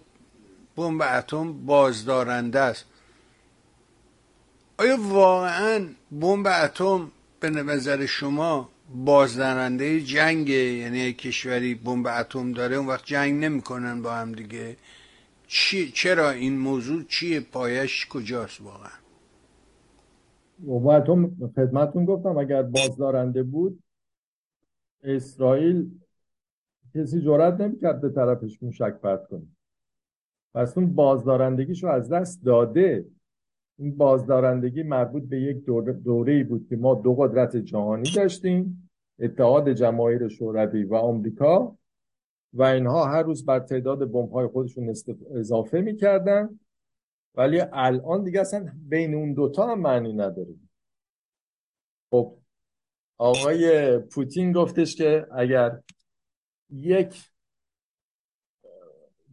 بمب 0.76 1.02
اتم 1.02 1.66
بازدارنده 1.66 2.60
است. 2.60 2.84
آیا 4.78 4.96
واقعا 5.00 5.88
بمب 6.10 6.46
اتم 6.46 7.10
به 7.40 7.50
نظر 7.50 8.06
شما 8.06 8.70
بازدارنده 8.94 10.00
جنگه 10.00 10.54
یعنی 10.54 11.12
کشوری 11.12 11.74
بمب 11.74 12.06
اتم 12.06 12.52
داره 12.52 12.76
اون 12.76 12.86
وقت 12.86 13.04
جنگ 13.04 13.44
نمی‌کنن 13.44 14.02
با 14.02 14.12
هم 14.12 14.32
دیگه. 14.32 14.76
چی 15.46 15.90
چرا 15.90 16.30
این 16.30 16.58
موضوع 16.58 17.02
چیه؟ 17.02 17.40
پایش 17.40 18.06
کجاست 18.06 18.60
واقعا؟ 18.60 18.90
بمب 20.58 20.86
اتم 20.86 21.52
خدمتون 21.56 22.04
گفتم 22.04 22.38
اگر 22.38 22.62
بازدارنده 22.62 23.42
بود 23.42 23.82
اسرائیل 25.02 25.90
کسی 26.94 27.20
جرات 27.20 27.60
نمی‌کرد 27.60 28.00
به 28.00 28.08
طرفش 28.08 28.62
موشک 28.62 28.94
پرت 29.02 29.28
کنه. 29.28 29.46
پس 30.54 30.78
اون 30.78 30.94
بازدارندگیشو 30.94 31.86
از 31.86 32.12
دست 32.12 32.44
داده. 32.44 33.04
این 33.80 33.96
بازدارندگی 33.96 34.82
مربوط 34.82 35.22
به 35.22 35.40
یک 35.40 35.64
دوره, 36.04 36.32
ای 36.32 36.44
بود 36.44 36.66
که 36.68 36.76
ما 36.76 36.94
دو 36.94 37.14
قدرت 37.14 37.56
جهانی 37.56 38.10
داشتیم 38.16 38.90
اتحاد 39.18 39.72
جماهیر 39.72 40.28
شوروی 40.28 40.82
و 40.82 40.94
آمریکا 40.94 41.76
و 42.52 42.62
اینها 42.62 43.04
هر 43.04 43.22
روز 43.22 43.46
بر 43.46 43.58
تعداد 43.58 44.14
های 44.14 44.46
خودشون 44.46 44.94
اضافه 45.34 45.80
می‌کردن. 45.80 46.60
ولی 47.34 47.62
الان 47.72 48.24
دیگه 48.24 48.40
اصلا 48.40 48.72
بین 48.88 49.14
اون 49.14 49.34
دوتا 49.34 49.66
هم 49.66 49.80
معنی 49.80 50.12
نداره. 50.12 50.54
خب 52.10 52.36
آقای 53.18 53.98
پوتین 53.98 54.52
گفتش 54.52 54.96
که 54.96 55.26
اگر 55.36 55.80
یک 56.70 57.30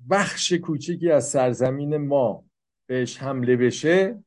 بخش 0.09 0.53
کوچیکی 0.53 1.11
از 1.11 1.29
سرزمین 1.29 1.97
ما 1.97 2.45
بهش 2.85 3.17
حمله 3.17 3.55
بشه 3.55 4.23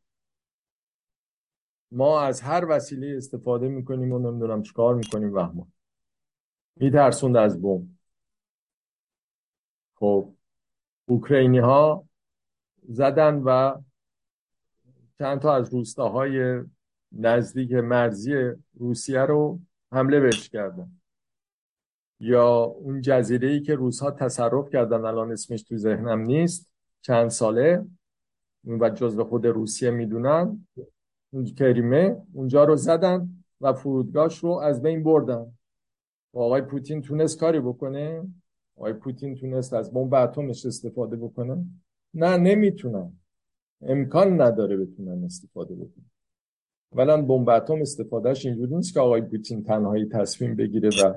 ما 1.93 2.20
از 2.20 2.41
هر 2.41 2.66
وسیله 2.68 3.16
استفاده 3.16 3.68
می‌کنیم 3.68 4.12
و 4.12 4.18
نمی‌دونم 4.18 4.62
چیکار 4.62 4.95
می‌کنیم 4.95 5.34
وهمان 5.34 5.72
میترسوند 6.76 7.36
از 7.36 7.62
بوم 7.62 7.99
خب 9.95 10.32
اوکراینی 11.07 11.59
ها 11.59 12.05
زدن 12.88 13.34
و 13.34 13.80
چند 15.18 15.41
تا 15.41 15.55
از 15.55 15.72
روستاهای 15.72 16.61
نزدیک 17.12 17.72
مرزی 17.72 18.53
روسیه 18.74 19.20
رو 19.20 19.61
حمله 19.93 20.20
بهش 20.20 20.49
کردن. 20.49 20.93
یا 22.20 22.62
اون 22.62 23.01
جزیره 23.01 23.49
ای 23.49 23.61
که 23.61 23.74
روس 23.74 24.01
ها 24.01 24.11
تصرف 24.11 24.70
کردن 24.70 25.05
الان 25.05 25.32
اسمش 25.32 25.62
تو 25.62 25.76
ذهنم 25.76 26.20
نیست 26.20 26.70
چند 27.01 27.28
ساله. 27.28 27.86
و 28.64 28.91
جزو 28.91 29.24
خود 29.24 29.47
روسیه 29.47 29.91
می‌دونن. 29.91 30.66
کریمه 31.59 32.22
اونجا 32.33 32.64
رو 32.64 32.76
زدن 32.76 33.45
و 33.61 33.72
فرودگاهش 33.72 34.39
رو 34.39 34.51
از 34.51 34.83
بین 34.83 35.03
بردن. 35.03 35.53
و 36.35 36.39
آقای 36.39 36.62
پوتین 36.62 37.03
تونست 37.03 37.41
کاری 37.41 37.61
بکنه؟ 37.61 38.28
آقای 38.76 38.93
پوتین 38.93 39.35
تونست 39.35 39.72
از 39.72 39.93
بمب 39.93 40.14
اتمش 40.14 40.66
استفاده 40.66 41.16
بکنه؟ 41.16 41.64
نه 42.14 42.37
نمی‌تونن. 42.37 43.12
امکان 43.83 44.41
نداره 44.41 44.76
بتونن 44.76 45.24
استفاده 45.24 45.74
بکنن. 45.74 46.11
اولا 46.93 47.22
بمب 47.22 47.49
اتم 47.49 47.81
استفادهش 47.81 48.47
اینجوری 48.47 48.76
نیست 48.76 48.95
که 48.95 49.01
آقای 49.01 49.20
پوتین 49.20 49.62
تنهایی 49.62 50.09
تصمیم 50.09 50.57
بگیره 50.57 50.91
و 51.05 51.14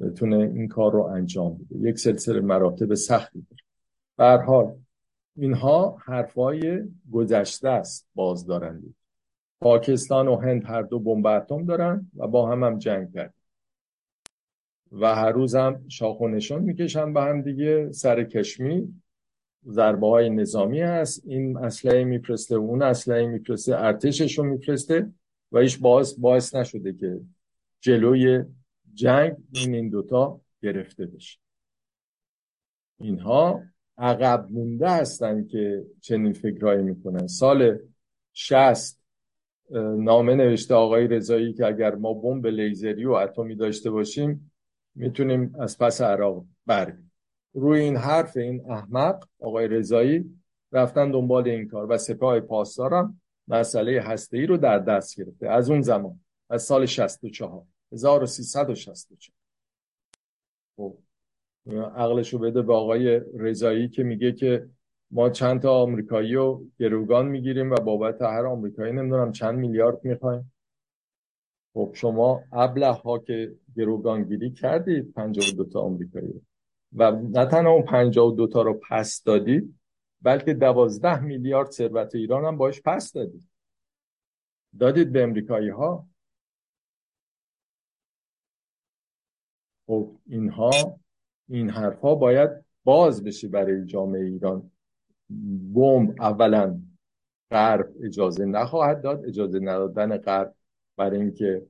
بتونه 0.00 0.36
این 0.36 0.68
کار 0.68 0.92
رو 0.92 1.02
انجام 1.02 1.54
بده. 1.54 1.88
یک 1.88 1.98
سلسله 1.98 2.40
مراتب 2.40 2.94
سختی 2.94 3.46
داره. 4.18 4.42
حال 4.42 4.74
اینها 5.36 5.96
حرفای 6.04 6.82
گذشته 7.12 7.68
است 7.68 8.08
بازدارندی 8.14 8.94
پاکستان 9.60 10.28
و 10.28 10.36
هند 10.36 10.64
هر 10.64 10.82
دو 10.82 10.98
بمب 10.98 11.26
اتم 11.26 11.64
دارن 11.64 12.10
و 12.16 12.26
با 12.26 12.50
هم 12.50 12.64
هم 12.64 12.78
جنگ 12.78 13.14
کرد 13.14 13.34
و 14.92 15.14
هر 15.14 15.30
روز 15.30 15.54
هم 15.54 15.88
شاخ 15.88 16.20
و 16.20 16.28
نشان 16.28 16.62
می‌کشن 16.62 17.12
به 17.12 17.22
هم 17.22 17.42
دیگه 17.42 17.92
سر 17.92 18.24
کشمیر 18.24 18.84
ضربه 19.68 20.06
های 20.06 20.30
نظامی 20.30 20.80
هست. 20.80 21.22
این 21.26 21.56
اسلحه 21.56 22.04
میفرسته 22.04 22.54
اون 22.54 22.82
اسلحه 22.82 23.26
میفرسته 23.26 23.76
ارتشش 23.78 24.38
رو 24.38 24.44
میفرسته 24.44 25.12
و 25.52 25.58
هیچ 25.58 25.80
باعث 25.80 26.14
باعث 26.18 26.54
نشده 26.54 26.92
که 26.92 27.20
جلوی 27.80 28.44
جنگ 28.94 29.36
این 29.54 29.74
این 29.74 29.88
دوتا 29.88 30.40
گرفته 30.62 31.06
بشه. 31.06 31.38
اینها 32.98 33.62
عقب 33.98 34.46
مونده 34.50 34.90
هستن 34.90 35.46
که 35.46 35.86
چنین 36.00 36.32
فکرهایی 36.32 36.82
می‌کنن. 36.82 37.26
سال 37.26 37.78
شست 38.34 39.05
نامه 39.70 40.34
نوشته 40.34 40.74
آقای 40.74 41.06
رضایی 41.06 41.52
که 41.52 41.66
اگر 41.66 41.94
ما 41.94 42.14
بمب 42.14 42.46
لیزری 42.46 43.04
و 43.04 43.12
اتمی 43.12 43.54
داشته 43.54 43.90
باشیم 43.90 44.52
می‌تونیم 44.94 45.54
از 45.60 45.78
پس 45.78 46.00
عراق 46.00 46.44
بریم. 46.66 47.12
روی 47.54 47.80
این 47.80 47.96
حرف 47.96 48.36
این 48.36 48.70
احمق 48.70 49.24
آقای 49.40 49.68
رضایی 49.68 50.40
رفتن 50.72 51.10
دنبال 51.10 51.48
این 51.48 51.68
کار 51.68 51.90
و 51.90 51.98
سپاه 51.98 52.40
پاسدارم 52.40 53.20
مسئله 53.48 54.00
هسته 54.00 54.38
ای 54.38 54.46
رو 54.46 54.56
در 54.56 54.78
دست 54.78 55.20
گرفته 55.20 55.48
از 55.48 55.70
اون 55.70 55.82
زمان 55.82 56.20
از 56.50 56.62
سال 56.62 56.86
64 56.86 57.62
1364 57.92 59.32
خب 60.76 60.98
عقلشو 61.96 62.38
بده 62.38 62.62
به 62.62 62.74
آقای 62.74 63.20
رضایی 63.34 63.88
که 63.88 64.02
میگه 64.02 64.32
که 64.32 64.68
ما 65.10 65.30
چند 65.30 65.60
تا 65.60 65.82
آمریکایی 65.82 66.34
رو 66.34 66.66
گروگان 66.78 67.26
می‌گیریم 67.26 67.70
و 67.70 67.74
بابت 67.74 68.22
هر 68.22 68.46
آمریکایی 68.46 68.92
نمی‌دونم 68.92 69.32
چند 69.32 69.58
میلیارد 69.58 70.04
می‌خوایم. 70.04 70.52
خب 71.74 71.90
شما 71.94 72.42
ابله 72.52 72.92
ها 72.92 73.18
که 73.18 73.54
گروگان 73.76 74.22
گیری 74.22 74.50
کردید 74.50 75.12
52 75.12 75.64
تا 75.64 75.80
آمریکایی 75.80 76.42
و 76.92 77.10
نه 77.10 77.46
تنها 77.46 77.72
اون 77.72 77.82
52 77.82 78.46
تا 78.46 78.62
رو 78.62 78.80
پس 78.90 79.22
دادید 79.22 79.78
بلکه 80.22 80.54
12 80.54 81.20
میلیارد 81.20 81.70
ثروت 81.70 82.14
ایران 82.14 82.44
هم 82.44 82.56
باش 82.56 82.82
پس 82.84 83.12
دادید. 83.12 83.48
دادید 84.78 85.12
به 85.12 85.22
امریکایی 85.22 85.68
ها 85.68 86.08
خب 89.86 90.16
اینها 90.26 91.00
این 91.48 91.70
حرفها 91.70 92.14
باید 92.14 92.50
باز 92.84 93.24
بشه 93.24 93.48
برای 93.48 93.84
جامعه 93.84 94.24
ایران. 94.24 94.70
بمب 95.74 96.22
اولا 96.22 96.80
غرب 97.50 97.88
اجازه 98.02 98.44
نخواهد 98.44 99.02
داد 99.02 99.24
اجازه 99.24 99.58
ندادن 99.58 100.16
غرب 100.16 100.54
برای 100.96 101.20
اینکه 101.20 101.66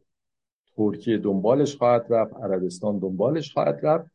ترکیه 0.77 1.19
دنبالش 1.19 1.77
خواهد 1.77 2.07
رفت 2.11 2.35
عربستان 2.35 2.99
دنبالش 2.99 3.53
خواهد 3.53 3.81
رفت 3.83 4.11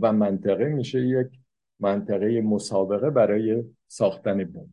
و 0.00 0.12
منطقه 0.12 0.64
میشه 0.64 1.00
یک 1.00 1.28
منطقه 1.80 2.40
مسابقه 2.40 3.10
برای 3.10 3.64
ساختن 3.88 4.36
بمب. 4.44 4.68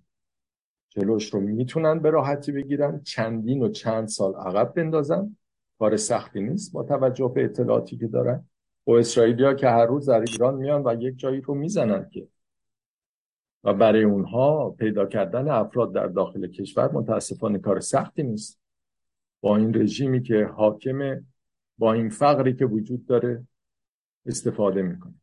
جلوش 0.89 1.33
رو 1.33 1.39
می‌تونن 1.39 1.99
به 1.99 2.09
راحتی 2.09 2.51
بگیرن 2.51 3.01
چندین 3.03 3.63
و 3.63 3.69
چند 3.69 4.07
سال 4.07 4.35
عقب 4.35 4.73
بندازن. 4.73 5.37
کار 5.79 5.97
سختی 5.97 6.41
نیست 6.41 6.73
با 6.73 6.83
توجه 6.83 7.31
به 7.35 7.43
اطلاعاتی 7.43 7.97
که 7.97 8.07
دارن. 8.07 8.45
و 8.87 8.91
اسرائیلیا 8.91 9.53
که 9.53 9.67
هر 9.67 9.85
روز 9.85 10.09
در 10.09 10.21
ایران 10.21 10.55
میان 10.55 10.87
و 10.87 10.95
یک 11.01 11.17
جایی 11.17 11.41
رو 11.41 11.53
می‌زنن 11.53 12.09
که 12.09 12.27
و 13.63 13.73
برای 13.73 14.03
اونها 14.03 14.69
پیدا 14.69 15.05
کردن 15.05 15.47
افراد 15.47 15.93
در 15.93 16.07
داخل 16.07 16.47
کشور 16.47 16.91
متاسفانه 16.91 17.59
کار 17.59 17.79
سختی 17.79 18.23
نیست. 18.23 18.59
با 19.41 19.57
این 19.57 19.81
رژیمی 19.81 20.23
که 20.23 20.45
حاکم 20.55 21.25
با 21.77 21.93
این 21.93 22.09
فقری 22.09 22.55
که 22.55 22.65
وجود 22.65 23.05
داره 23.05 23.47
استفاده 24.25 24.81
می‌کنه 24.81 25.13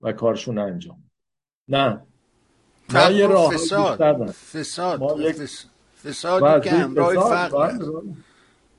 و 0.00 0.12
کارشون 0.12 0.58
انجام 0.58 1.04
نه. 1.68 2.00
ما 2.94 3.10
یه 3.10 3.26
راه 3.26 3.52
فساد. 3.52 4.26
فساد 4.30 5.00
ما 5.00 5.16
یک 5.20 5.36
فساد 6.04 6.62
که 6.62 6.70
همراه 6.70 7.14
فقر 7.14 7.90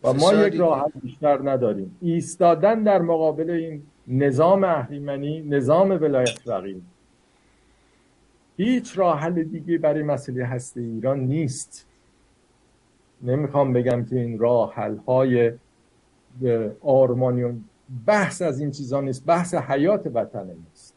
و 0.03 0.13
ما 0.13 0.33
یک 0.33 0.53
راه 0.53 0.91
بیشتر 1.01 1.49
نداریم. 1.51 1.97
ایستادن 2.01 2.83
در 2.83 3.01
مقابل 3.01 3.49
این 3.49 3.83
نظام 4.07 4.63
اهریمنی 4.63 5.41
نظام 5.41 5.89
ولایت 5.89 6.39
فقیه 6.39 6.81
هیچ 8.57 8.97
راه 8.97 9.19
حل 9.19 9.43
دیگه 9.43 9.77
برای 9.77 10.03
مسئله 10.03 10.45
هسته 10.45 10.81
ایران 10.81 11.19
نیست. 11.19 11.87
نمی‌خوام 13.21 13.73
بگم 13.73 14.05
که 14.05 14.19
این 14.19 14.39
راه 14.39 14.73
حل 14.73 14.97
های 14.97 15.51
آرمانیون 16.81 17.63
بحث 18.05 18.41
از 18.41 18.59
این 18.59 18.71
چیزا 18.71 19.01
نیست 19.01 19.25
بحث 19.25 19.53
حیات 19.53 20.11
وطن 20.13 20.47
نیست. 20.47 20.95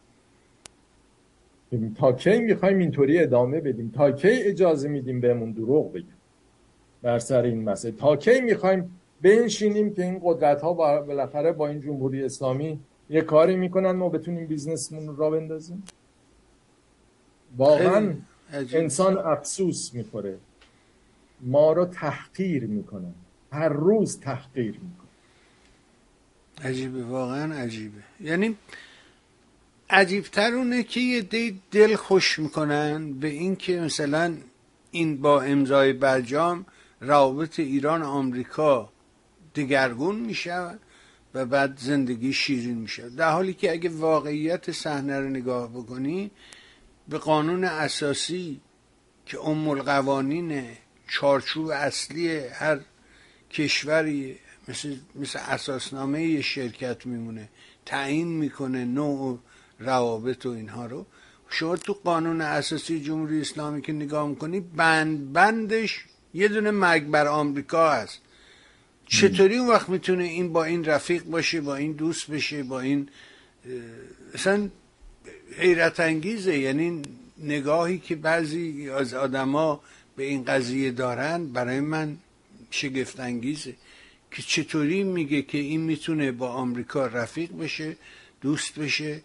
تا 1.97 2.13
کی 2.13 2.39
می‌خوایم 2.39 2.79
اینطوری 2.79 3.19
ادامه 3.19 3.61
بدیم؟ 3.61 3.93
تا 3.95 4.13
کی 4.13 4.29
اجازه 4.29 4.89
میدیم 4.89 5.21
بهمون 5.21 5.53
دروغ 5.53 5.93
بگیم 5.93 6.15
بر 7.03 7.19
سر 7.19 7.43
این 7.43 7.65
مسئله؟ 7.65 7.93
تا 7.93 8.17
کی 8.17 8.41
می‌خوایم 8.41 9.01
بنشینیم 9.23 9.95
که 9.95 10.05
این 10.05 10.21
قدرت 10.23 10.61
ها 10.61 10.73
بالاخره 10.73 11.53
با 11.53 11.69
این 11.69 11.81
جمهوری 11.81 12.25
اسلامی 12.25 12.81
یه 13.11 13.21
کاری 13.21 13.57
می‌کنن 13.57 13.91
ما 13.91 14.09
بتونیم 14.09 14.47
بیزنسمون 14.47 15.17
را 15.17 15.31
بندازیم؟ 15.31 15.83
واقعا 17.57 18.15
انسان 18.53 19.19
افسوس 19.19 19.95
می‌خوره. 19.95 20.39
ما 21.41 21.73
رو 21.73 21.87
تحقیر 21.87 22.65
می‌کنن 22.67 23.15
هر 23.53 23.69
روز 23.69 24.21
تحقیر 24.21 24.73
می‌کنن 24.73 25.09
عجیبه 26.65 27.05
واقعا 27.05 27.55
عجیبه. 27.55 28.03
یعنی 28.21 28.57
عجیبتر 29.91 30.55
اونه 30.55 30.83
که 30.83 31.01
یه 31.01 31.23
دی 31.23 31.61
دل 31.71 31.97
خوش 31.97 32.39
می‌کنن 32.39 33.13
به 33.13 33.29
اینکه 33.29 33.81
مثلا 33.81 34.37
این 34.91 35.17
با 35.17 35.43
امضای 35.43 35.93
برجام 35.93 36.67
روابط 37.01 37.61
ایران 37.61 38.03
آمریکا 38.03 38.89
دگرگون 39.55 40.17
میشه 40.17 40.71
و 41.35 41.47
بعد 41.47 41.79
زندگی 41.79 42.33
شیرین 42.33 42.79
میشه. 42.79 43.11
در 43.11 43.31
حالی 43.31 43.55
که 43.55 43.73
اگه 43.73 43.91
واقعیت 43.91 44.73
صحنه 44.73 45.21
رو 45.21 45.29
نگاه 45.29 45.71
بکنی 45.71 46.31
به 47.09 47.19
قانون 47.19 47.65
اساسی 47.65 48.61
که 49.27 49.41
ام 49.41 49.69
القوانین 49.69 50.65
چارچوب 51.09 51.67
اصلی 51.69 52.39
هر 52.39 52.81
کشوری 53.51 54.39
مثل, 54.69 54.97
مثل 55.15 55.39
اساسنامه 55.39 56.43
شرکت 56.43 57.07
میمونه 57.07 57.49
تعیین 57.87 58.29
می‌کنه 58.29 58.85
نوع 58.85 59.39
روابط 59.79 60.47
و 60.47 60.51
اینها 60.51 60.87
رو. 60.87 61.07
شما 61.49 61.77
تو 61.77 61.93
قانون 61.93 62.41
اساسی 62.41 63.01
جمهوری 63.01 63.41
اسلامی 63.41 63.83
که 63.83 63.93
نگاه 63.93 64.29
می‌کنی 64.29 64.61
بند 64.61 65.33
بندش 65.33 66.05
یه 66.35 66.49
دونه 66.49 66.71
مرگ 66.71 67.07
بر 67.07 67.27
آمریکا 67.27 67.91
هست. 67.91 68.21
چطوری 69.07 69.59
اون 69.59 69.69
وقت 69.69 69.89
می‌تونه 69.89 70.25
این 70.25 70.53
با 70.53 70.65
این 70.65 70.85
رفیق 70.85 71.25
باشه 71.25 71.61
با 71.61 71.77
این 71.77 71.93
دوست 71.93 72.31
بشه 72.31 72.63
با 72.63 72.81
این 72.81 73.09
اصلا 74.35 74.71
حیرت 75.57 76.01
انگیزه 76.01 76.59
یعنی 76.59 77.03
نگاهی 77.39 77.99
که 77.99 78.17
بعضی 78.17 78.91
از 78.91 79.15
آدما 79.15 79.81
به 80.17 80.25
این 80.25 80.45
قضیه 80.45 80.91
دارن 80.91 81.47
برای 81.47 81.81
من 81.81 82.17
شگفت 82.71 83.21
انگیزه 83.21 83.75
که 84.31 84.43
چطوری 84.43 85.03
میگه 85.03 85.43
که 85.43 85.59
این 85.59 85.81
می‌تونه 85.81 86.33
با 86.33 86.49
آمریکا 86.49 87.07
رفیق 87.07 87.53
بشه 87.53 87.97
دوست 88.41 88.79
بشه. 88.79 89.21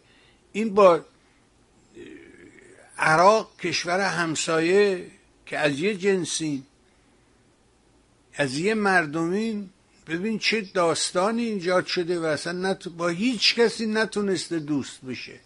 این 0.53 0.74
با 0.74 1.05
عراق 2.97 3.59
کشور 3.59 3.99
همسایه 3.99 5.05
که 5.45 5.57
از 5.57 5.80
یه 5.80 5.95
جنسین 5.95 6.63
از 8.36 8.57
یه 8.57 8.74
مردمین 8.74 9.69
ببین 10.07 10.39
چه 10.39 10.61
داستانی 10.61 11.43
ایجاد 11.43 11.86
شده 11.86 12.19
و 12.19 12.24
اصلا 12.24 12.78
با 12.97 13.07
هیچ 13.07 13.55
کسی 13.55 13.86
نتونسته 13.86 14.59
دوست 14.59 15.05
بشه. 15.05 15.39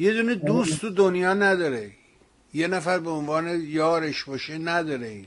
یه 0.00 0.12
دونه 0.12 0.34
دوست 0.34 0.80
تو 0.80 0.90
دنیا 0.90 1.34
نداره. 1.34 1.90
یه 2.54 2.68
نفر 2.68 2.98
به 2.98 3.10
عنوان 3.10 3.60
یارش 3.60 4.24
باشه 4.24 4.58
نداره. 4.58 5.06
این 5.06 5.26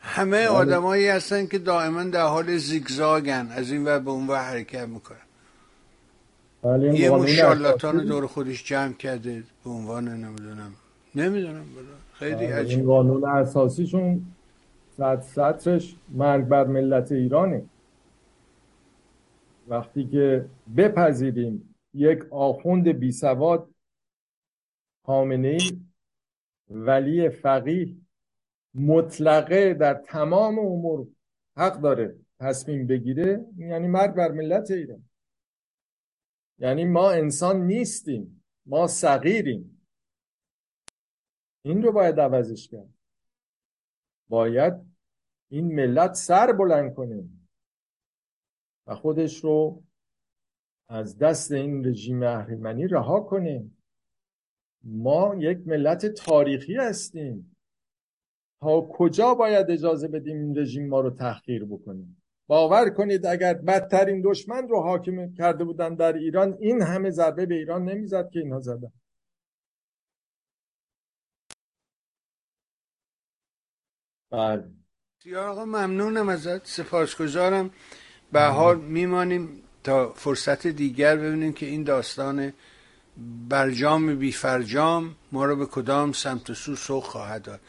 همه 0.00 0.36
بله. 0.36 0.48
آدمایی 0.48 1.08
هستن 1.08 1.46
که 1.46 1.58
دائما 1.58 2.02
در 2.02 2.26
حال 2.26 2.56
زیگزاگن. 2.56 3.48
از 3.50 3.70
این 3.70 3.84
و 3.86 4.00
به 4.00 4.10
اون 4.10 4.26
و 4.26 4.34
حرکت 4.34 4.88
می‌کنن. 4.88 5.18
بله، 6.62 7.00
یه 7.00 7.10
مشالاتان 7.10 8.04
دور 8.04 8.26
خودش 8.26 8.64
جمع 8.64 8.92
کرده 8.92 9.42
به 9.64 9.70
عنوان 9.70 10.08
نمی‌دونم. 10.08 10.72
نمی‌دونم 11.14 11.64
خیلی 12.14 12.34
بله، 12.34 12.54
عجیب. 12.54 12.78
این 12.78 12.88
قانون 12.88 13.24
اساسیشون 13.24 14.26
صد 14.96 15.20
سطرش 15.20 15.94
مرگ 16.14 16.44
بر 16.44 16.64
ملت 16.64 17.12
ایرانه. 17.12 17.62
وقتی 19.68 20.04
که 20.04 20.44
بپذیریم 20.76 21.67
یک 21.98 22.18
آخوند 22.30 22.88
بی 22.88 23.12
سواد 23.12 23.74
خامنه 25.04 25.58
ولی 26.70 27.28
فقیه. 27.28 27.96
مطلقه 28.74 29.74
در 29.74 29.94
تمام 29.94 30.58
امور 30.58 31.08
حق 31.56 31.80
داره 31.80 32.18
تصمیم 32.40 32.86
بگیره. 32.86 33.46
یعنی 33.56 33.86
مرگ 33.86 34.14
بر 34.14 34.32
ملت 34.32 34.70
ایران. 34.70 35.08
یعنی 36.58 36.84
ما 36.84 37.10
انسان 37.10 37.66
نیستیم 37.66 38.44
ما 38.66 38.86
صغیریم. 38.86 39.86
این 41.62 41.82
رو 41.82 41.92
باید 41.92 42.20
عوضش 42.20 42.68
کرد. 42.68 42.94
باید 44.28 44.74
این 45.48 45.74
ملت 45.74 46.14
سر 46.14 46.52
بلند 46.52 46.94
کنه 46.94 47.28
و 48.86 48.94
خودش 48.94 49.44
رو 49.44 49.82
از 50.88 51.18
دست 51.18 51.52
این 51.52 51.86
رژیم 51.86 52.22
اهریمنی 52.22 52.86
رها 52.86 53.20
کنه 53.20 53.70
ما 54.84 55.34
یک 55.38 55.58
ملت 55.66 56.06
تاریخی 56.06 56.76
هستیم. 56.76 57.56
تا 58.60 58.80
کجا 58.80 59.34
باید 59.34 59.70
اجازه 59.70 60.08
بدیم 60.08 60.36
این 60.36 60.58
رژیم 60.58 60.88
ما 60.88 61.00
رو 61.00 61.10
تحقیر 61.10 61.64
بکنیم؟ 61.64 62.22
باور 62.46 62.90
کنید 62.90 63.26
اگر 63.26 63.54
بدترین 63.54 64.22
دشمن 64.24 64.68
رو 64.68 64.80
حاکم 64.80 65.34
کرده 65.34 65.64
بودن 65.64 65.94
در 65.94 66.12
ایران 66.12 66.56
این 66.60 66.82
همه 66.82 67.10
ضربه 67.10 67.46
به 67.46 67.54
ایران 67.54 67.84
نمی‌زد 67.84 68.30
که 68.30 68.40
اینها 68.40 68.60
زدن. 68.60 68.92
بله. 74.30 74.64
آقا 75.36 75.64
ممنونم 75.64 76.28
ازت. 76.28 76.66
سپاسگزارم. 76.66 77.70
به 78.32 78.40
حال 78.40 78.80
میمانیم. 78.80 79.67
تا 79.84 80.12
فرصت 80.16 80.66
دیگر 80.66 81.16
ببینیم 81.16 81.52
که 81.52 81.66
این 81.66 81.82
داستان 81.82 82.52
برجام 83.48 84.16
بی 84.16 84.32
فرجام 84.32 85.14
ما 85.32 85.44
رو 85.44 85.56
به 85.56 85.66
کدام 85.66 86.12
سمت 86.12 86.50
و 86.50 86.54
سو 86.54 86.76
سوق 86.76 87.04
خواهد 87.04 87.42
داد. 87.42 87.60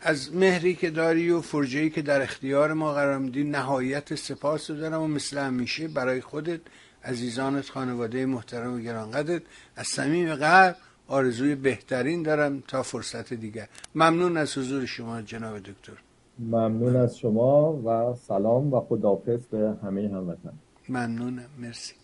از 0.00 0.34
مهری 0.34 0.74
که 0.74 0.90
داری 0.90 1.30
و 1.30 1.40
فرجهی 1.40 1.90
که 1.90 2.02
در 2.02 2.22
اختیار 2.22 2.72
ما 2.72 2.92
قرار 2.92 3.18
میدی 3.18 3.44
نهایت 3.44 4.14
سپاس 4.14 4.70
رو 4.70 4.76
دارم 4.76 5.02
و 5.02 5.06
مثل 5.06 5.38
همیشه 5.38 5.88
برای 5.88 6.20
خودت 6.20 6.60
عزیزانت 7.04 7.70
خانواده 7.70 8.26
محترم 8.26 8.74
و 8.74 8.78
گرانقدرت 8.78 9.42
از 9.76 9.86
صمیم 9.86 10.34
قلب 10.34 10.76
آرزوی 11.08 11.54
بهترین 11.54 12.22
دارم 12.22 12.62
تا 12.68 12.82
فرصت 12.82 13.34
دیگر. 13.34 13.68
ممنون 13.94 14.36
از 14.36 14.58
حضور 14.58 14.86
شما 14.86 15.22
جناب 15.22 15.58
دکتر. 15.58 15.92
ممنون 16.38 16.96
از 16.96 17.18
شما 17.18 17.72
و 17.72 18.14
سلام 18.14 18.72
و 18.72 18.80
خدافظ 18.80 19.46
به 19.46 19.74
همه 19.82 20.08
هموطن 20.08 20.52
ممنونم 20.88 21.50
مرسی. 21.58 21.94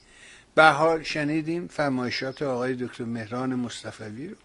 بهار 0.54 1.02
شنیدیم 1.02 1.68
فرمایشات 1.68 2.42
آقای 2.42 2.74
دکتر 2.74 3.04
مهران 3.04 3.54
مصطفی 3.54 4.28
رو. 4.28 4.36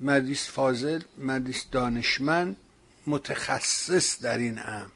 مدیس 0.00 0.50
فاضل 0.50 1.00
مدیس 1.18 1.66
دانشمند 1.70 2.56
متخصص 3.06 4.22
در 4.22 4.38
این 4.38 4.58
ام 4.58 4.92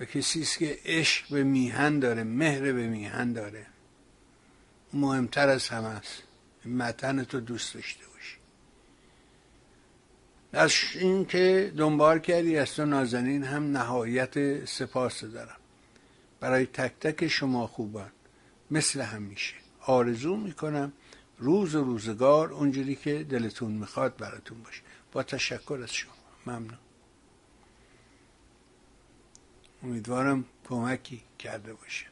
و 0.00 0.04
کسی 0.04 0.42
است 0.42 0.58
که 0.58 0.78
عشق 0.84 1.30
به 1.30 1.44
میهن 1.44 1.98
داره 1.98 2.24
مهر 2.24 2.72
به 2.72 2.86
میهن 2.86 3.32
داره. 3.32 3.66
مهمتر 4.92 5.48
از 5.48 5.68
همه 5.68 5.88
است. 5.88 6.22
متن 6.66 7.24
تو 7.24 7.40
دوست 7.40 7.74
داشته 7.74 8.11
از 10.52 10.72
این 10.94 11.24
که 11.24 11.72
دنبال 11.76 12.18
کردی 12.18 12.58
از 12.58 12.74
تو 12.74 12.84
نازنین 12.86 13.44
هم 13.44 13.76
نهایت 13.76 14.64
سپاس 14.64 15.24
دارم. 15.24 15.56
برای 16.40 16.66
تک 16.66 16.92
تک 17.00 17.28
شما 17.28 17.66
خوبان. 17.66 18.10
مثل 18.70 19.00
همیشه. 19.00 19.54
آرزو 19.80 20.36
می‌کنم 20.36 20.92
روز 21.38 21.74
و 21.74 21.84
روزگار 21.84 22.52
اونجوری 22.52 22.94
که 22.94 23.24
دلتون 23.24 23.72
می‌خواد 23.72 24.16
براتون 24.16 24.62
باشه. 24.62 24.82
با 25.12 25.22
تشکر 25.22 25.80
از 25.82 25.92
شما. 25.92 26.12
ممنون. 26.46 26.78
امیدوارم 29.82 30.44
کمکی 30.68 31.22
کرده 31.38 31.74
باشه. 31.74 32.11